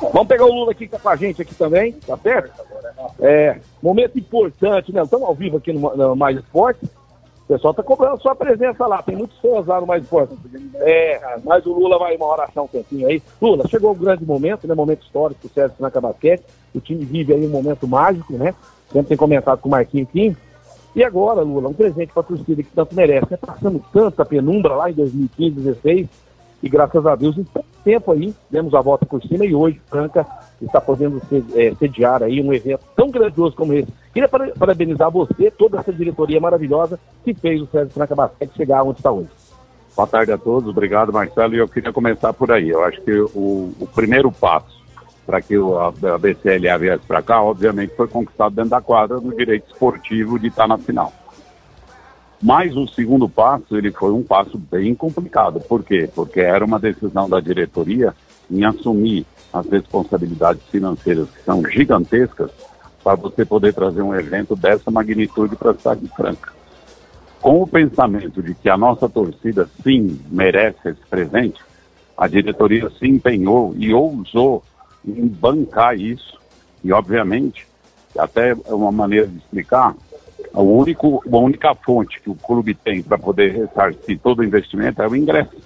Vamos 0.00 0.28
pegar 0.28 0.44
o 0.44 0.52
Lula 0.52 0.72
aqui 0.72 0.86
que 0.86 0.92
tá 0.92 0.98
com 0.98 1.08
a 1.08 1.16
gente 1.16 1.40
aqui 1.42 1.54
também, 1.54 1.92
tá 1.92 2.16
certo? 2.18 2.52
É, 3.20 3.58
momento 3.82 4.18
importante, 4.18 4.92
né? 4.92 5.02
Estamos 5.02 5.26
ao 5.26 5.34
vivo 5.34 5.56
aqui 5.56 5.72
no, 5.72 5.96
no 5.96 6.16
Mais 6.16 6.36
Esporte. 6.36 6.84
O 6.84 7.46
pessoal 7.46 7.72
tá 7.72 7.82
cobrando 7.82 8.20
sua 8.20 8.34
presença 8.34 8.86
lá. 8.86 9.02
Tem 9.02 9.16
muitos 9.16 9.38
fãs 9.38 9.66
lá 9.66 9.80
no 9.80 9.86
Mais 9.86 10.02
Esporte. 10.02 10.34
É, 10.76 11.38
mas 11.44 11.64
o 11.64 11.72
Lula 11.72 11.98
vai 11.98 12.16
uma 12.16 12.26
oração 12.26 12.64
um 12.64 12.68
tempinho 12.68 13.06
aí. 13.06 13.22
Lula, 13.40 13.66
chegou 13.68 13.92
um 13.92 13.98
grande 13.98 14.24
momento, 14.24 14.66
né? 14.66 14.74
Momento 14.74 15.04
histórico 15.04 15.46
do 15.46 15.52
Sérgio 15.52 15.76
Franca 15.76 16.00
Basquete. 16.00 16.44
O 16.74 16.80
time 16.80 17.04
vive 17.04 17.32
aí 17.32 17.46
um 17.46 17.50
momento 17.50 17.86
mágico, 17.86 18.32
né? 18.34 18.54
Sempre 18.92 19.08
tem 19.08 19.16
comentado 19.16 19.60
com 19.60 19.68
o 19.68 19.72
Marquinhos 19.72 20.10
Kim. 20.10 20.36
E 20.94 21.04
agora, 21.04 21.42
Lula, 21.42 21.68
um 21.68 21.74
presente 21.74 22.12
para 22.12 22.22
a 22.22 22.24
torcida 22.24 22.62
que 22.62 22.70
tanto 22.74 22.94
merece. 22.96 23.26
Né? 23.30 23.36
Passando 23.36 23.84
tanta 23.92 24.24
penumbra 24.24 24.74
lá 24.74 24.90
em 24.90 24.94
2015, 24.94 25.50
2016. 25.50 26.08
E 26.62 26.68
graças 26.68 27.06
a 27.06 27.14
Deus, 27.14 27.36
em 27.36 27.44
pouco 27.44 27.68
tempo 27.84 28.12
aí, 28.12 28.34
demos 28.50 28.74
a 28.74 28.80
volta 28.80 29.06
por 29.06 29.22
cima 29.22 29.44
e 29.44 29.54
hoje 29.54 29.80
Franca 29.88 30.26
está 30.60 30.80
podendo 30.80 31.20
é, 31.54 31.74
sediar 31.78 32.22
aí 32.22 32.42
um 32.42 32.52
evento 32.52 32.80
tão 32.96 33.10
grandioso 33.10 33.54
como 33.54 33.72
esse. 33.74 33.92
Queria 34.12 34.28
para- 34.28 34.52
parabenizar 34.52 35.10
você, 35.10 35.50
toda 35.50 35.78
essa 35.78 35.92
diretoria 35.92 36.40
maravilhosa 36.40 36.98
que 37.24 37.34
fez 37.34 37.60
o 37.60 37.66
Sérgio 37.66 37.92
Franca 37.92 38.14
Basquete 38.14 38.56
chegar 38.56 38.82
onde 38.82 38.98
está 38.98 39.12
hoje. 39.12 39.28
Boa 39.94 40.08
tarde 40.08 40.32
a 40.32 40.38
todos, 40.38 40.68
obrigado 40.68 41.12
Marcelo. 41.12 41.54
E 41.54 41.58
eu 41.58 41.68
queria 41.68 41.92
começar 41.92 42.32
por 42.32 42.50
aí. 42.50 42.68
Eu 42.68 42.82
acho 42.84 43.00
que 43.02 43.12
o, 43.12 43.72
o 43.80 43.88
primeiro 43.94 44.32
passo 44.32 44.76
para 45.26 45.40
que 45.42 45.58
o, 45.58 45.76
a 45.78 45.90
BCLA 45.90 46.78
viesse 46.78 47.04
para 47.06 47.20
cá, 47.20 47.42
obviamente, 47.42 47.94
foi 47.96 48.06
conquistado 48.06 48.54
dentro 48.54 48.70
da 48.70 48.80
quadra 48.80 49.18
no 49.20 49.34
direito 49.34 49.66
esportivo 49.70 50.38
de 50.38 50.48
estar 50.48 50.68
na 50.68 50.78
final. 50.78 51.12
Mas 52.42 52.76
o 52.76 52.86
segundo 52.86 53.28
passo, 53.28 53.76
ele 53.76 53.90
foi 53.90 54.12
um 54.12 54.22
passo 54.22 54.58
bem 54.58 54.94
complicado. 54.94 55.60
Por 55.60 55.82
quê? 55.82 56.08
Porque 56.14 56.40
era 56.40 56.64
uma 56.64 56.78
decisão 56.78 57.28
da 57.28 57.40
diretoria 57.40 58.14
em 58.50 58.64
assumir 58.64 59.26
as 59.52 59.66
responsabilidades 59.66 60.62
financeiras 60.70 61.28
que 61.30 61.42
são 61.42 61.64
gigantescas 61.68 62.50
para 63.02 63.14
você 63.14 63.44
poder 63.44 63.72
trazer 63.72 64.02
um 64.02 64.14
evento 64.14 64.54
dessa 64.54 64.90
magnitude 64.90 65.56
para 65.56 65.70
a 65.70 65.74
cidade 65.74 66.00
de 66.00 66.08
Franca 66.08 66.56
com 67.46 67.62
o 67.62 67.66
pensamento 67.66 68.42
de 68.42 68.54
que 68.56 68.68
a 68.68 68.76
nossa 68.76 69.08
torcida 69.08 69.68
sim 69.82 70.20
merece 70.30 70.88
esse 70.88 71.00
presente, 71.08 71.60
a 72.18 72.26
diretoria 72.26 72.90
se 72.98 73.06
empenhou 73.06 73.72
e 73.78 73.94
ousou 73.94 74.64
em 75.06 75.28
bancar 75.28 75.96
isso. 75.96 76.40
E, 76.82 76.92
obviamente, 76.92 77.64
até 78.18 78.52
uma 78.66 78.90
maneira 78.90 79.28
de 79.28 79.36
explicar, 79.36 79.94
o 80.60 80.78
único, 80.78 81.22
a 81.30 81.36
única 81.36 81.74
fonte 81.74 82.20
que 82.20 82.30
o 82.30 82.34
clube 82.34 82.74
tem 82.74 83.02
para 83.02 83.18
poder 83.18 83.52
ressarcir 83.52 84.18
todo 84.18 84.40
o 84.40 84.44
investimento 84.44 85.02
é 85.02 85.08
o 85.08 85.14
ingresso. 85.14 85.56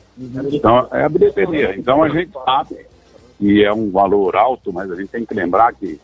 Então, 0.53 0.89
é 0.93 1.05
a 1.05 1.09
bilheteria. 1.09 1.77
Então, 1.77 2.03
a 2.03 2.09
gente 2.09 2.33
sabe, 2.45 2.77
e 3.39 3.63
é 3.63 3.73
um 3.73 3.91
valor 3.91 4.37
alto, 4.37 4.73
mas 4.73 4.91
a 4.91 4.97
gente 4.97 5.09
tem 5.09 5.25
que 5.25 5.33
lembrar 5.33 5.73
que 5.75 6.01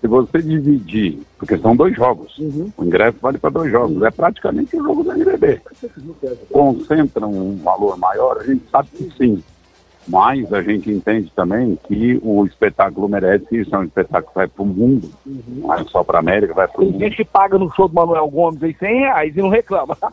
se 0.00 0.08
você 0.08 0.42
dividir, 0.42 1.18
porque 1.38 1.56
são 1.56 1.74
dois 1.74 1.96
jogos, 1.96 2.36
o 2.76 2.84
ingresso 2.84 3.16
vale 3.22 3.38
para 3.38 3.48
dois 3.48 3.70
jogos, 3.70 4.02
é 4.02 4.10
praticamente 4.10 4.76
um 4.76 4.84
jogo 4.84 5.02
do 5.02 5.12
NBB. 5.12 5.62
Concentram 6.52 7.30
um 7.30 7.56
valor 7.56 7.96
maior, 7.96 8.38
a 8.38 8.44
gente 8.44 8.68
sabe 8.70 8.88
que 8.90 9.10
sim. 9.16 9.42
Mas 10.06 10.52
a 10.52 10.60
gente 10.62 10.90
entende 10.90 11.32
também 11.34 11.78
que 11.84 12.20
o 12.22 12.44
espetáculo 12.44 13.08
merece 13.08 13.46
isso, 13.56 13.74
é 13.74 13.78
um 13.78 13.84
espetáculo 13.84 14.28
que 14.28 14.34
vai 14.34 14.46
para 14.48 14.62
o 14.62 14.66
mundo, 14.66 15.10
não 15.24 15.72
é 15.72 15.82
só 15.84 16.04
para 16.04 16.18
a 16.18 16.20
América, 16.20 16.52
vai 16.52 16.68
para 16.68 16.76
o 16.80 16.84
Tem 16.84 16.92
mundo. 16.92 17.00
gente 17.00 17.16
que 17.16 17.24
paga 17.24 17.58
no 17.58 17.70
show 17.74 17.88
do 17.88 17.94
Manuel 17.94 18.28
Gomes 18.28 18.62
aí 18.62 18.74
100 18.78 18.98
reais 18.98 19.36
e 19.36 19.40
não 19.40 19.48
reclama. 19.48 19.96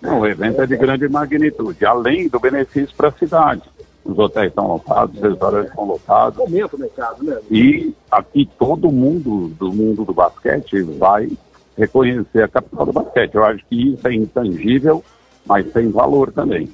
Não, 0.00 0.20
o 0.20 0.26
evento 0.26 0.62
é 0.62 0.66
de 0.66 0.78
grande 0.78 1.06
magnitude, 1.10 1.84
além 1.84 2.26
do 2.26 2.40
benefício 2.40 2.96
para 2.96 3.08
a 3.08 3.12
cidade. 3.12 3.62
os 4.02 4.18
hotéis 4.18 4.48
estão 4.48 4.66
lotados, 4.66 5.14
os 5.16 5.22
restaurantes 5.22 5.68
estão 5.70 5.84
lotados. 5.84 6.38
Momento 6.38 6.74
o 6.76 6.78
mercado, 6.80 7.22
né? 7.22 7.36
E 7.50 7.94
aqui 8.10 8.48
todo 8.58 8.90
mundo 8.90 9.48
do 9.58 9.70
mundo 9.70 10.02
do 10.06 10.14
basquete 10.14 10.80
vai 10.82 11.28
reconhecer 11.76 12.42
a 12.44 12.48
capital 12.48 12.86
do 12.86 12.92
basquete. 12.94 13.34
Eu 13.34 13.44
acho 13.44 13.62
que 13.68 13.92
isso 13.92 14.08
é 14.08 14.14
intangível, 14.14 15.04
mas 15.44 15.70
tem 15.70 15.90
valor 15.90 16.32
também. 16.32 16.70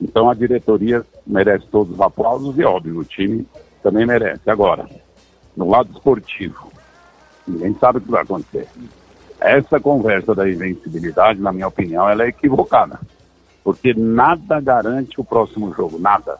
Então 0.00 0.30
a 0.30 0.34
diretoria 0.34 1.04
merece 1.26 1.66
todos 1.66 1.92
os 1.94 2.00
aplausos 2.00 2.58
e, 2.58 2.64
óbvio, 2.64 2.98
o 2.98 3.04
time 3.04 3.46
também 3.82 4.06
merece. 4.06 4.48
Agora, 4.48 4.88
no 5.56 5.68
lado 5.68 5.92
esportivo, 5.92 6.72
ninguém 7.46 7.74
sabe 7.78 7.98
o 7.98 8.00
que 8.00 8.10
vai 8.10 8.22
acontecer. 8.22 8.66
Essa 9.40 9.80
conversa 9.80 10.34
da 10.34 10.48
invencibilidade, 10.48 11.40
na 11.40 11.52
minha 11.52 11.68
opinião, 11.68 12.08
ela 12.08 12.24
é 12.24 12.28
equivocada. 12.28 12.98
Porque 13.62 13.92
nada 13.94 14.60
garante 14.60 15.20
o 15.20 15.24
próximo 15.24 15.72
jogo, 15.74 15.98
nada. 15.98 16.38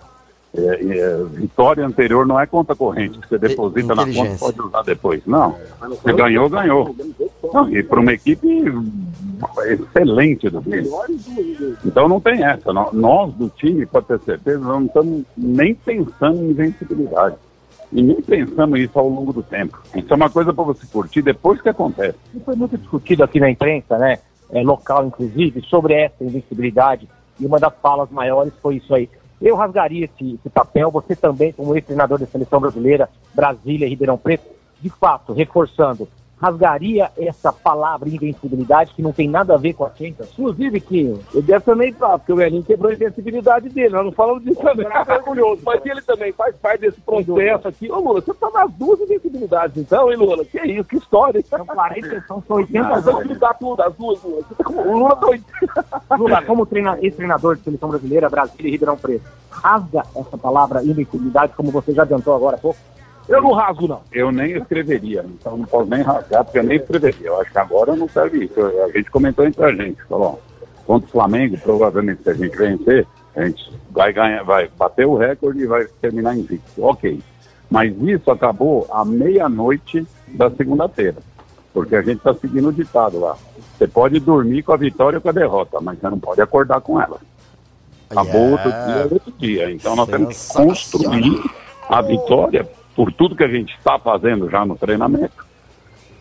É, 0.52 0.60
é, 0.62 1.24
vitória 1.32 1.86
anterior 1.86 2.26
não 2.26 2.38
é 2.38 2.44
conta 2.44 2.74
corrente 2.74 3.18
que 3.20 3.28
você 3.28 3.38
deposita 3.38 3.94
na 3.94 4.04
conta 4.04 4.34
e 4.34 4.38
pode 4.38 4.60
usar 4.60 4.82
depois. 4.82 5.22
Não. 5.24 5.56
Você 5.80 6.12
ganhou, 6.12 6.48
ganhou. 6.48 6.94
Não, 7.52 7.70
e 7.70 7.82
para 7.84 8.00
uma 8.00 8.12
equipe 8.12 8.64
excelente 9.66 10.50
do 10.50 10.60
time. 10.60 10.90
Então 11.84 12.08
não 12.08 12.20
tem 12.20 12.44
essa. 12.44 12.72
Nós 12.72 13.32
do 13.34 13.48
time, 13.48 13.86
pode 13.86 14.06
ter 14.06 14.20
certeza, 14.20 14.58
não 14.58 14.86
estamos 14.86 15.24
nem 15.36 15.74
pensando 15.74 16.40
em 16.42 16.50
invencibilidade. 16.50 17.36
E 17.92 18.02
nem 18.02 18.20
pensamos 18.20 18.78
isso 18.80 18.98
ao 18.98 19.08
longo 19.08 19.32
do 19.32 19.42
tempo. 19.42 19.80
Isso 19.94 20.12
é 20.12 20.16
uma 20.16 20.30
coisa 20.30 20.52
para 20.52 20.64
você 20.64 20.86
curtir 20.86 21.22
depois 21.22 21.60
que 21.60 21.68
acontece. 21.68 22.18
Foi 22.44 22.56
muito 22.56 22.76
discutido 22.76 23.22
aqui 23.22 23.38
na 23.38 23.50
imprensa, 23.50 23.98
né? 23.98 24.18
É, 24.52 24.62
local, 24.62 25.06
inclusive, 25.06 25.62
sobre 25.62 25.94
essa 25.94 26.22
invencibilidade. 26.24 27.08
E 27.38 27.46
uma 27.46 27.58
das 27.58 27.72
falas 27.80 28.10
maiores 28.10 28.52
foi 28.60 28.76
isso 28.76 28.92
aí. 28.94 29.08
Eu 29.40 29.56
rasgaria 29.56 30.04
esse, 30.04 30.34
esse 30.34 30.50
papel, 30.50 30.90
você 30.90 31.16
também, 31.16 31.52
como 31.52 31.74
ex-treinador 31.74 32.18
da 32.18 32.26
seleção 32.26 32.60
brasileira, 32.60 33.08
Brasília 33.34 33.86
e 33.86 33.88
Ribeirão 33.88 34.18
Preto, 34.18 34.44
de 34.80 34.90
fato, 34.90 35.32
reforçando, 35.32 36.06
rasgaria 36.40 37.10
essa 37.18 37.52
palavra 37.52 38.08
invencibilidade 38.08 38.94
que 38.94 39.02
não 39.02 39.12
tem 39.12 39.28
nada 39.28 39.54
a 39.54 39.58
ver 39.58 39.74
com 39.74 39.84
a 39.84 39.90
Champions? 39.90 40.30
Inclusive, 40.32 40.80
Quinho, 40.80 41.20
eu 41.34 41.42
deve 41.42 41.64
também 41.64 41.92
falar, 41.92 42.18
porque 42.18 42.32
o 42.32 42.36
Velhinho 42.36 42.62
quebrou 42.62 42.90
a 42.90 42.94
invencibilidade 42.94 43.68
dele, 43.68 43.90
nós 43.90 44.04
não 44.04 44.12
falamos 44.12 44.42
disso 44.42 44.60
também, 44.60 44.86
é 44.86 45.14
orgulhoso, 45.14 45.62
mas 45.64 45.84
ele 45.84 46.00
também 46.02 46.32
faz 46.32 46.56
parte 46.56 46.80
desse 46.80 47.00
processo 47.00 47.68
aqui. 47.68 47.90
Ô 47.90 48.00
Lula, 48.00 48.20
você 48.20 48.32
tá 48.34 48.50
nas 48.50 48.72
duas 48.72 49.00
invencibilidades 49.00 49.76
então, 49.76 50.10
hein 50.10 50.16
Lula? 50.16 50.44
Que 50.44 50.58
isso, 50.60 50.84
que 50.84 50.96
história. 50.96 51.42
São 51.44 51.66
40, 51.66 52.24
são 52.26 52.42
80 52.48 52.86
anos. 52.86 53.04
Você 53.04 53.20
explicar 53.20 53.54
tudo, 53.54 53.82
as 53.82 53.94
duas, 53.94 54.22
Lula. 54.22 54.42
O 54.66 54.98
Lula 54.98 55.16
doido. 55.16 55.44
Lula, 56.18 56.42
como 56.42 56.64
treina, 56.66 56.98
ex-treinador 57.00 57.56
de 57.56 57.64
seleção 57.64 57.88
brasileira, 57.90 58.30
Brasília 58.30 58.68
e 58.68 58.70
Ribeirão 58.70 58.96
Preto, 58.96 59.28
rasga 59.50 60.02
essa 60.14 60.38
palavra 60.38 60.82
invencibilidade, 60.82 61.52
como 61.54 61.70
você 61.70 61.92
já 61.92 62.02
adiantou 62.02 62.34
agora 62.34 62.56
há 62.56 62.60
pouco? 62.60 62.78
Eu 63.30 63.40
não 63.40 63.52
rasgo, 63.52 63.86
não. 63.86 64.02
Eu 64.10 64.32
nem 64.32 64.56
escreveria, 64.56 65.24
então 65.24 65.56
não 65.56 65.64
posso 65.64 65.88
nem 65.88 66.02
rasgar, 66.02 66.44
porque 66.44 66.58
eu 66.58 66.64
nem 66.64 66.78
escreveria. 66.78 67.28
Eu 67.28 67.40
acho 67.40 67.52
que 67.52 67.58
agora 67.58 67.94
não 67.94 68.08
serve 68.08 68.44
isso. 68.44 68.60
A 68.60 68.88
gente 68.90 69.08
comentou 69.08 69.46
entre 69.46 69.64
a 69.64 69.72
gente, 69.72 70.02
falou, 70.08 70.42
contra 70.84 71.08
o 71.08 71.12
Flamengo, 71.12 71.56
provavelmente 71.58 72.24
se 72.24 72.30
a 72.30 72.34
gente 72.34 72.56
vencer, 72.56 73.06
a 73.36 73.44
gente 73.44 73.72
vai 73.88 74.12
ganhar, 74.12 74.42
vai 74.42 74.68
bater 74.76 75.06
o 75.06 75.16
recorde 75.16 75.60
e 75.60 75.66
vai 75.66 75.84
terminar 76.00 76.36
invicto. 76.36 76.84
Ok. 76.84 77.20
Mas 77.70 77.94
isso 78.02 78.32
acabou 78.32 78.88
à 78.90 79.04
meia-noite 79.04 80.04
da 80.26 80.50
segunda-feira. 80.50 81.18
Porque 81.72 81.94
a 81.94 82.02
gente 82.02 82.16
está 82.18 82.34
seguindo 82.34 82.70
o 82.70 82.72
ditado 82.72 83.20
lá. 83.20 83.36
Você 83.78 83.86
pode 83.86 84.18
dormir 84.18 84.64
com 84.64 84.72
a 84.72 84.76
vitória 84.76 85.18
ou 85.18 85.22
com 85.22 85.28
a 85.28 85.32
derrota, 85.32 85.80
mas 85.80 86.00
você 86.00 86.10
não 86.10 86.18
pode 86.18 86.42
acordar 86.42 86.80
com 86.80 87.00
ela. 87.00 87.20
Acabou 88.10 88.40
yeah. 88.40 88.50
outro 88.50 88.70
dia, 88.70 89.14
outro 89.14 89.32
dia. 89.38 89.70
Então 89.70 89.94
nós 89.94 90.08
temos 90.08 90.48
que 90.48 90.52
construir 90.52 91.40
a 91.88 92.02
vitória 92.02 92.68
por 93.00 93.10
tudo 93.14 93.34
que 93.34 93.42
a 93.42 93.48
gente 93.48 93.74
está 93.78 93.98
fazendo 93.98 94.50
já 94.50 94.62
no 94.66 94.76
treinamento 94.76 95.46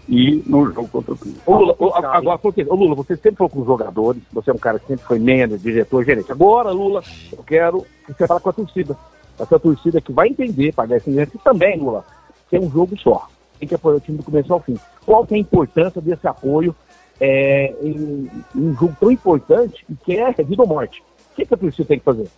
e 0.07 0.41
no 0.47 0.65
jogo 0.71 0.87
contra 0.87 1.13
o 1.13 1.17
time. 1.17 1.35
Ô 1.45 1.57
Lula, 1.57 1.75
agora, 2.15 2.37
porque, 2.37 2.65
ô 2.69 2.73
Lula, 2.73 2.95
você 2.95 3.17
sempre 3.17 3.35
foi 3.35 3.49
com 3.49 3.59
os 3.59 3.65
jogadores, 3.65 4.23
você 4.31 4.49
é 4.49 4.53
um 4.53 4.57
cara 4.57 4.79
que 4.79 4.87
sempre 4.87 5.05
foi 5.05 5.19
manager, 5.19 5.57
diretor, 5.57 6.05
gerente. 6.05 6.31
Agora, 6.31 6.71
Lula, 6.71 7.03
eu 7.33 7.43
quero 7.43 7.85
que 8.05 8.13
você 8.13 8.25
fale 8.25 8.39
com 8.39 8.49
a 8.49 8.53
torcida. 8.53 8.95
Essa 9.37 9.59
torcida 9.59 9.99
que 9.99 10.13
vai 10.13 10.29
entender, 10.29 10.73
pagar 10.73 10.95
esse 10.95 11.09
dinheiro, 11.09 11.29
e 11.35 11.37
também, 11.39 11.77
Lula, 11.77 12.05
que 12.49 12.55
é 12.55 12.59
um 12.61 12.71
jogo 12.71 12.97
só. 12.97 13.27
Tem 13.59 13.67
que 13.67 13.75
apoiar 13.75 13.97
o 13.97 13.99
time 13.99 14.17
do 14.17 14.23
começo 14.23 14.53
ao 14.53 14.61
fim. 14.61 14.79
Qual 15.05 15.27
que 15.27 15.33
é 15.33 15.37
a 15.37 15.41
importância 15.41 16.01
desse 16.01 16.29
apoio 16.29 16.73
é, 17.19 17.75
em, 17.81 18.31
em, 18.55 18.69
um 18.69 18.73
jogo 18.73 18.95
tão 18.97 19.11
importante 19.11 19.83
e 19.89 19.95
que 19.95 20.17
é 20.17 20.31
vida 20.31 20.61
ou 20.61 20.67
morte? 20.69 21.03
O 21.33 21.35
que, 21.35 21.45
que 21.45 21.53
a 21.53 21.57
torcida 21.57 21.89
tem 21.89 21.99
que 21.99 22.05
fazer? 22.05 22.29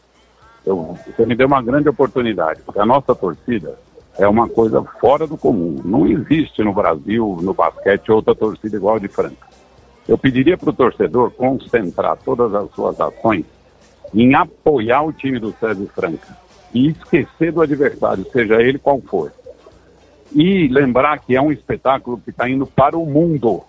Eu, 0.66 0.98
você 1.06 1.28
me 1.28 1.36
deu 1.36 1.46
uma 1.46 1.62
grande 1.62 1.90
oportunidade, 1.90 2.64
porque 2.64 2.80
a 2.80 2.86
nossa 2.88 3.14
torcida 3.14 3.78
é 4.22 4.28
uma 4.28 4.48
coisa 4.48 4.84
fora 5.00 5.26
do 5.26 5.36
comum. 5.36 5.82
Não 5.84 6.06
existe 6.06 6.64
no 6.64 6.72
Brasil, 6.72 7.40
no 7.42 7.56
basquete, 7.56 8.12
outra 8.12 8.36
torcida 8.36 8.78
igual 8.78 8.98
a 8.98 9.00
de 9.00 9.08
Franca. 9.08 9.48
Eu 10.08 10.16
pediria 10.16 10.56
para 10.56 10.70
o 10.70 10.74
torcedor 10.74 11.32
concentrar 11.32 12.18
todas 12.24 12.54
as 12.54 12.70
suas 12.72 13.02
ações 13.02 13.46
em 14.14 14.36
apoiar 14.36 15.02
o 15.02 15.12
time 15.12 15.40
do 15.40 15.52
César 15.54 15.88
Franca 15.96 16.38
e 16.72 16.90
esquecer 16.90 17.52
do 17.52 17.62
adversário, 17.62 18.24
seja 18.32 18.62
ele 18.62 18.78
qual 18.78 19.02
for. 19.02 19.32
E 20.32 20.68
lembrar 20.68 21.18
que 21.20 21.36
é 21.36 21.42
um 21.42 21.52
espetáculo 21.52 22.22
que 22.24 22.30
está 22.30 22.48
indo 22.48 22.68
para 22.68 22.96
o 22.96 23.08
mundo. 23.08 23.64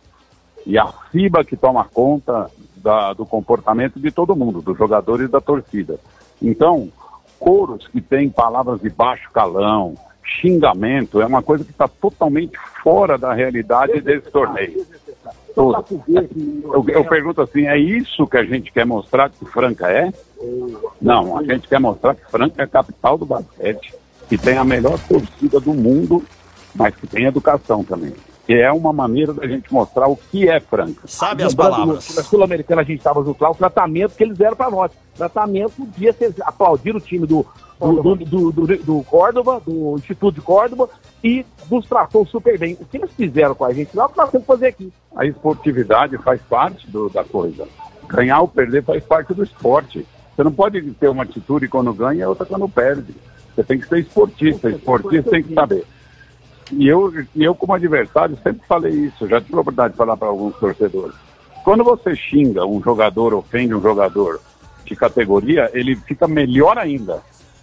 E 0.66 0.76
a 0.76 0.86
FIBA 0.86 1.44
que 1.44 1.56
toma 1.56 1.84
conta 1.84 2.50
da, 2.76 3.14
do 3.14 3.24
comportamento 3.24 3.98
de 3.98 4.10
todo 4.10 4.36
mundo, 4.36 4.60
dos 4.60 4.76
jogadores 4.76 5.28
e 5.28 5.32
da 5.32 5.40
torcida. 5.40 5.98
Então, 6.42 6.92
coros 7.40 7.88
que 7.88 8.02
têm 8.02 8.28
palavras 8.28 8.82
de 8.82 8.90
baixo 8.90 9.30
calão, 9.32 9.96
xingamento 10.22 11.20
é 11.20 11.26
uma 11.26 11.42
coisa 11.42 11.64
que 11.64 11.70
está 11.70 11.88
totalmente 11.88 12.56
fora 12.82 13.18
da 13.18 13.32
realidade 13.32 14.00
desse 14.00 14.30
torneio. 14.30 14.86
Eu, 15.56 16.84
eu, 16.88 17.04
pergunto 17.04 17.42
assim, 17.42 17.66
é 17.66 17.76
isso 17.76 18.26
que 18.26 18.38
a 18.38 18.44
gente 18.44 18.72
quer 18.72 18.86
mostrar 18.86 19.28
que 19.28 19.44
Franca 19.44 19.90
é? 19.90 20.10
Não, 21.00 21.36
a 21.36 21.42
gente 21.42 21.68
quer 21.68 21.78
mostrar 21.78 22.14
que 22.14 22.24
Franca 22.30 22.62
é 22.62 22.64
a 22.64 22.68
capital 22.68 23.18
do 23.18 23.26
basquete, 23.26 23.94
que 24.28 24.38
tem 24.38 24.56
a 24.56 24.64
melhor 24.64 24.98
torcida 25.06 25.60
do 25.60 25.74
mundo, 25.74 26.24
mas 26.74 26.94
que 26.96 27.06
tem 27.06 27.26
educação 27.26 27.84
também. 27.84 28.14
Que 28.46 28.54
é 28.54 28.72
uma 28.72 28.92
maneira 28.92 29.32
da 29.32 29.46
gente 29.46 29.72
mostrar 29.72 30.08
o 30.08 30.16
que 30.16 30.48
é 30.48 30.58
Franca. 30.58 31.02
Sabe 31.06 31.42
as 31.42 31.54
palavras. 31.54 32.16
Na 32.16 32.22
Sul-Americana 32.22 32.80
a 32.80 32.84
gente 32.84 32.98
estava 32.98 33.22
junto 33.22 33.40
lá, 33.42 33.50
o 33.50 33.54
tratamento 33.54 34.16
que 34.16 34.24
eles 34.24 34.38
deram 34.38 34.56
para 34.56 34.70
nós. 34.70 34.90
Tratamento 35.14 35.72
podia 35.72 36.12
ser 36.12 36.34
aplaudir 36.40 36.96
o 36.96 37.00
time 37.00 37.26
do, 37.26 37.46
do, 37.90 38.14
do, 38.14 38.52
do, 38.52 38.76
do, 38.78 39.02
Córdoba, 39.04 39.60
do 39.66 39.96
Instituto 39.96 40.36
de 40.36 40.40
Córdoba, 40.40 40.88
e 41.22 41.44
nos 41.70 41.86
tratou 41.86 42.24
super 42.26 42.58
bem. 42.58 42.76
O 42.80 42.84
que 42.84 42.96
eles 42.96 43.10
fizeram 43.12 43.54
com 43.54 43.64
a 43.64 43.72
gente 43.72 43.96
lá, 43.96 44.08
nós 44.16 44.30
temos 44.30 44.46
que 44.46 44.52
fazer 44.52 44.66
aqui. 44.68 44.92
A 45.16 45.26
esportividade 45.26 46.16
faz 46.18 46.40
parte 46.42 46.88
do, 46.88 47.08
da 47.08 47.24
coisa. 47.24 47.66
Ganhar 48.06 48.40
ou 48.40 48.48
perder 48.48 48.84
faz 48.84 49.02
parte 49.04 49.34
do 49.34 49.42
esporte. 49.42 50.06
Você 50.34 50.44
não 50.44 50.52
pode 50.52 50.80
ter 50.92 51.08
uma 51.08 51.24
atitude 51.24 51.68
quando 51.68 51.92
ganha 51.92 52.22
e 52.22 52.26
outra 52.26 52.46
quando 52.46 52.68
perde. 52.68 53.14
Você 53.54 53.64
tem 53.64 53.78
que 53.78 53.88
ser 53.88 53.98
esportista. 53.98 54.70
Esportista 54.70 55.30
tem 55.30 55.42
que 55.42 55.54
saber. 55.54 55.84
E 56.70 56.88
eu, 56.88 57.12
eu 57.36 57.54
como 57.54 57.74
adversário, 57.74 58.38
sempre 58.42 58.66
falei 58.66 58.92
isso. 58.92 59.28
Já 59.28 59.40
tive 59.40 59.56
a 59.56 59.60
oportunidade 59.60 59.92
de 59.92 59.98
falar 59.98 60.16
para 60.16 60.28
alguns 60.28 60.54
torcedores. 60.56 61.14
Quando 61.64 61.84
você 61.84 62.16
xinga 62.16 62.64
um 62.64 62.82
jogador, 62.82 63.34
ofende 63.34 63.74
um 63.74 63.82
jogador 63.82 64.40
de 64.84 64.96
categoria, 64.96 65.70
ele 65.72 65.94
fica 65.96 66.26
melhor 66.26 66.78
ainda. 66.78 67.22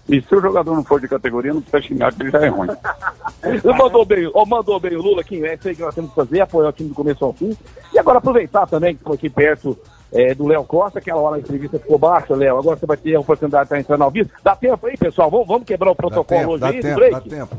E 0.10 0.22
se 0.22 0.36
o 0.36 0.41
jogador 0.41 0.76
não 0.76 0.84
for 0.84 0.99
de 0.99 1.07
categoria, 1.07 1.53
não 1.53 1.62
precisa 1.62 1.82
xingar, 1.84 2.12
porque 2.12 2.24
ele 2.24 2.32
já 2.32 2.45
é 2.45 2.47
ruim. 2.47 2.70
mandou 3.78 4.03
bem, 4.03 4.30
oh, 4.34 4.45
mandou 4.45 4.80
bem 4.80 4.95
o 4.95 5.01
Lula 5.01 5.22
aqui, 5.22 5.45
é 5.45 5.53
isso 5.53 5.68
aí 5.68 5.76
que 5.76 5.82
nós 5.82 5.93
temos 5.93 6.10
que 6.10 6.16
fazer, 6.16 6.41
apoiar 6.41 6.70
o 6.70 6.74
time 6.74 6.89
do 6.89 6.95
começo 6.95 7.24
ao 7.24 7.32
fim. 7.32 7.55
E 7.93 7.99
agora 7.99 8.18
aproveitar 8.18 8.66
também 8.68 8.95
que 8.95 9.01
estou 9.01 9.14
aqui 9.14 9.30
perto 9.30 9.78
é, 10.12 10.34
do 10.34 10.47
Léo 10.47 10.64
Costa, 10.64 10.99
aquela 10.99 11.22
hora 11.22 11.36
a 11.36 11.39
entrevista 11.39 11.78
ficou 11.78 11.97
baixa, 11.97 12.36
Léo. 12.36 12.57
Agora 12.57 12.76
você 12.78 12.86
vai 12.86 12.97
ter 12.97 13.16
a 13.16 13.20
oportunidade 13.20 13.64
de 13.64 13.68
estar 13.68 13.80
entrando 13.80 14.03
ao 14.03 14.12
vivo. 14.12 14.30
Dá 14.43 14.55
tempo 14.55 14.88
aí, 14.88 14.97
pessoal? 14.97 15.30
Vamos, 15.30 15.47
vamos 15.47 15.64
quebrar 15.68 15.91
o 15.91 15.95
protocolo 15.95 16.57
dá 16.57 16.70
hoje 16.70 16.82
tempo, 16.82 16.88
aí, 16.88 17.12
dá 17.12 17.20
break? 17.20 17.30
dá 17.30 17.38
tempo. 17.38 17.55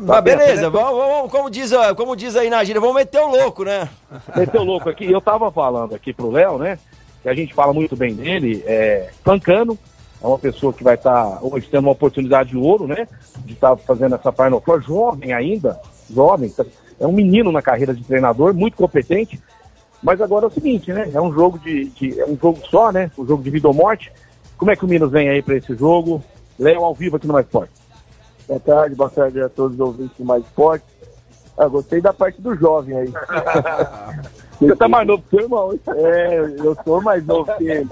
Mas 0.00 0.22
beleza, 0.22 0.70
vamos, 0.70 0.96
vamos, 0.96 1.32
como, 1.32 1.50
diz, 1.50 1.72
a- 1.72 1.92
como 1.92 2.14
diz 2.14 2.36
aí 2.36 2.48
na 2.48 2.62
gíria, 2.62 2.80
vamos 2.80 2.94
meter 2.94 3.20
o 3.20 3.26
louco, 3.26 3.64
né? 3.64 3.88
Meteu 4.36 4.62
louco 4.62 4.88
aqui. 4.88 5.10
Eu 5.10 5.20
tava 5.20 5.50
falando 5.50 5.92
aqui 5.92 6.12
pro 6.12 6.30
Léo, 6.30 6.56
né? 6.56 6.78
Que 7.20 7.28
a 7.28 7.34
gente 7.34 7.52
fala 7.52 7.72
muito 7.72 7.96
bem 7.96 8.14
dele, 8.14 8.62
é 8.64 9.10
Pancano, 9.24 9.76
é 10.22 10.26
uma 10.26 10.38
pessoa 10.38 10.72
que 10.72 10.82
vai 10.84 10.94
estar 10.94 11.38
hoje 11.42 11.68
tendo 11.70 11.84
uma 11.84 11.92
oportunidade 11.92 12.50
de 12.50 12.56
ouro, 12.56 12.86
né? 12.86 13.06
De 13.44 13.52
estar 13.52 13.76
fazendo 13.76 14.14
essa 14.14 14.32
Final 14.32 14.60
Four, 14.60 14.80
jovem 14.82 15.32
ainda, 15.32 15.78
jovem, 16.10 16.50
tá- 16.50 16.64
é 17.00 17.06
um 17.06 17.12
menino 17.12 17.52
na 17.52 17.62
carreira 17.62 17.94
de 17.94 18.02
treinador, 18.04 18.52
muito 18.54 18.76
competente. 18.76 19.40
Mas 20.02 20.20
agora 20.20 20.44
é 20.46 20.48
o 20.48 20.52
seguinte, 20.52 20.92
né? 20.92 21.10
É 21.12 21.20
um 21.20 21.32
jogo 21.32 21.58
de, 21.58 21.86
de- 21.90 22.20
é 22.20 22.26
um 22.26 22.36
jogo 22.36 22.58
só, 22.70 22.90
né? 22.92 23.10
Um 23.18 23.26
jogo 23.26 23.42
de 23.42 23.50
vida 23.50 23.66
ou 23.68 23.74
morte. 23.74 24.12
Como 24.56 24.70
é 24.70 24.76
que 24.76 24.84
o 24.84 24.88
Minas 24.88 25.10
vem 25.10 25.28
aí 25.28 25.42
para 25.42 25.56
esse 25.56 25.74
jogo? 25.74 26.22
Léo 26.58 26.84
ao 26.84 26.94
vivo 26.94 27.16
aqui 27.16 27.26
no 27.26 27.32
Mais 27.32 27.46
Forte. 27.48 27.72
Boa 28.48 28.58
tarde, 28.60 28.94
boa 28.94 29.10
tarde 29.10 29.40
a 29.40 29.48
todos 29.48 29.74
os 29.74 29.80
ouvintes 29.80 30.16
do 30.16 30.24
Mais 30.24 30.42
Esporte. 30.44 30.84
Ah, 31.56 31.66
gostei 31.68 32.00
da 32.00 32.12
parte 32.12 32.40
do 32.40 32.54
jovem 32.56 32.96
aí. 32.96 33.12
Você 34.60 34.74
tá 34.74 34.88
mais 34.88 35.06
novo 35.06 35.22
que 35.22 35.30
seu 35.30 35.40
irmão? 35.40 35.78
É, 35.96 36.54
eu 36.58 36.76
sou 36.84 37.00
mais 37.00 37.24
novo 37.24 37.50
que 37.56 37.68
ele. 37.68 37.88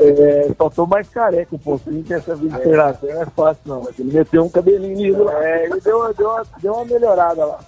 É, 0.00 0.50
só 0.56 0.68
tô 0.68 0.86
mais 0.86 1.08
careca 1.08 1.54
um 1.54 1.58
pouquinho, 1.58 2.02
que 2.02 2.12
essa 2.12 2.36
geração 2.36 3.08
não 3.08 3.22
é 3.22 3.26
fácil, 3.26 3.62
não. 3.66 3.82
Mas 3.82 3.98
ele 3.98 4.12
meteu 4.12 4.44
um 4.44 4.48
cabelinho 4.48 4.96
lindo 4.96 5.24
lá. 5.24 5.44
É, 5.44 5.66
ele 5.66 5.80
deu, 5.80 6.12
deu, 6.14 6.28
uma, 6.28 6.46
deu 6.60 6.72
uma 6.72 6.84
melhorada 6.84 7.44
lá. 7.44 7.60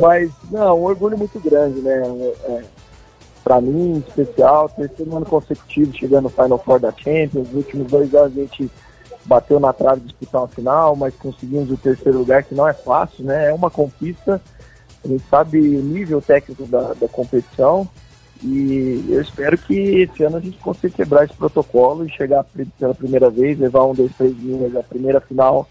Mas, 0.00 0.30
não, 0.50 0.80
um 0.80 0.84
orgulho 0.84 1.18
muito 1.18 1.38
grande, 1.40 1.80
né? 1.80 2.02
É, 2.44 2.62
pra 3.44 3.60
mim, 3.60 4.02
especial, 4.06 4.68
terceiro 4.70 5.14
ano 5.14 5.26
consecutivo 5.26 5.92
chegando 5.94 6.24
no 6.24 6.30
Final 6.30 6.58
Four 6.58 6.80
da 6.80 6.92
Champions. 6.92 7.48
Os 7.48 7.54
últimos 7.54 7.86
dois 7.88 8.14
anos 8.14 8.36
a 8.36 8.40
gente 8.40 8.70
bateu 9.26 9.60
na 9.60 9.72
trave 9.72 10.00
de 10.00 10.06
disputar 10.06 10.40
uma 10.40 10.48
final, 10.48 10.96
mas 10.96 11.14
conseguimos 11.16 11.70
o 11.70 11.76
terceiro 11.76 12.18
lugar, 12.18 12.42
que 12.44 12.54
não 12.54 12.66
é 12.66 12.72
fácil, 12.72 13.24
né? 13.24 13.50
É 13.50 13.52
uma 13.52 13.70
conquista. 13.70 14.40
A 15.04 15.08
gente 15.08 15.24
sabe 15.30 15.58
o 15.58 15.82
nível 15.82 16.20
técnico 16.20 16.66
da, 16.66 16.92
da 16.94 17.08
competição 17.08 17.88
e 18.42 19.04
eu 19.08 19.20
espero 19.20 19.56
que 19.58 20.00
esse 20.02 20.22
ano 20.22 20.38
a 20.38 20.40
gente 20.40 20.58
consiga 20.58 20.94
quebrar 20.94 21.24
esse 21.24 21.34
protocolo 21.34 22.06
e 22.06 22.10
chegar 22.10 22.44
pela 22.78 22.94
primeira 22.94 23.28
vez, 23.28 23.58
levar 23.58 23.84
um, 23.84 23.94
dois, 23.94 24.12
três 24.16 24.36
Minas 24.38 24.74
à 24.76 24.82
primeira 24.82 25.20
final 25.20 25.68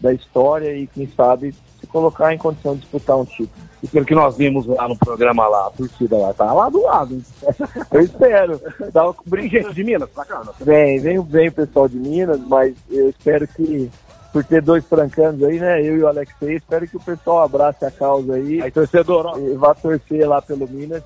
da 0.00 0.12
história 0.12 0.74
e, 0.76 0.86
quem 0.86 1.08
sabe, 1.16 1.54
se 1.80 1.86
colocar 1.86 2.32
em 2.34 2.38
condição 2.38 2.74
de 2.74 2.80
disputar 2.80 3.16
um 3.16 3.24
título. 3.24 3.68
E 3.82 3.86
pelo 3.86 4.04
que 4.04 4.14
nós 4.14 4.36
vimos 4.36 4.66
lá 4.66 4.88
no 4.88 4.96
programa 4.96 5.46
lá, 5.46 5.68
a 5.68 5.70
torcida 5.70 6.16
lá, 6.16 6.34
tá 6.34 6.52
lá 6.52 6.68
do 6.68 6.82
lado? 6.82 7.22
Eu 7.92 8.00
espero. 8.00 8.60
Dá 8.92 9.08
um 9.08 9.14
Brinque 9.24 9.62
gente 9.62 9.74
de 9.74 9.84
Minas, 9.84 10.08
não. 10.16 10.54
Vem, 10.60 10.98
vem, 10.98 11.20
vem 11.22 11.48
o 11.48 11.52
pessoal 11.52 11.88
de 11.88 11.96
Minas, 11.96 12.40
mas 12.48 12.74
eu 12.90 13.10
espero 13.10 13.46
que, 13.46 13.88
por 14.32 14.44
ter 14.44 14.62
dois 14.62 14.84
francanos 14.84 15.42
aí, 15.42 15.58
né? 15.58 15.80
Eu 15.80 15.96
e 15.96 16.02
o 16.02 16.08
Alexei, 16.08 16.56
espero 16.56 16.86
que 16.86 16.96
o 16.96 17.00
pessoal 17.00 17.42
abrace 17.42 17.84
a 17.84 17.90
causa 17.90 18.34
aí. 18.34 18.62
Aí, 18.62 18.70
torcedor, 18.70 19.26
ó. 19.26 19.38
E 19.38 19.54
vá 19.54 19.74
torcer 19.74 20.28
lá 20.28 20.42
pelo 20.42 20.68
Minas. 20.68 21.02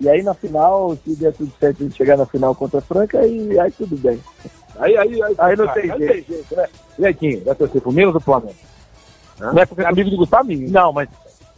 E 0.00 0.08
aí 0.08 0.22
na 0.22 0.34
final, 0.34 0.96
se 0.96 1.14
der 1.16 1.32
tudo 1.32 1.52
certo, 1.60 1.80
a 1.80 1.84
gente 1.84 1.96
chegar 1.96 2.16
na 2.16 2.26
final 2.26 2.54
contra 2.54 2.78
a 2.78 2.82
Franca, 2.82 3.20
aí, 3.20 3.58
aí 3.58 3.70
tudo 3.70 3.96
bem. 3.96 4.18
Aí, 4.78 4.96
aí, 4.96 5.22
aí, 5.22 5.34
Aí 5.38 5.56
não 5.56 5.68
ah, 5.68 5.72
tem 5.72 5.90
aí 5.90 5.98
jeito. 5.98 6.12
tem 6.12 6.36
jeito, 6.36 6.56
né? 6.56 6.66
E 6.98 7.06
aí, 7.06 7.14
Kim, 7.14 7.40
vai 7.40 7.54
torcer 7.54 7.80
pro 7.80 7.92
Minas 7.92 8.14
ou 8.14 8.20
pro 8.20 8.32
Flamengo? 8.32 8.56
Não 9.38 9.58
é 9.58 9.66
porque 9.66 9.82
é 9.82 9.86
amigo 9.86 10.10
do 10.10 10.16
Gustavo? 10.16 10.48
Não, 10.52 10.92
mas 10.92 11.08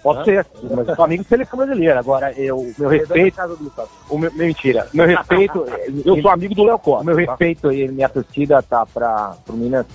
pode 0.03 0.25
ser. 0.25 0.47
Mas 0.63 0.89
eu 0.89 0.97
sou 0.97 1.05
amigo 1.05 1.23
de 1.23 1.29
seleção 1.29 1.57
brasileira. 1.59 2.01
Agora, 2.01 2.33
eu, 2.33 2.73
meu 2.79 2.89
respeito. 2.89 3.41
O 4.09 4.19
meu, 4.19 4.33
mentira. 4.33 4.89
Meu 4.93 5.07
respeito. 5.07 5.65
Eu 6.05 6.21
sou 6.21 6.31
amigo 6.31 6.55
do 6.55 6.65
Léo 6.65 6.79
Costa. 6.79 7.03
O 7.03 7.07
meu 7.07 7.15
tá? 7.15 7.21
respeito 7.33 7.73
e 7.73 7.89
minha 7.89 8.09
torcida 8.09 8.63
tá 8.63 8.87
para 8.87 9.37
o 9.49 9.53
Minas. 9.53 9.87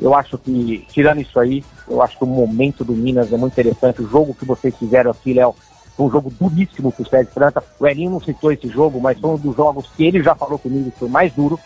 Eu 0.00 0.14
acho 0.14 0.38
que, 0.38 0.86
tirando 0.90 1.20
isso 1.20 1.38
aí, 1.38 1.64
eu 1.88 2.00
acho 2.02 2.16
que 2.16 2.24
o 2.24 2.26
momento 2.26 2.84
do 2.84 2.92
Minas 2.92 3.32
é 3.32 3.36
muito 3.36 3.52
interessante. 3.52 4.02
O 4.02 4.08
jogo 4.08 4.34
que 4.34 4.44
vocês 4.44 4.74
fizeram 4.76 5.10
aqui, 5.10 5.34
Léo, 5.34 5.54
foi 5.96 6.06
um 6.06 6.10
jogo 6.10 6.30
duríssimo 6.30 6.90
pro 6.90 7.08
Sérgio 7.08 7.32
França. 7.32 7.62
O 7.78 7.86
Elinho 7.86 8.10
não 8.10 8.20
citou 8.20 8.50
esse 8.50 8.68
jogo, 8.68 9.00
mas 9.00 9.18
foi 9.18 9.30
um 9.30 9.36
dos 9.36 9.54
jogos 9.56 9.86
que 9.96 10.04
ele 10.04 10.22
já 10.22 10.34
falou 10.34 10.58
comigo 10.58 10.90
que 10.90 10.98
foi 10.98 11.08
mais 11.08 11.32
duro, 11.32 11.58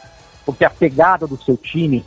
porque 0.44 0.64
a 0.64 0.70
pegada 0.70 1.26
do 1.26 1.40
seu 1.42 1.56
time 1.56 2.04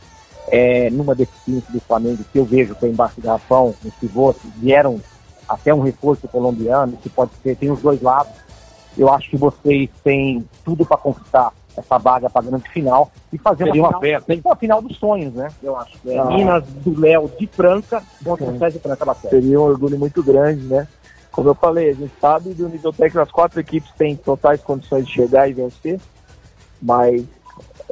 é, 0.48 0.90
numa 0.90 1.14
deficiência 1.14 1.72
do 1.72 1.80
Flamengo, 1.80 2.24
que 2.32 2.38
eu 2.38 2.44
vejo 2.44 2.74
que 2.74 2.84
é 2.84 2.88
embaixo 2.88 3.16
do 3.16 3.22
garrafão, 3.22 3.74
os 3.84 4.36
vieram 4.56 5.00
até 5.48 5.74
um 5.74 5.80
reforço 5.80 6.28
colombiano, 6.28 6.96
que 6.96 7.08
pode 7.08 7.32
ser, 7.42 7.56
tem 7.56 7.70
os 7.70 7.80
dois 7.80 8.00
lados. 8.02 8.32
Eu 8.96 9.08
acho 9.12 9.30
que 9.30 9.36
vocês 9.36 9.88
têm 10.02 10.44
tudo 10.64 10.84
para 10.84 10.96
conquistar 10.96 11.52
essa 11.76 11.98
vaga 11.98 12.28
para 12.28 12.42
grande 12.42 12.68
final 12.70 13.10
e 13.32 13.38
fazer 13.38 13.64
Seria 13.64 13.82
uma, 13.82 13.88
uma 13.90 14.00
final, 14.00 14.18
festa, 14.18 14.32
hein? 14.34 14.42
uma 14.44 14.56
final 14.56 14.82
dos 14.82 14.96
sonhos, 14.96 15.32
né? 15.34 15.48
Eu 15.62 15.76
acho. 15.76 15.98
É, 16.06 16.18
Ah. 16.18 16.24
Minas 16.24 16.64
do 16.66 16.98
Léo 17.00 17.30
de 17.38 17.46
Franca 17.46 18.02
contra 18.24 18.46
o. 18.46 18.58
César 18.58 18.80
Franca 18.80 19.04
Basquete. 19.04 19.30
Seria 19.30 19.60
um 19.60 19.64
orgulho 19.64 19.98
muito 19.98 20.22
grande, 20.22 20.62
né? 20.66 20.86
Como 21.32 21.48
eu 21.48 21.54
falei, 21.54 21.90
a 21.90 21.94
gente 21.94 22.12
sabe 22.20 22.52
do 22.54 22.68
nível 22.68 22.92
técnico, 22.92 23.20
as 23.20 23.30
quatro 23.30 23.60
equipes 23.60 23.90
têm 23.92 24.16
totais 24.16 24.60
condições 24.60 25.06
de 25.06 25.12
chegar 25.12 25.48
e 25.48 25.52
vencer, 25.52 26.00
mas 26.82 27.24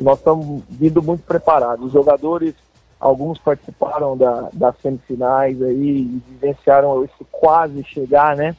nós 0.00 0.18
estamos 0.18 0.62
vindo 0.68 1.00
muito 1.02 1.22
preparados. 1.22 1.86
Os 1.86 1.92
jogadores, 1.92 2.54
alguns 2.98 3.38
participaram 3.38 4.16
da, 4.16 4.48
das 4.52 4.74
semifinais 4.82 5.60
aí 5.62 6.00
e 6.00 6.22
vivenciaram 6.28 7.04
esse 7.04 7.24
quase 7.30 7.84
chegar, 7.84 8.36
né? 8.36 8.56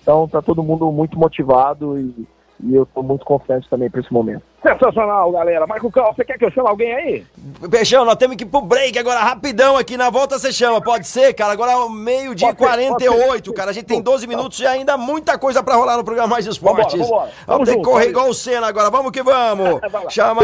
Então 0.00 0.28
tá 0.28 0.40
todo 0.40 0.62
mundo 0.62 0.90
muito 0.92 1.18
motivado 1.18 1.98
e, 1.98 2.26
e 2.62 2.74
eu 2.74 2.82
estou 2.82 3.02
muito 3.02 3.24
confiante 3.24 3.68
também 3.68 3.90
para 3.90 4.00
esse 4.00 4.12
momento. 4.12 4.42
Sensacional, 4.62 5.32
galera. 5.32 5.66
Marco 5.66 5.90
Cal, 5.90 6.14
você 6.14 6.24
quer 6.24 6.36
que 6.36 6.44
eu 6.44 6.50
chame 6.50 6.68
alguém 6.68 6.92
aí? 6.92 7.26
Peixão, 7.70 8.04
nós 8.04 8.16
temos 8.16 8.36
que 8.36 8.44
ir 8.44 8.46
pro 8.46 8.60
break 8.60 8.98
agora, 8.98 9.20
rapidão 9.20 9.76
aqui. 9.76 9.96
Na 9.96 10.10
volta 10.10 10.38
você 10.38 10.52
chama, 10.52 10.80
pode 10.82 11.06
ser, 11.06 11.32
cara? 11.32 11.52
Agora 11.52 11.72
é 11.72 11.76
o 11.76 11.88
meio-dia 11.88 12.50
e 12.50 12.54
Pode 12.54 12.70
ser, 12.82 12.88
48, 12.98 13.52
cara. 13.54 13.70
A 13.70 13.72
gente 13.72 13.86
tem 13.86 14.02
12 14.02 14.26
minutos 14.26 14.60
e 14.60 14.66
ainda 14.66 14.98
muita 14.98 15.38
coisa 15.38 15.62
pra 15.62 15.74
rolar 15.74 15.96
no 15.96 16.04
programa 16.04 16.28
Mais 16.28 16.46
Esportes. 16.46 16.92
Vambora, 16.92 17.08
vambora. 17.08 17.30
Vamos 17.46 17.46
Tamo 17.46 17.66
ter 17.66 17.76
que 17.76 17.82
correr 17.82 18.08
igual 18.10 18.28
o 18.28 18.34
Senna 18.34 18.66
agora. 18.66 18.90
Vamos 18.90 19.12
que 19.12 19.22
vamos. 19.22 19.80
Chama, 20.10 20.42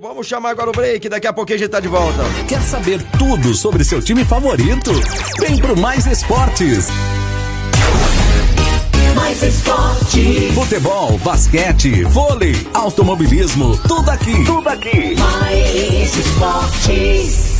vamos 0.00 0.26
chamar 0.26 0.50
agora 0.50 0.70
o 0.70 0.72
break. 0.72 1.08
Daqui 1.08 1.26
a 1.26 1.32
pouquinho 1.32 1.56
a 1.56 1.58
gente 1.58 1.70
tá 1.70 1.80
de 1.80 1.88
volta. 1.88 2.22
Quer 2.48 2.60
saber 2.60 3.00
tudo 3.18 3.52
sobre 3.54 3.84
seu 3.84 4.00
time 4.02 4.24
favorito? 4.24 4.90
Vem 5.40 5.58
pro 5.58 5.76
Mais 5.76 6.06
Esportes. 6.06 6.88
Mais 9.18 9.42
esporte. 9.42 10.52
Futebol, 10.54 11.18
basquete, 11.18 12.04
vôlei, 12.04 12.54
automobilismo, 12.72 13.76
tudo 13.78 14.08
aqui. 14.10 14.44
Tudo 14.44 14.68
aqui. 14.68 15.16
Mais 15.18 16.16
esportes. 16.16 17.57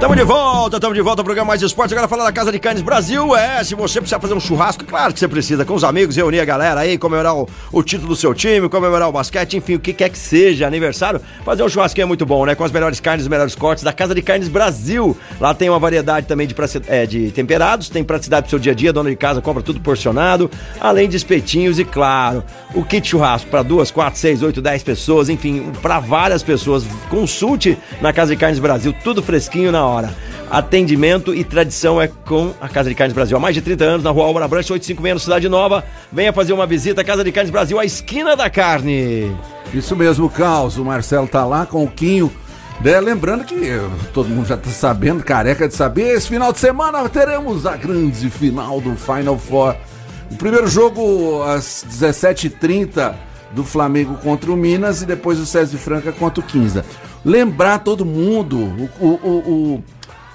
Tamo 0.00 0.14
de 0.14 0.22
volta, 0.22 0.78
tamo 0.78 0.94
de 0.94 1.00
volta 1.00 1.22
ao 1.22 1.24
programa 1.24 1.48
Mais 1.48 1.60
Esportes. 1.60 1.92
Agora 1.92 2.06
falar 2.06 2.22
da 2.22 2.30
Casa 2.30 2.52
de 2.52 2.60
Carnes 2.60 2.82
Brasil. 2.82 3.34
É, 3.34 3.64
se 3.64 3.74
você 3.74 3.98
precisar 3.98 4.20
fazer 4.20 4.32
um 4.32 4.38
churrasco, 4.38 4.84
claro 4.84 5.12
que 5.12 5.18
você 5.18 5.26
precisa, 5.26 5.64
com 5.64 5.74
os 5.74 5.82
amigos, 5.82 6.14
reunir 6.14 6.38
a 6.38 6.44
galera 6.44 6.78
aí, 6.78 6.96
comemorar 6.96 7.34
o, 7.34 7.48
o 7.72 7.82
título 7.82 8.10
do 8.10 8.16
seu 8.16 8.32
time, 8.32 8.68
comemorar 8.68 9.08
o 9.08 9.12
basquete, 9.12 9.56
enfim, 9.56 9.74
o 9.74 9.80
que 9.80 9.92
quer 9.92 10.08
que 10.08 10.16
seja, 10.16 10.68
aniversário. 10.68 11.20
Fazer 11.44 11.64
um 11.64 11.68
churrasquinho 11.68 12.04
é 12.04 12.06
muito 12.06 12.24
bom, 12.24 12.46
né? 12.46 12.54
Com 12.54 12.62
as 12.62 12.70
melhores 12.70 13.00
carnes, 13.00 13.24
os 13.24 13.28
melhores 13.28 13.56
cortes 13.56 13.82
da 13.82 13.92
Casa 13.92 14.14
de 14.14 14.22
Carnes 14.22 14.46
Brasil. 14.46 15.16
Lá 15.40 15.52
tem 15.52 15.68
uma 15.68 15.80
variedade 15.80 16.28
também 16.28 16.46
de, 16.46 16.54
é, 16.86 17.04
de 17.04 17.32
temperados, 17.32 17.88
tem 17.88 18.04
praticidade 18.04 18.42
pro 18.42 18.50
seu 18.50 18.58
dia 18.60 18.70
a 18.70 18.76
dia, 18.76 18.92
dona 18.92 19.10
de 19.10 19.16
casa 19.16 19.42
compra 19.42 19.64
tudo 19.64 19.80
porcionado, 19.80 20.48
além 20.80 21.08
de 21.08 21.16
espetinhos 21.16 21.76
e, 21.80 21.84
claro, 21.84 22.44
o 22.72 22.84
kit 22.84 23.08
churrasco 23.08 23.50
para 23.50 23.64
duas, 23.64 23.90
quatro, 23.90 24.20
seis, 24.20 24.44
oito, 24.44 24.62
dez 24.62 24.80
pessoas, 24.80 25.28
enfim, 25.28 25.72
para 25.82 25.98
várias 25.98 26.44
pessoas. 26.44 26.84
Consulte 27.10 27.76
na 28.00 28.12
Casa 28.12 28.30
de 28.30 28.36
Carnes 28.36 28.60
Brasil, 28.60 28.94
tudo 29.02 29.20
fresquinho 29.24 29.72
na 29.72 29.87
hora. 29.88 30.14
Atendimento 30.50 31.34
e 31.34 31.44
tradição 31.44 32.00
é 32.00 32.08
com 32.08 32.54
a 32.60 32.68
Casa 32.68 32.88
de 32.88 32.94
Carnes 32.94 33.14
Brasil. 33.14 33.36
Há 33.36 33.40
mais 33.40 33.54
de 33.54 33.60
30 33.60 33.84
anos, 33.84 34.04
na 34.04 34.10
rua 34.10 34.24
Álvaro 34.24 34.48
Branco, 34.48 34.72
856, 34.72 35.14
no 35.14 35.20
Cidade 35.20 35.48
Nova. 35.48 35.84
Venha 36.12 36.32
fazer 36.32 36.52
uma 36.52 36.66
visita 36.66 37.02
à 37.02 37.04
Casa 37.04 37.22
de 37.22 37.30
Carnes 37.32 37.50
Brasil, 37.50 37.78
a 37.78 37.84
esquina 37.84 38.34
da 38.34 38.48
carne. 38.48 39.36
Isso 39.74 39.94
mesmo, 39.94 40.30
Caos. 40.30 40.78
O 40.78 40.84
Marcelo 40.84 41.28
tá 41.28 41.44
lá 41.44 41.66
com 41.66 41.84
o 41.84 41.88
Quinho. 41.88 42.32
né? 42.82 42.98
lembrando 43.00 43.44
que 43.44 43.68
eh, 43.68 43.80
todo 44.14 44.28
mundo 44.28 44.46
já 44.46 44.56
tá 44.56 44.70
sabendo, 44.70 45.22
careca 45.22 45.68
de 45.68 45.74
saber, 45.74 46.14
esse 46.14 46.28
final 46.28 46.52
de 46.52 46.58
semana 46.58 47.06
teremos 47.08 47.66
a 47.66 47.76
grande 47.76 48.30
final 48.30 48.80
do 48.80 48.96
Final 48.96 49.38
Four. 49.38 49.76
O 50.30 50.36
primeiro 50.36 50.66
jogo 50.66 51.42
às 51.42 51.84
17h30 51.90 53.14
do 53.52 53.64
Flamengo 53.64 54.14
contra 54.16 54.50
o 54.50 54.56
Minas 54.56 55.02
e 55.02 55.06
depois 55.06 55.38
o 55.38 55.46
César 55.46 55.70
de 55.70 55.78
Franca 55.78 56.12
contra 56.12 56.40
o 56.40 56.42
15. 56.42 56.82
Lembrar 57.24 57.78
todo 57.80 58.04
mundo, 58.04 58.56
o, 59.00 59.04
o, 59.04 59.08
o, 59.08 59.74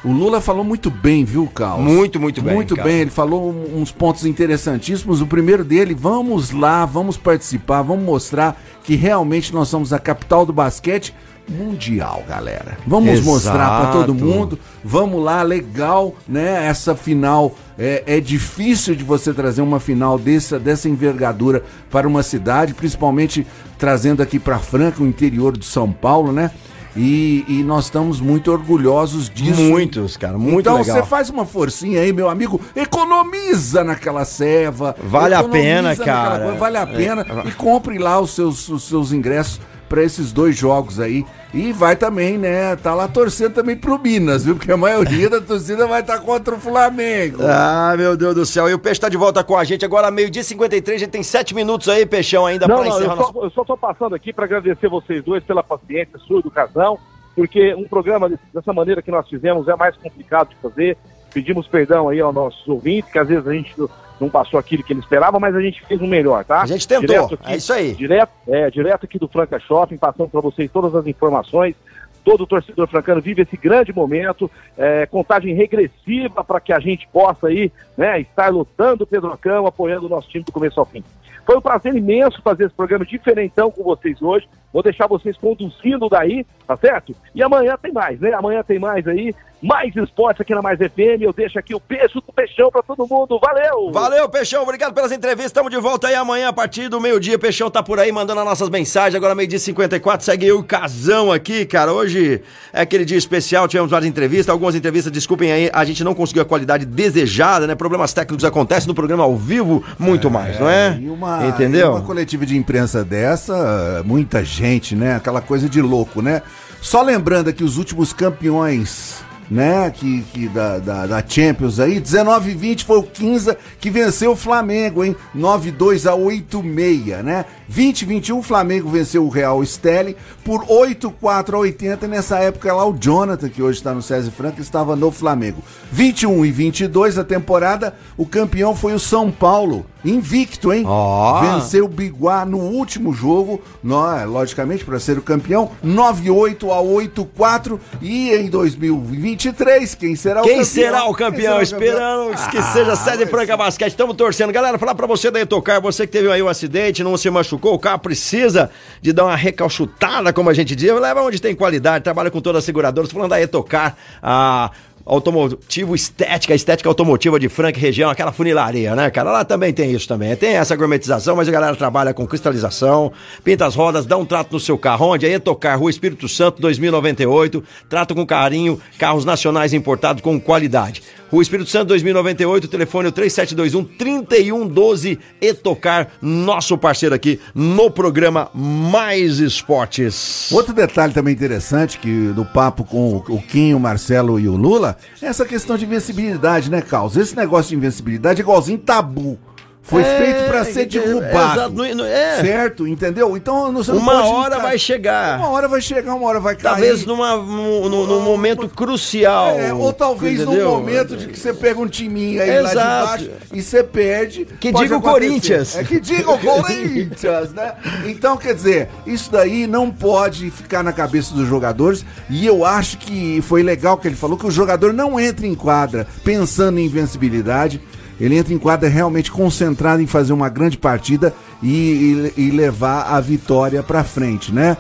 o- 0.04 0.12
Lula 0.12 0.42
falou 0.42 0.66
muito 0.66 0.92
bem, 0.92 1.24
viu, 1.24 1.48
Caos? 1.48 1.80
Muito, 1.82 2.20
muito 2.20 2.42
bem, 2.42 2.56
Muito 2.56 2.76
bem, 2.76 3.00
ele 3.00 3.10
falou 3.10 3.50
uns 3.74 3.90
pontos 3.90 4.26
interessantíssimos. 4.26 5.22
O 5.22 5.26
primeiro 5.28 5.64
dele, 5.64 5.94
vamos 5.98 6.52
lá, 6.52 6.86
vamos 6.86 7.16
participar, 7.16 7.82
vamos 7.84 8.04
mostrar 8.04 8.62
que 8.84 8.96
realmente 8.96 9.54
nós 9.54 9.70
somos 9.70 9.94
a 9.94 10.00
capital 10.00 10.46
do 10.46 10.52
basquete 10.52 11.14
mundial, 11.48 12.22
galera. 12.28 12.78
Vamos 12.86 13.12
Exato. 13.12 13.26
mostrar 13.30 13.82
para 13.82 13.92
todo 13.94 14.14
mundo. 14.14 14.60
Vamos 14.84 15.24
lá, 15.24 15.42
legal, 15.42 16.14
né? 16.28 16.66
Essa 16.68 16.96
final 16.96 17.56
é, 17.80 18.04
é 18.06 18.20
difícil 18.20 18.96
de 18.96 19.04
você 19.06 19.34
trazer 19.34 19.62
uma 19.62 19.80
final 19.80 20.20
dessa, 20.20 20.60
dessa 20.60 20.90
envergadura 20.90 21.64
para 21.90 22.06
uma 22.08 22.24
cidade, 22.24 22.74
principalmente 22.74 23.48
trazendo 23.78 24.22
aqui 24.22 24.38
para 24.38 24.60
Franca, 24.60 25.02
o 25.02 25.08
interior 25.08 25.58
de 25.58 25.66
São 25.66 25.92
Paulo, 25.94 26.32
né? 26.34 26.52
E, 26.96 27.44
e 27.48 27.64
nós 27.64 27.86
estamos 27.86 28.20
muito 28.22 28.52
orgulhosos 28.52 29.30
disso. 29.30 29.60
Muitos, 29.62 30.16
cara, 30.16 30.38
muito 30.38 30.60
então, 30.62 30.78
legal. 30.78 30.96
você 30.98 31.04
faz 31.04 31.30
uma 31.30 31.46
forcinha 31.46 32.02
aí, 32.02 32.14
meu 32.14 32.30
amigo, 32.30 32.62
economiza 32.76 33.84
naquela 33.84 34.26
ceva. 34.26 34.96
Vale 35.04 35.34
a 35.34 35.44
pena, 35.44 35.90
naquela 35.90 36.06
cara. 36.30 36.44
coisa, 36.44 36.58
Vale 36.60 36.78
a 36.78 36.82
É. 36.82 36.86
pena. 36.86 37.26
E 37.46 37.52
compre 37.52 37.98
lá 37.98 38.20
os 38.20 38.32
seus, 38.36 38.70
os 38.70 38.84
seus 38.84 39.12
ingressos 39.12 39.60
para 39.94 40.02
esses 40.02 40.34
dois 40.34 40.58
jogos 40.58 41.00
aí. 41.00 41.24
E 41.54 41.72
vai 41.72 41.96
também, 41.96 42.36
né? 42.36 42.76
Tá 42.76 42.96
lá 42.96 43.08
torcendo 43.08 43.54
também 43.54 43.78
pro 43.78 44.00
Minas, 44.00 44.44
viu? 44.44 44.56
Porque 44.56 44.72
a 44.72 44.76
maioria 44.78 45.30
da 45.30 45.40
torcida 45.40 45.86
vai 45.86 46.02
estar 46.02 46.18
contra 46.18 46.56
o 46.56 46.60
Flamengo. 46.60 47.44
Ah, 47.44 47.94
meu 47.96 48.18
Deus 48.18 48.34
do 48.34 48.44
céu. 48.44 48.68
E 48.68 48.74
o 48.74 48.80
Peixe 48.80 49.00
tá 49.00 49.08
de 49.08 49.18
volta 49.18 49.44
com 49.44 49.56
a 49.56 49.64
gente 49.64 49.86
agora, 49.86 50.10
meio-dia 50.10 50.42
e 50.42 50.46
53. 50.46 50.96
A 50.96 51.00
gente 51.06 51.12
tem 51.12 51.22
sete 51.22 51.54
minutos 51.54 51.88
aí, 51.90 52.08
Peixão, 52.08 52.48
ainda 52.48 52.68
Não, 52.68 52.78
pra 52.78 52.86
não, 52.86 52.92
eu 52.92 52.98
encerrar 52.98 53.16
só, 53.18 53.22
nosso. 53.22 53.46
eu 53.46 53.52
só 53.52 53.64
tô 53.64 53.78
passando 53.78 54.16
aqui 54.16 54.34
para 54.34 54.46
agradecer 54.46 54.90
vocês 54.90 55.24
dois 55.24 55.44
pela 55.44 55.62
paciência, 55.62 56.18
sua 56.28 56.40
educação, 56.40 56.98
porque 57.36 57.76
um 57.76 57.88
programa 57.88 58.32
dessa 58.52 58.74
maneira 58.74 59.00
que 59.00 59.12
nós 59.12 59.30
fizemos 59.30 59.68
é 59.68 59.76
mais 59.76 59.96
complicado 59.98 60.50
de 60.50 60.56
fazer. 60.56 60.98
Pedimos 61.34 61.68
perdão 61.68 62.10
aí 62.10 62.20
aos 62.20 62.34
nossos 62.34 62.68
ouvintes, 62.68 63.12
que 63.12 63.20
às 63.20 63.28
vezes 63.28 63.48
a 63.48 63.54
gente 63.54 63.74
não- 64.20 64.30
passou 64.30 64.58
aquilo 64.58 64.84
que 64.84 64.94
ele 64.94 65.02
esperava, 65.02 65.38
mas 65.38 65.54
a 65.54 65.60
gente 65.60 65.86
fez 65.86 66.00
o 66.00 66.08
melhor, 66.08 66.46
tá? 66.46 66.62
A 66.62 66.66
gente 66.66 66.88
tentou, 66.88 67.30
é 67.46 67.58
isso 67.58 67.74
aí. 67.74 67.94
Direto, 67.94 68.32
é, 68.48 68.70
direto 68.72 69.04
aqui 69.04 69.20
do 69.20 69.28
Franca 69.28 69.60
Shopping, 69.60 69.98
passando 69.98 70.30
para 70.30 70.40
vocês 70.40 70.72
todas 70.72 70.96
as 70.96 71.06
informações. 71.08 71.76
Todo 72.24 72.48
torcedor 72.48 72.88
francano 72.88 73.20
vive 73.20 73.42
esse 73.42 73.58
grande 73.58 73.92
momento, 73.92 74.50
é, 74.78 75.06
contagem 75.08 75.54
regressiva 75.54 76.42
para 76.42 76.62
que 76.62 76.72
a 76.72 76.80
gente 76.80 77.06
possa 77.12 77.48
aí, 77.48 77.70
né, 77.98 78.22
estar 78.22 78.48
lutando 78.50 79.04
o 79.04 79.08
Pedrocão, 79.08 79.68
apoiando 79.68 80.06
o 80.06 80.10
nosso 80.10 80.30
time 80.30 80.46
do 80.46 80.52
começo 80.54 80.80
ao 80.80 80.86
fim. 80.86 81.04
Foi 81.46 81.58
um 81.58 81.62
prazer 81.62 81.94
imenso 81.94 82.42
fazer 82.42 82.68
esse 82.68 82.74
programa 82.76 83.06
diferentão 83.06 83.70
com 83.70 83.84
vocês 83.84 84.22
hoje. 84.22 84.48
Vou 84.74 84.82
deixar 84.82 85.06
vocês 85.08 85.38
conduzindo 85.38 86.10
daí, 86.10 86.44
tá 86.68 86.76
certo? 86.76 87.16
E 87.36 87.44
amanhã 87.44 87.78
tem 87.80 87.94
mais, 87.94 88.20
né? 88.20 88.34
Amanhã 88.34 88.64
tem 88.64 88.80
mais 88.80 89.08
aí, 89.08 89.36
mais 89.62 89.96
esportes 89.96 90.42
aqui 90.42 90.54
na 90.54 90.62
Mais 90.62 90.80
FM. 90.80 91.22
Eu 91.22 91.32
deixo 91.32 91.60
aqui 91.60 91.76
o 91.76 91.82
beijo 91.88 92.16
do 92.16 92.34
Peixão 92.34 92.72
para 92.72 92.82
todo 92.82 93.08
mundo. 93.08 93.40
Valeu! 93.40 93.92
Valeu, 93.92 94.28
Peixão. 94.28 94.64
Obrigado 94.64 94.94
pelas 94.94 95.12
entrevistas. 95.12 95.52
Estamos 95.52 95.72
de 95.72 95.78
volta 95.78 96.08
aí 96.08 96.16
amanhã 96.16 96.50
a 96.50 96.54
partir 96.54 96.90
do 96.90 97.00
meio-dia. 97.00 97.38
Peixão 97.38 97.70
tá 97.70 97.84
por 97.84 98.00
aí 98.00 98.12
mandando 98.12 98.40
as 98.42 98.46
nossas 98.46 98.70
mensagens. 98.70 99.16
Agora, 99.16 99.36
meio-dia 99.36 99.58
e 99.58 99.60
54. 99.60 100.26
Segue 100.26 100.48
eu 100.48 100.60
o 100.60 100.64
Casão 100.64 101.32
aqui, 101.32 101.66
cara. 101.66 101.94
Hoje 101.94 102.42
é 102.74 102.82
aquele 102.82 103.06
dia 103.06 103.18
especial. 103.18 103.68
Tivemos 103.68 103.92
várias 103.92 104.10
entrevistas. 104.10 104.50
Algumas 104.50 104.74
entrevistas, 104.76 105.12
desculpem 105.14 105.52
aí, 105.52 105.70
a 105.72 105.86
gente 105.86 106.04
não 106.04 106.16
conseguiu 106.16 106.42
a 106.42 106.46
qualidade 106.46 106.86
desejada, 106.86 107.68
né? 107.68 107.76
Problemas 107.76 108.12
técnicos 108.12 108.44
acontecem 108.44 108.88
no 108.88 108.96
programa 108.96 109.24
ao 109.24 109.36
vivo, 109.36 109.84
muito 110.00 110.32
mais, 110.32 110.60
não 110.60 110.70
é? 110.70 110.98
E 111.00 111.10
uma, 111.10 111.46
Entendeu? 111.46 111.88
e 111.88 111.90
uma 111.92 112.02
coletiva 112.02 112.46
de 112.46 112.58
imprensa 112.58 113.04
dessa, 113.06 114.02
muita 114.06 114.44
gente, 114.44 114.63
né? 114.96 115.16
Aquela 115.16 115.42
coisa 115.42 115.68
de 115.68 115.82
louco, 115.82 116.22
né? 116.22 116.42
Só 116.82 117.02
lembrando 117.02 117.50
aqui 117.50 117.64
os 117.64 117.78
últimos 117.78 118.14
campeões, 118.14 119.22
né? 119.52 119.92
Que, 119.92 120.22
que 120.34 120.48
da, 120.48 120.80
da, 120.80 121.06
da 121.06 121.24
Champions 121.28 121.82
aí, 121.82 122.00
19 122.00 122.52
e 122.52 122.54
20 122.54 122.86
foi 122.86 122.98
o 122.98 123.04
15 123.04 123.58
que 123.78 123.90
venceu 123.90 124.32
o 124.32 124.36
Flamengo, 124.38 125.04
hein? 125.04 125.16
9-2 125.36 126.10
a 126.10 126.16
8-6, 126.16 127.22
né? 127.22 127.46
20 127.68 128.02
e 128.02 128.06
21 128.06 128.38
o 128.38 128.42
Flamengo 128.42 128.90
venceu 128.90 129.26
o 129.26 129.30
Real 129.30 129.64
Stelle 129.66 130.16
por 130.46 130.66
8-4 130.66 131.56
a 131.56 131.58
80. 131.58 132.08
Nessa 132.08 132.40
época 132.40 132.74
lá 132.74 132.86
o 132.88 132.98
Jonathan, 132.98 133.50
que 133.50 133.62
hoje 133.62 133.80
está 133.80 133.94
no 133.94 134.02
César 134.02 134.32
Franca, 134.32 134.62
estava 134.62 134.96
no 134.96 135.12
Flamengo. 135.12 135.62
21 135.92 136.46
e 136.46 136.52
22 136.52 137.18
a 137.18 137.24
temporada, 137.24 137.96
o 138.16 138.26
campeão 138.26 138.74
foi 138.74 138.94
o 138.94 139.00
São 139.00 139.30
Paulo. 139.30 139.86
Invicto, 140.06 140.74
hein? 140.74 140.84
Ó. 140.86 141.40
Venceu 141.42 141.86
o 141.86 141.88
Biguá 141.88 142.46
no 142.46 142.58
último 142.58 143.14
jogo, 143.14 143.62
nó- 143.84 144.24
logicamente, 144.26 144.84
para 144.84 145.00
ser 145.00 145.18
o 145.18 145.22
campeão, 145.22 145.72
9-8 145.84 146.72
a 146.72 146.82
8-4. 146.82 147.80
E 148.02 148.32
em 148.34 148.50
2023, 148.50 149.96
quem 149.96 150.16
será 150.16 150.42
o 150.42 150.44
Quem 150.44 150.54
campeão? 150.58 150.66
será 150.66 151.06
o 151.06 151.14
Quem 151.16 151.26
campeão? 151.26 151.42
será 151.44 151.78
o 151.78 151.80
campeão? 151.80 152.32
Esperando 152.34 152.50
que 152.52 152.58
Ah, 152.58 152.62
seja 152.74 152.96
sede 152.96 153.26
Franca 153.28 153.56
Basquete. 153.58 153.92
Estamos 153.92 154.16
torcendo. 154.16 154.52
Galera, 154.52 154.78
falar 154.78 154.96
pra 154.96 155.08
você 155.08 155.30
da 155.32 155.40
Etocar, 155.40 155.82
você 155.82 156.06
que 156.06 156.12
teve 156.14 156.32
aí 156.32 156.42
um 156.42 156.48
acidente, 156.48 157.04
não 157.04 157.16
se 157.18 157.30
machucou, 157.30 157.74
o 157.74 157.80
carro 157.80 158.00
precisa 158.00 158.70
de 159.02 159.14
dar 159.14 159.26
uma 159.26 159.36
recalchutada, 159.36 160.34
como 160.34 160.50
a 160.50 160.54
gente 160.54 160.76
diz. 160.76 160.92
Leva 161.00 161.22
onde 161.22 161.42
tem 161.42 161.56
qualidade, 161.56 162.04
trabalha 162.04 162.30
com 162.32 162.42
todas 162.42 162.60
as 162.60 162.66
seguradoras. 162.66 163.12
Falando 163.12 163.30
da 163.30 163.42
Etocar, 163.42 163.96
a 164.22 164.72
automotivo 165.06 165.96
estética, 165.96 166.54
estética 166.56 166.90
automotiva 166.90 167.40
de 167.40 167.50
Franca 167.50 167.78
e 167.78 167.82
região, 167.82 168.10
aquela 168.10 168.32
funilaria, 168.32 168.96
né, 168.96 169.10
cara? 169.10 169.32
Lá 169.32 169.44
também 169.46 169.74
tem 169.74 169.92
isso 169.92 170.08
também. 170.08 170.36
Tem 170.36 170.56
essa 170.56 170.76
gourmetização, 170.76 171.36
mas 171.36 171.48
a 171.48 171.52
galera 171.52 171.76
trabalha 171.76 172.14
com 172.14 172.26
cristalização, 172.26 173.12
pinta 173.44 173.66
as 173.66 173.76
rodas, 173.76 174.06
dá 174.06 174.18
um 174.18 174.26
trato 174.26 174.54
no 174.54 174.60
seu 174.60 174.78
carro. 174.78 175.08
Onde? 175.08 175.26
A 175.26 175.30
Etocar, 175.30 175.78
Rua 175.80 175.90
Espírito 175.90 176.28
Santo, 176.30 176.62
2098. 176.62 177.64
Trato 177.90 178.16
com 178.16 178.26
carinho, 178.26 178.80
carros 178.98 179.26
nacionais 179.26 179.74
importados 179.74 180.22
com 180.22 180.40
qualidade. 180.40 181.02
Rua 181.32 181.42
Espírito 181.42 181.70
Santo 181.70 181.88
2098, 181.88 182.68
telefone 182.68 183.08
é 183.08 183.10
o 183.10 183.12
3721 183.12 183.84
3112 183.98 185.18
Etocar, 185.42 186.10
nosso 186.22 186.78
parceiro 186.78 187.16
aqui 187.16 187.40
no 187.56 187.90
programa 187.90 188.50
Mais 188.54 189.40
Esportes. 189.40 190.52
Outro 190.52 190.74
detalhe 190.76 191.12
também 191.12 191.34
interessante 191.34 191.98
que 191.98 192.28
do 192.36 192.46
papo 192.46 192.84
com 192.84 193.18
o- 193.28 193.42
Quinho, 193.42 193.78
o 193.78 193.80
Marcelo 193.80 194.40
e 194.40 194.48
o 194.48 194.56
Lula 194.56 194.92
é 194.92 194.93
essa 195.22 195.46
questão 195.46 195.78
de 195.78 195.86
invencibilidade, 195.86 196.70
né, 196.70 196.82
Carlos? 196.82 197.18
Esse 197.18 197.36
negócio 197.36 197.70
de 197.70 197.76
invencibilidade 197.76 198.42
é 198.42 198.44
igualzinho 198.44 198.78
tabu. 198.80 199.40
Foi 199.86 200.02
É, 200.02 200.18
feito 200.18 200.50
pra 200.50 200.64
ser 200.64 200.84
é, 200.84 200.86
derrubado. 200.86 201.28
exato, 201.60 201.70
não- 201.74 201.96
não- 201.96 202.06
é. 202.06 202.40
Certo? 202.42 202.88
Entendeu? 202.88 203.36
Então 203.36 203.74
você 203.74 203.92
não 203.92 204.00
Uma 204.00 204.14
pode 204.14 204.28
hora 204.30 204.60
vai 204.60 204.80
chegar. 204.80 205.38
Uma 205.40 205.50
hora 205.50 205.68
vai 205.68 205.82
chegar, 205.82 206.16
uma 206.16 206.26
hora 206.26 206.40
vai 206.40 206.56
cair. 206.56 206.64
Talvez 206.72 207.06
numa, 207.06 207.36
num, 207.36 207.90
num- 207.90 208.08
num 208.08 208.22
momento 208.22 208.70
crucial. 208.70 209.60
É, 209.60 209.74
ou 209.74 209.92
talvez 209.92 210.40
entendeu? 210.40 210.70
num 210.72 210.78
momento 210.78 211.18
de 211.18 211.28
que 211.28 211.38
você 211.38 211.54
pega 211.54 211.82
um 211.82 211.88
timinho 211.88 212.42
aí 212.42 212.62
lá 212.62 212.70
de 212.70 212.76
Exato. 212.78 213.06
baixo 213.08 213.30
e 213.54 213.62
você 213.62 213.84
perde. 213.84 214.46
Que 214.60 214.72
diga 214.72 214.96
o. 214.98 215.02
Corinthians. 215.02 215.76
É 215.76 215.84
que 215.84 216.00
diga 216.00 216.32
o 216.32 216.38
Corinthians, 216.40 217.52
né? 217.54 217.74
Então, 218.06 218.38
quer 218.38 218.56
dizer, 218.56 218.88
isso 219.06 219.30
daí 219.30 219.68
não 219.68 219.92
pode 219.92 220.50
ficar 220.50 220.82
na 220.82 220.94
cabeça 220.94 221.34
dos 221.34 221.46
jogadores. 221.46 222.06
E 222.30 222.48
eu 222.48 222.64
acho 222.64 222.98
que 223.00 223.42
foi 223.42 223.62
legal 223.62 223.98
que 223.98 224.08
ele 224.08 224.16
falou 224.16 224.38
que 224.38 224.48
o 224.48 224.52
jogador 224.52 224.94
não 224.94 225.20
entra 225.20 225.46
em 225.46 225.54
quadra 225.56 226.08
pensando 226.24 226.80
em 226.80 226.86
invencibilidade. 226.86 227.82
Ele 228.20 228.38
entra 228.38 228.54
em 228.54 228.58
quadra 228.58 228.88
realmente 228.90 229.32
concentrado 229.32 230.02
em 230.02 230.08
fazer 230.08 230.34
uma 230.34 230.50
grande 230.50 230.78
partida 230.78 231.34
e, 231.62 232.32
e- 232.38 232.42
e 232.44 232.52
levar 232.52 233.04
a 233.04 233.20
vitória 233.20 233.82
pra 233.84 234.04
frente, 234.04 234.52
né? 234.54 234.78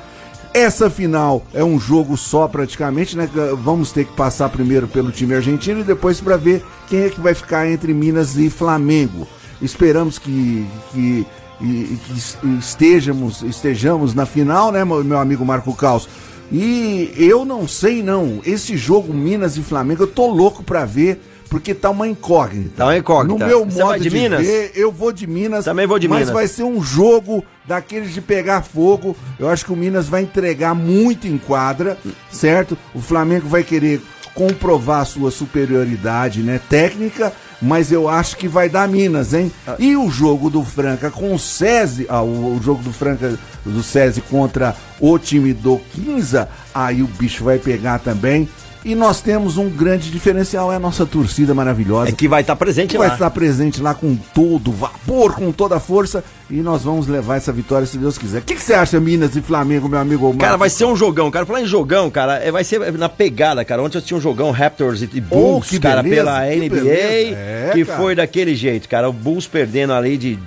Essa 0.54 0.88
final 0.88 1.44
é 1.52 1.64
um 1.64 1.80
jogo 1.80 2.16
só 2.16 2.48
praticamente, 2.48 3.18
né? 3.18 3.28
Vamos 3.64 3.92
ter 3.92 4.06
que 4.06 4.14
passar 4.14 4.50
primeiro 4.50 4.88
pelo 4.88 5.12
time 5.12 5.34
argentino 5.34 5.80
e 5.80 5.84
depois 5.84 6.22
para 6.22 6.38
ver 6.38 6.64
quem 6.88 7.00
é 7.02 7.10
que 7.10 7.20
vai 7.20 7.34
ficar 7.34 7.68
entre 7.68 7.92
Minas 7.92 8.38
e 8.38 8.52
Flamengo. 8.52 9.28
Esperamos 9.60 10.20
que, 10.20 10.64
que, 10.92 11.26
que 11.60 12.00
es- 12.16 12.38
estejamos, 12.60 13.42
estejamos 13.42 14.14
na 14.14 14.28
final, 14.28 14.72
né, 14.72 14.86
meu 14.86 15.18
amigo 15.18 15.44
Marco 15.44 15.74
Caos? 15.74 16.08
E 16.52 17.12
eu 17.18 17.44
não 17.46 17.68
sei 17.68 18.04
não, 18.04 18.40
esse 18.46 18.78
jogo 18.78 19.12
Minas 19.12 19.58
e 19.58 19.64
Flamengo 19.64 20.04
eu 20.04 20.08
tô 20.08 20.28
louco 20.28 20.62
pra 20.64 20.86
ver. 20.86 21.20
Porque 21.54 21.76
tá 21.76 21.92
uma 21.92 22.08
incógnita. 22.08 22.78
Tá 22.78 22.86
uma 22.86 22.98
incógnita. 22.98 23.38
No 23.38 23.46
meu 23.46 23.64
Você 23.64 23.84
modo 23.84 24.00
de 24.02 24.10
de, 24.10 24.16
Minas? 24.18 24.44
ver, 24.44 24.72
eu 24.74 24.92
vou 24.92 25.12
de 25.12 25.28
Minas. 25.28 25.66
Também 25.66 25.86
vou 25.86 26.00
de 26.00 26.08
mas 26.08 26.22
Minas. 26.22 26.34
vai 26.34 26.48
ser 26.48 26.64
um 26.64 26.82
jogo 26.82 27.46
daqueles 27.64 28.12
de 28.12 28.22
pegar 28.22 28.64
fogo. 28.64 29.16
Eu 29.38 29.48
acho 29.48 29.64
que 29.64 29.72
o 29.72 29.76
Minas 29.76 30.08
vai 30.08 30.24
entregar 30.24 30.74
muito 30.74 31.28
em 31.28 31.38
quadra, 31.38 31.96
certo? 32.32 32.76
O 32.92 33.00
Flamengo 33.00 33.48
vai 33.48 33.64
querer 33.64 34.02
comprovar 34.34 35.02
a 35.02 35.06
sua 35.06 35.30
superioridade, 35.30 36.42
né, 36.42 36.60
técnica, 36.68 37.32
mas 37.62 37.92
eu 37.92 38.10
acho 38.10 38.36
que 38.36 38.48
vai 38.48 38.68
dar 38.68 38.88
Minas, 38.88 39.32
hein? 39.32 39.52
E 39.78 39.96
o 39.96 40.10
jogo 40.10 40.50
do 40.50 40.64
Franca 40.64 41.12
com 41.12 41.36
o 41.36 41.38
SESI, 41.38 42.08
ah, 42.10 42.24
o, 42.24 42.56
o 42.58 42.60
jogo 42.60 42.82
do 42.82 42.92
Franca 42.92 43.38
do 43.64 43.84
SESI 43.84 44.22
contra 44.22 44.76
o 45.00 45.20
time 45.20 45.54
do 45.54 45.80
Quinza, 45.92 46.50
aí 46.74 47.04
o 47.04 47.08
bicho 47.08 47.44
vai 47.44 47.60
pegar 47.60 48.00
também. 48.00 48.50
E 48.86 48.96
nós 48.96 49.22
temos 49.22 49.56
um 49.58 49.70
grande 49.70 50.12
diferencial, 50.12 50.72
é 50.72 50.76
a 50.76 50.80
nossa 50.80 51.06
torcida 51.06 51.54
maravilhosa. 51.54 52.10
É 52.10 52.12
que 52.12 52.28
vai 52.28 52.42
estar 52.42 52.56
presente 52.58 52.90
que 52.92 52.98
lá. 52.98 53.06
vai 53.06 53.16
estar 53.16 53.30
presente 53.30 53.82
lá 53.82 53.94
com 53.94 54.14
todo 54.34 54.74
vapor, 54.74 55.34
com 55.36 55.54
toda 55.54 55.78
a 55.78 55.80
força. 55.80 56.22
E 56.50 56.56
nós 56.58 56.84
vamos 56.84 57.08
levar 57.08 57.38
essa 57.38 57.52
vitória 57.54 57.88
se 57.88 57.98
Deus 57.98 58.18
quiser. 58.18 58.40
O 58.40 58.44
que, 58.44 58.56
que 58.56 58.62
você 58.62 58.74
acha, 58.74 59.00
Minas 59.00 59.38
e 59.38 59.42
Flamengo, 59.42 59.88
meu 59.88 60.00
amigo? 60.00 60.26
Marcos? 60.26 60.42
Cara, 60.42 60.58
vai 60.58 60.70
ser 60.70 60.84
um 60.84 60.98
jogão, 60.98 61.32
cara. 61.32 61.46
Falar 61.46 61.62
em 61.62 61.66
jogão, 61.66 62.10
cara, 62.10 62.44
é, 62.44 62.52
vai 62.52 62.64
ser 62.66 62.92
na 62.94 63.08
pegada, 63.08 63.64
cara. 63.64 63.82
Ontem 63.82 63.98
eu 63.98 64.02
tinha 64.02 64.18
um 64.18 64.22
jogão 64.22 64.52
Raptors 64.52 65.02
e 65.02 65.08
Bulls, 65.22 65.70
Oh, 65.74 65.80
cara, 65.80 66.04
beleza, 66.04 66.24
pela 66.26 66.46
que 66.48 66.70
NBA. 66.70 66.90
É, 66.92 67.70
que 67.74 67.86
cara. 67.86 67.98
foi 68.00 68.16
daquele 68.16 68.54
jeito, 68.54 68.90
cara. 68.90 69.10
O 69.10 69.14
Bulls 69.14 69.48
perdendo 69.48 69.94
ali 69.94 70.18
de 70.18 70.38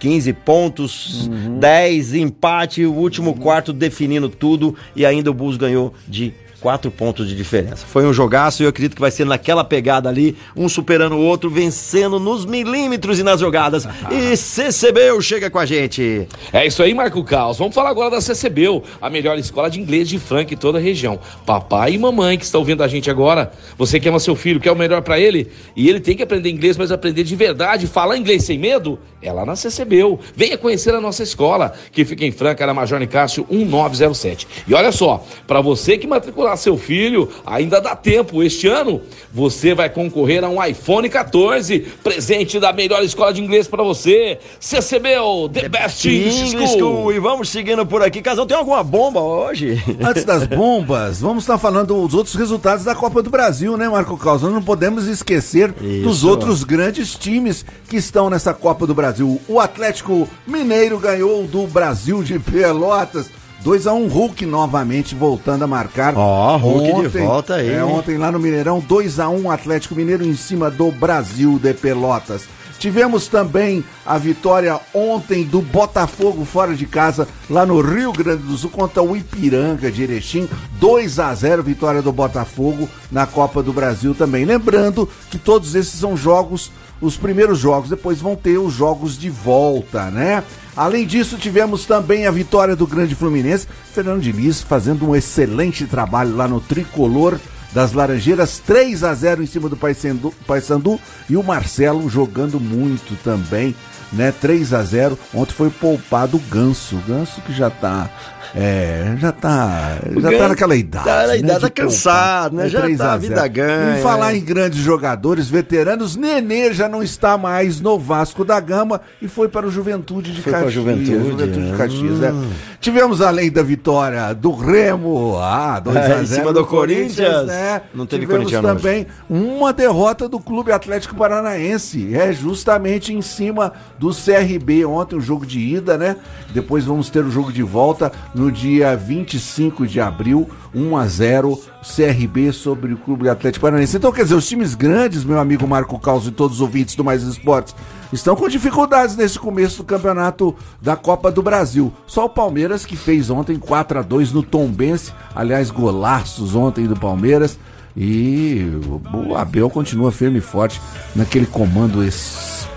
15 0.00 0.32
pontos, 0.32 1.28
Uhum. 1.28 1.58
10 1.60 2.14
empate, 2.14 2.84
o 2.84 2.92
último 2.92 3.34
quarto 3.36 3.72
definindo 3.72 4.28
tudo 4.28 4.74
e 4.96 5.06
ainda 5.06 5.30
o 5.30 5.34
Bulls 5.34 5.56
ganhou 5.56 5.94
de 6.08 6.34
quatro 6.64 6.90
pontos 6.90 7.28
de 7.28 7.36
diferença. 7.36 7.84
Foi 7.86 8.06
um 8.06 8.12
jogaço 8.14 8.62
e 8.62 8.64
eu 8.64 8.70
acredito 8.70 8.94
que 8.94 9.00
vai 9.02 9.10
ser 9.10 9.26
naquela 9.26 9.62
pegada 9.62 10.08
ali, 10.08 10.34
um 10.56 10.66
superando 10.66 11.14
o 11.14 11.20
outro, 11.20 11.50
vencendo 11.50 12.18
nos 12.18 12.46
milímetros 12.46 13.18
e 13.18 13.22
nas 13.22 13.38
jogadas. 13.38 13.86
E 14.10 14.34
CCBU 14.34 15.20
chega 15.20 15.50
com 15.50 15.58
a 15.58 15.66
gente. 15.66 16.26
É 16.54 16.66
isso 16.66 16.82
aí, 16.82 16.94
Marco 16.94 17.22
Caos. 17.22 17.58
Vamos 17.58 17.74
falar 17.74 17.90
agora 17.90 18.12
da 18.12 18.20
CCBU, 18.22 18.82
a 18.98 19.10
melhor 19.10 19.36
escola 19.36 19.68
de 19.68 19.78
inglês 19.78 20.08
de 20.08 20.18
Franca 20.18 20.54
em 20.54 20.56
toda 20.56 20.78
a 20.78 20.80
região. 20.80 21.20
Papai 21.44 21.92
e 21.92 21.98
mamãe 21.98 22.38
que 22.38 22.46
estão 22.46 22.62
ouvindo 22.62 22.82
a 22.82 22.88
gente 22.88 23.10
agora, 23.10 23.52
você 23.76 24.00
que 24.00 24.08
ama 24.08 24.18
seu 24.18 24.34
filho, 24.34 24.58
quer 24.58 24.72
o 24.72 24.74
melhor 24.74 25.02
pra 25.02 25.20
ele, 25.20 25.50
e 25.76 25.86
ele 25.86 26.00
tem 26.00 26.16
que 26.16 26.22
aprender 26.22 26.48
inglês, 26.48 26.78
mas 26.78 26.90
aprender 26.90 27.24
de 27.24 27.36
verdade, 27.36 27.86
falar 27.86 28.16
inglês 28.16 28.42
sem 28.42 28.58
medo, 28.58 28.98
é 29.20 29.30
lá 29.30 29.44
na 29.44 29.54
CCBU. 29.54 30.18
Venha 30.34 30.56
conhecer 30.56 30.94
a 30.94 31.00
nossa 31.00 31.22
escola, 31.22 31.74
que 31.92 32.06
fica 32.06 32.24
em 32.24 32.32
Franca, 32.32 32.66
na 32.66 32.72
Major 32.72 32.98
Nicásio 32.98 33.46
1907. 33.50 34.48
E 34.66 34.72
olha 34.72 34.92
só, 34.92 35.22
para 35.46 35.60
você 35.60 35.98
que 35.98 36.06
matricular 36.06 36.53
lá 36.54 36.56
seu 36.56 36.78
filho, 36.78 37.28
ainda 37.44 37.80
dá 37.80 37.94
tempo. 37.94 38.42
Este 38.42 38.68
ano 38.68 39.02
você 39.32 39.74
vai 39.74 39.90
concorrer 39.90 40.42
a 40.44 40.48
um 40.48 40.64
iPhone 40.64 41.08
14, 41.08 41.80
presente 42.02 42.58
da 42.58 42.72
melhor 42.72 43.02
escola 43.02 43.32
de 43.32 43.42
inglês 43.42 43.66
para 43.66 43.82
você. 43.82 44.38
CCBU, 44.58 45.48
The, 45.52 45.68
Best 45.68 46.08
English 46.08 46.52
School. 46.52 46.66
School. 46.68 47.12
E 47.12 47.18
vamos 47.18 47.48
seguindo 47.48 47.84
por 47.84 48.02
aqui. 48.02 48.22
Casal, 48.22 48.46
tem 48.46 48.56
alguma 48.56 48.82
bomba 48.82 49.20
hoje? 49.20 49.82
Antes 50.00 50.24
das 50.24 50.46
bombas, 50.46 51.20
vamos 51.20 51.44
estar 51.44 51.58
falando 51.58 52.02
dos 52.06 52.14
outros 52.14 52.34
resultados 52.36 52.84
da 52.84 52.94
Copa 52.94 53.22
do 53.22 53.30
Brasil, 53.30 53.76
né, 53.76 53.88
Marco 53.88 54.16
Caos? 54.16 54.42
Nós 54.42 54.52
não 54.52 54.62
podemos 54.62 55.06
esquecer 55.06 55.72
dos 55.72 56.18
Isso. 56.18 56.28
outros 56.28 56.64
grandes 56.64 57.14
times 57.14 57.64
que 57.88 57.96
estão 57.96 58.30
nessa 58.30 58.54
Copa 58.54 58.86
do 58.86 58.94
Brasil. 58.94 59.40
O 59.48 59.58
Atlético 59.58 60.28
Mineiro 60.46 60.98
ganhou 60.98 61.44
do 61.44 61.66
Brasil 61.66 62.22
de 62.22 62.38
Pelotas. 62.38 63.28
2x1 63.64 64.10
Hulk 64.10 64.44
novamente 64.46 65.14
voltando 65.14 65.62
a 65.62 65.66
marcar. 65.66 66.14
Ó, 66.16 66.56
Hulk 66.56 67.08
de 67.08 67.18
volta 67.18 67.54
aí, 67.54 67.72
É, 67.72 67.82
ontem 67.82 68.18
lá 68.18 68.30
no 68.30 68.38
Mineirão, 68.38 68.80
2x1 68.82 69.52
Atlético 69.52 69.94
Mineiro 69.94 70.24
em 70.24 70.36
cima 70.36 70.70
do 70.70 70.90
Brasil 70.90 71.58
de 71.58 71.72
Pelotas. 71.72 72.42
Tivemos 72.78 73.28
também 73.28 73.82
a 74.04 74.18
vitória 74.18 74.78
ontem 74.92 75.44
do 75.44 75.62
Botafogo 75.62 76.44
fora 76.44 76.74
de 76.74 76.84
casa, 76.84 77.26
lá 77.48 77.64
no 77.64 77.80
Rio 77.80 78.12
Grande 78.12 78.42
do 78.42 78.58
Sul, 78.58 78.68
contra 78.68 79.02
o 79.02 79.16
Ipiranga 79.16 79.90
de 79.90 80.02
Erechim. 80.02 80.46
2 80.78 81.18
a 81.18 81.34
0 81.34 81.62
vitória 81.62 82.02
do 82.02 82.12
Botafogo 82.12 82.86
na 83.10 83.26
Copa 83.26 83.62
do 83.62 83.72
Brasil 83.72 84.14
também. 84.14 84.44
Lembrando 84.44 85.08
que 85.30 85.38
todos 85.38 85.74
esses 85.74 85.98
são 85.98 86.14
jogos, 86.14 86.70
os 87.00 87.16
primeiros 87.16 87.58
jogos, 87.58 87.90
depois 87.90 88.20
vão 88.20 88.36
ter 88.36 88.58
os 88.58 88.72
jogos 88.72 89.18
de 89.18 89.28
volta, 89.28 90.10
né? 90.10 90.42
Além 90.76 91.06
disso, 91.06 91.36
tivemos 91.36 91.84
também 91.84 92.26
a 92.26 92.30
vitória 92.30 92.74
do 92.74 92.86
Grande 92.86 93.14
Fluminense. 93.14 93.68
Fernando 93.92 94.22
Diniz 94.22 94.60
fazendo 94.60 95.08
um 95.08 95.14
excelente 95.14 95.86
trabalho 95.86 96.34
lá 96.34 96.48
no 96.48 96.60
Tricolor 96.60 97.38
das 97.72 97.92
Laranjeiras, 97.92 98.60
3 98.64 99.02
a 99.02 99.12
0 99.14 99.42
em 99.42 99.46
cima 99.46 99.68
do 99.68 99.76
Paysandu, 99.76 100.32
Paysandu 100.46 101.00
e 101.28 101.36
o 101.36 101.42
Marcelo 101.42 102.08
jogando 102.08 102.60
muito 102.60 103.16
também, 103.22 103.74
né? 104.12 104.32
3 104.40 104.72
a 104.72 104.82
0. 104.82 105.18
Ontem 105.34 105.52
foi 105.52 105.70
poupado 105.70 106.36
o 106.36 106.40
Ganso, 106.40 106.96
o 106.96 107.00
Ganso 107.00 107.40
que 107.42 107.52
já 107.52 107.70
tá 107.70 108.08
é, 108.56 109.16
já 109.18 109.32
tá, 109.32 109.98
já 110.16 110.38
tá 110.38 110.48
naquela 110.48 110.76
idade, 110.76 111.04
tá 111.04 111.22
na 111.22 111.26
né, 111.26 111.38
idade, 111.38 111.54
de 111.54 111.60
tá 111.60 111.70
cansado, 111.70 112.56
né? 112.56 112.68
Já 112.68 112.82
3 112.82 112.98
tá, 112.98 113.12
a 113.12 113.16
vida 113.16 113.40
0. 113.40 113.50
ganha. 113.52 113.98
Em 113.98 114.02
falar 114.02 114.34
em 114.34 114.40
grandes 114.40 114.78
jogadores 114.78 115.48
veteranos, 115.48 116.14
Nenê 116.14 116.72
já 116.72 116.88
não 116.88 117.02
está 117.02 117.36
mais 117.36 117.80
no 117.80 117.98
Vasco 117.98 118.44
da 118.44 118.60
Gama 118.60 119.00
e 119.20 119.26
foi 119.26 119.48
para 119.48 119.66
o 119.66 119.70
Juventude 119.70 120.32
de 120.32 120.40
Foi 120.40 120.52
Caxias. 120.52 120.72
Juventude, 120.72 121.48
de 121.48 121.72
é. 121.72 121.76
Caxias, 121.76 122.22
é. 122.22 122.30
Hum. 122.30 122.50
Tivemos 122.80 123.20
além 123.20 123.50
da 123.50 123.62
vitória 123.62 124.32
do 124.32 124.52
Remo, 124.52 125.36
ah, 125.38 125.80
2 125.80 125.96
É, 125.96 126.00
a 126.00 126.02
0 126.02 126.22
em 126.22 126.26
cima 126.26 126.52
do 126.52 126.64
Corinthians. 126.64 127.46
né? 127.46 127.82
Não 127.92 128.06
teve 128.06 128.24
Tivemos 128.24 128.44
corintiano 128.44 128.68
também 128.68 129.06
uma 129.28 129.72
derrota 129.72 130.28
do 130.28 130.38
Clube 130.38 130.70
Atlético 130.70 131.16
Paranaense, 131.16 132.14
é 132.14 132.32
justamente 132.32 133.12
em 133.12 133.22
cima 133.22 133.72
do 133.98 134.10
CRB 134.10 134.84
ontem 134.84 135.16
o 135.16 135.20
jogo 135.20 135.44
de 135.44 135.58
ida, 135.58 135.98
né? 135.98 136.16
Depois 136.52 136.84
vamos 136.84 137.10
ter 137.10 137.24
o 137.24 137.30
jogo 137.30 137.52
de 137.52 137.62
volta 137.62 138.12
no 138.34 138.43
dia 138.50 138.96
25 138.96 139.86
de 139.86 140.00
abril, 140.00 140.48
1 140.74 140.96
a 140.96 141.06
0 141.06 141.60
CRB 141.82 142.52
sobre 142.52 142.92
o 142.92 142.96
Clube 142.96 143.28
Atlético 143.28 143.62
Paranaense. 143.62 143.96
Então, 143.96 144.12
quer 144.12 144.22
dizer, 144.22 144.34
os 144.34 144.48
times 144.48 144.74
grandes, 144.74 145.24
meu 145.24 145.38
amigo 145.38 145.66
Marco 145.66 145.98
Caos 145.98 146.26
e 146.26 146.30
todos 146.30 146.56
os 146.56 146.60
ouvintes 146.60 146.94
do 146.94 147.04
Mais 147.04 147.22
Esportes, 147.22 147.74
estão 148.12 148.34
com 148.34 148.48
dificuldades 148.48 149.16
nesse 149.16 149.38
começo 149.38 149.78
do 149.78 149.84
campeonato 149.84 150.54
da 150.80 150.96
Copa 150.96 151.30
do 151.30 151.42
Brasil. 151.42 151.92
Só 152.06 152.24
o 152.24 152.30
Palmeiras 152.30 152.84
que 152.86 152.96
fez 152.96 153.30
ontem 153.30 153.58
4 153.58 153.98
a 153.98 154.02
2 154.02 154.32
no 154.32 154.42
Tombense, 154.42 155.12
aliás, 155.34 155.70
golaços 155.70 156.54
ontem 156.54 156.86
do 156.86 156.96
Palmeiras. 156.96 157.58
E 157.96 158.66
o 159.12 159.36
Abel 159.36 159.70
continua 159.70 160.10
firme 160.10 160.38
e 160.38 160.40
forte 160.40 160.80
naquele 161.14 161.46
comando 161.46 162.02
espetacular 162.02 162.73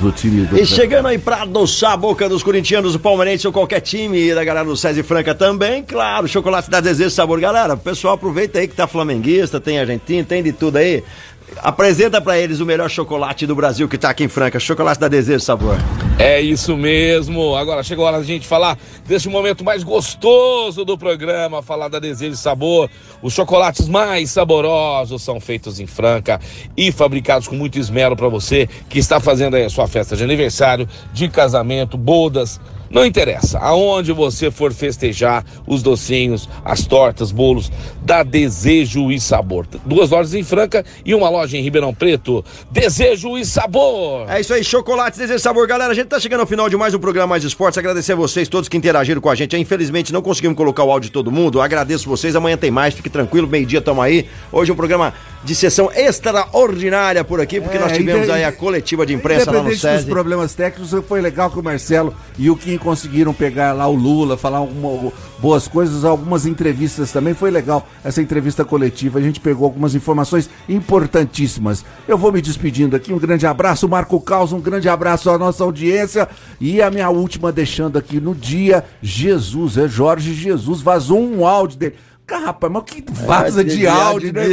do 0.00 0.12
time 0.12 0.46
do 0.46 0.58
E 0.58 0.66
chegando 0.66 1.06
aí 1.06 1.18
pra 1.18 1.42
adoçar 1.42 1.92
a 1.92 1.96
boca 1.96 2.28
dos 2.28 2.42
corintianos, 2.42 2.92
do 2.92 3.00
palmeirense 3.00 3.46
ou 3.46 3.52
qualquer 3.52 3.80
time 3.80 4.30
e 4.30 4.34
da 4.34 4.44
galera 4.44 4.66
do 4.66 4.76
César 4.76 5.00
e 5.00 5.02
Franca 5.02 5.34
também, 5.34 5.82
claro, 5.82 6.28
chocolate 6.28 6.70
da 6.70 6.80
Zezé 6.80 7.08
Sabor. 7.08 7.40
Galera, 7.40 7.74
o 7.74 7.78
pessoal 7.78 8.14
aproveita 8.14 8.58
aí 8.58 8.68
que 8.68 8.74
tá 8.74 8.86
flamenguista, 8.86 9.60
tem 9.60 9.78
argentino, 9.78 10.24
tem 10.24 10.42
de 10.42 10.52
tudo 10.52 10.76
aí. 10.76 11.02
Apresenta 11.58 12.20
pra 12.20 12.38
eles 12.38 12.60
o 12.60 12.66
melhor 12.66 12.90
chocolate 12.90 13.46
do 13.46 13.54
Brasil 13.54 13.88
que 13.88 13.96
tá 13.96 14.10
aqui 14.10 14.24
em 14.24 14.28
Franca, 14.28 14.58
chocolate 14.58 15.00
da 15.00 15.08
Desejo 15.08 15.40
Sabor. 15.40 15.76
É 16.18 16.40
isso 16.40 16.76
mesmo. 16.76 17.54
Agora 17.54 17.82
chegou 17.82 18.04
a 18.04 18.08
hora 18.08 18.18
da 18.18 18.24
gente 18.24 18.46
falar 18.46 18.78
desse 19.06 19.28
momento 19.28 19.64
mais 19.64 19.82
gostoso 19.82 20.84
do 20.84 20.98
programa, 20.98 21.62
falar 21.62 21.88
da 21.88 21.98
Desejo 21.98 22.36
Sabor. 22.36 22.90
Os 23.22 23.32
chocolates 23.32 23.88
mais 23.88 24.30
saborosos 24.30 25.22
são 25.22 25.40
feitos 25.40 25.78
em 25.78 25.86
Franca 25.86 26.40
e 26.76 26.90
fabricados 26.90 27.46
com 27.46 27.54
muito 27.54 27.78
esmero 27.78 28.16
para 28.16 28.28
você 28.28 28.68
que 28.88 28.98
está 28.98 29.20
fazendo 29.20 29.56
aí 29.56 29.64
a 29.64 29.70
sua 29.70 29.86
festa 29.86 30.16
de 30.16 30.24
aniversário, 30.24 30.88
de 31.12 31.28
casamento, 31.28 31.96
bodas. 31.96 32.60
Não 32.90 33.04
interessa, 33.04 33.58
aonde 33.58 34.12
você 34.12 34.50
for 34.50 34.72
festejar 34.72 35.44
os 35.66 35.82
docinhos, 35.82 36.48
as 36.64 36.86
tortas, 36.86 37.32
bolos, 37.32 37.70
dá 38.02 38.22
Desejo 38.22 39.10
e 39.10 39.20
Sabor. 39.20 39.66
Duas 39.84 40.10
lojas 40.10 40.34
em 40.34 40.42
Franca 40.42 40.84
e 41.04 41.14
uma 41.14 41.28
loja 41.28 41.56
em 41.56 41.62
Ribeirão 41.62 41.92
Preto. 41.92 42.44
Desejo 42.70 43.36
e 43.36 43.44
Sabor. 43.44 44.30
É 44.30 44.40
isso 44.40 44.54
aí, 44.54 44.62
chocolate 44.62 45.18
Desejo 45.18 45.40
Sabor. 45.40 45.66
Galera, 45.66 45.90
a 45.90 45.94
gente 45.94 46.06
tá 46.06 46.20
chegando 46.20 46.40
ao 46.40 46.46
final 46.46 46.68
de 46.68 46.76
mais 46.76 46.94
um 46.94 46.98
programa 46.98 47.30
Mais 47.30 47.44
Esportes. 47.44 47.78
Agradecer 47.78 48.12
a 48.12 48.16
vocês 48.16 48.48
todos 48.48 48.68
que 48.68 48.76
interagiram 48.76 49.20
com 49.20 49.30
a 49.30 49.34
gente. 49.34 49.56
Infelizmente 49.56 50.12
não 50.12 50.22
conseguimos 50.22 50.56
colocar 50.56 50.84
o 50.84 50.90
áudio 50.90 51.08
de 51.08 51.12
todo 51.12 51.30
mundo. 51.30 51.60
Agradeço 51.60 52.08
vocês. 52.08 52.36
Amanhã 52.36 52.56
tem 52.56 52.70
mais, 52.70 52.94
fique 52.94 53.10
tranquilo. 53.10 53.48
Meio-dia 53.48 53.80
tamo 53.80 54.00
aí. 54.00 54.26
Hoje 54.52 54.70
um 54.70 54.76
programa 54.76 55.12
de 55.46 55.54
sessão 55.54 55.90
extraordinária 55.94 57.24
por 57.24 57.40
aqui, 57.40 57.60
porque 57.60 57.76
É, 57.76 57.80
nós 57.80 57.92
tivemos 57.92 58.28
aí 58.28 58.44
a 58.44 58.52
coletiva 58.52 59.06
de 59.06 59.14
imprensa 59.14 59.46
lá 59.46 59.52
no 59.52 59.58
Independente 59.60 59.86
dos 59.86 60.00
SESI. 60.00 60.10
problemas 60.10 60.54
técnicos, 60.54 60.94
foi 61.06 61.20
legal 61.20 61.50
que 61.50 61.58
o 61.58 61.62
Marcelo 61.62 62.12
e 62.38 62.50
o 62.50 62.56
Kim 62.56 62.76
conseguiram 62.76 63.32
pegar 63.32 63.72
lá 63.72 63.86
o 63.86 63.94
Lula, 63.94 64.36
falar 64.36 64.58
alguma- 64.58 65.12
boas 65.38 65.68
coisas, 65.68 66.04
algumas 66.04 66.46
entrevistas 66.46 67.12
também. 67.12 67.32
Foi 67.32 67.50
legal 67.50 67.86
essa 68.04 68.20
entrevista 68.20 68.64
coletiva. 68.64 69.18
A 69.18 69.22
gente 69.22 69.38
pegou 69.40 69.64
algumas 69.66 69.94
informações 69.94 70.50
importantíssimas. 70.68 71.84
Eu 72.08 72.18
vou 72.18 72.32
me 72.32 72.42
despedindo 72.42 72.96
aqui. 72.96 73.12
Um 73.12 73.18
grande 73.18 73.46
abraço, 73.46 73.88
Marco 73.88 74.20
Caos. 74.20 74.52
Um 74.52 74.60
grande 74.60 74.88
abraço 74.88 75.30
à 75.30 75.38
nossa 75.38 75.62
audiência. 75.62 76.28
E 76.60 76.82
a 76.82 76.90
minha 76.90 77.08
última 77.08 77.52
deixando 77.52 77.96
aqui 77.98 78.20
no 78.20 78.34
dia 78.34 78.84
Jesus, 79.00 79.76
é 79.78 79.86
Jorge 79.86 80.34
Jesus. 80.34 80.80
Vazou 80.80 81.20
um 81.20 81.46
áudio 81.46 81.78
dele. 81.78 81.94
Cara, 82.26 82.46
rapaz, 82.46 82.72
mas 82.72 82.82
que 82.82 83.04
vaza 83.08 83.60
É, 83.60 83.64
de, 83.64 83.76
de 83.76 83.86
áudio, 83.86 84.32
né? 84.32 84.44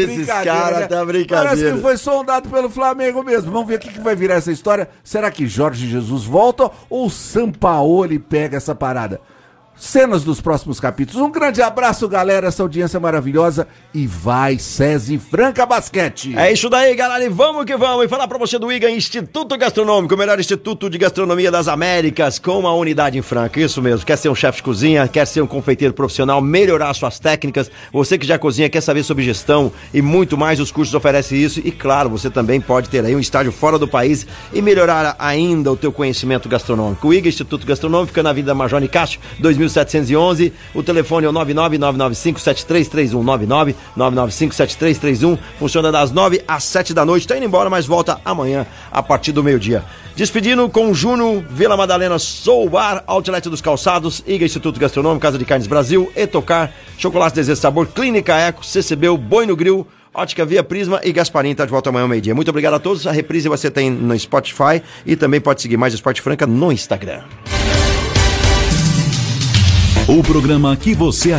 cara, 0.43 0.81
né? 0.81 0.87
tá 0.87 1.03
brincadeira. 1.03 1.49
Parece 1.49 1.73
que 1.73 1.81
foi 1.81 1.97
sondado 1.97 2.47
pelo 2.47 2.69
Flamengo 2.69 3.23
mesmo. 3.23 3.51
Vamos 3.51 3.67
ver 3.67 3.75
o 3.75 3.79
que, 3.79 3.91
que 3.91 3.99
vai 3.99 4.15
virar 4.15 4.35
essa 4.35 4.51
história. 4.51 4.87
Será 5.03 5.31
que 5.31 5.47
Jorge 5.47 5.87
Jesus 5.87 6.23
volta 6.23 6.69
ou 6.87 7.09
Sampaoli 7.09 8.19
pega 8.19 8.57
essa 8.57 8.75
parada? 8.75 9.19
Cenas 9.75 10.23
dos 10.23 10.39
próximos 10.39 10.79
capítulos. 10.79 11.21
Um 11.21 11.31
grande 11.31 11.61
abraço, 11.61 12.07
galera, 12.07 12.47
essa 12.47 12.63
audiência 12.63 12.99
maravilhosa. 12.99 13.67
E 13.93 14.07
vai, 14.07 14.57
César 14.57 15.19
Franca 15.19 15.65
Basquete. 15.65 16.37
É 16.37 16.51
isso 16.51 16.69
daí, 16.69 16.95
galera, 16.95 17.23
e 17.23 17.29
vamos 17.29 17.65
que 17.65 17.75
vamos. 17.75 18.05
E 18.05 18.07
falar 18.07 18.27
pra 18.27 18.37
você 18.37 18.57
do 18.57 18.71
IGA 18.71 18.89
Instituto 18.89 19.57
Gastronômico, 19.57 20.15
o 20.15 20.17
melhor 20.17 20.39
instituto 20.39 20.89
de 20.89 20.97
gastronomia 20.97 21.51
das 21.51 21.67
Américas, 21.67 22.39
com 22.39 22.59
uma 22.59 22.73
unidade 22.73 23.17
em 23.17 23.21
Franca. 23.21 23.59
Isso 23.59 23.81
mesmo. 23.81 24.05
Quer 24.05 24.17
ser 24.17 24.29
um 24.29 24.35
chefe 24.35 24.57
de 24.57 24.63
cozinha, 24.63 25.07
quer 25.07 25.25
ser 25.25 25.41
um 25.41 25.47
confeiteiro 25.47 25.93
profissional, 25.93 26.41
melhorar 26.41 26.93
suas 26.93 27.19
técnicas. 27.19 27.69
Você 27.91 28.17
que 28.17 28.25
já 28.25 28.39
cozinha, 28.39 28.69
quer 28.69 28.81
saber 28.81 29.03
sobre 29.03 29.23
gestão 29.23 29.71
e 29.93 30.01
muito 30.01 30.37
mais, 30.37 30.59
os 30.59 30.71
cursos 30.71 30.93
oferecem 30.93 31.41
isso. 31.41 31.59
E 31.63 31.71
claro, 31.71 32.09
você 32.09 32.29
também 32.29 32.61
pode 32.61 32.89
ter 32.89 33.03
aí 33.03 33.15
um 33.15 33.19
estágio 33.19 33.51
fora 33.51 33.77
do 33.77 33.87
país 33.87 34.25
e 34.53 34.61
melhorar 34.61 35.15
ainda 35.19 35.71
o 35.71 35.75
teu 35.75 35.91
conhecimento 35.91 36.47
gastronômico. 36.47 37.07
O 37.07 37.13
IGA 37.13 37.29
Instituto 37.29 37.65
Gastronômico 37.65 38.21
na 38.21 38.29
Avenida 38.29 38.53
Major 38.55 38.79
Nicásio, 38.79 39.19
2711. 39.63 40.53
O 40.73 40.83
telefone 40.83 41.25
é 41.25 41.29
o 41.29 41.33
999957331. 41.33 43.75
999957331. 43.97 45.37
Funciona 45.59 45.91
das 45.91 46.11
9 46.11 46.43
às 46.47 46.63
7 46.63 46.93
da 46.93 47.05
noite. 47.05 47.27
Tá 47.27 47.37
indo 47.37 47.45
embora, 47.45 47.69
mas 47.69 47.85
volta 47.85 48.19
amanhã 48.23 48.65
a 48.91 49.01
partir 49.01 49.31
do 49.31 49.43
meio-dia. 49.43 49.83
Despedindo 50.15 50.69
com 50.69 50.91
o 50.91 50.93
Juno, 50.93 51.43
Vila 51.49 51.75
Madalena, 51.75 52.19
Sou 52.19 52.69
Bar, 52.69 53.03
Outlet 53.07 53.49
dos 53.49 53.61
Calçados, 53.61 54.23
IGA 54.27 54.45
Instituto 54.45 54.79
Gastronômico, 54.79 55.21
Casa 55.21 55.39
de 55.39 55.45
Carnes 55.45 55.65
Brasil, 55.65 56.11
Etocar, 56.15 56.71
Chocolate 56.97 57.35
Desejo 57.35 57.59
Sabor, 57.59 57.87
Clínica 57.87 58.35
Eco, 58.35 58.63
CCB, 58.63 59.17
Boi 59.17 59.47
no 59.47 59.55
Grill, 59.55 59.87
Ótica 60.13 60.45
Via 60.45 60.63
Prisma 60.63 61.01
e 61.03 61.11
Gasparim 61.11 61.55
tá 61.55 61.65
de 61.65 61.71
volta 61.71 61.89
amanhã 61.89 62.03
ao 62.03 62.09
meio-dia. 62.09 62.35
Muito 62.35 62.49
obrigado 62.49 62.75
a 62.75 62.79
todos. 62.79 63.07
A 63.07 63.11
reprise 63.11 63.49
você 63.49 63.71
tem 63.71 63.89
no 63.89 64.17
Spotify 64.17 64.81
e 65.05 65.15
também 65.15 65.41
pode 65.41 65.61
seguir 65.61 65.77
mais 65.77 65.93
Esporte 65.93 66.21
Franca 66.21 66.45
no 66.45 66.71
Instagram. 66.71 67.23
O 70.05 70.21
programa 70.21 70.75
que 70.75 70.93
você 70.93 71.31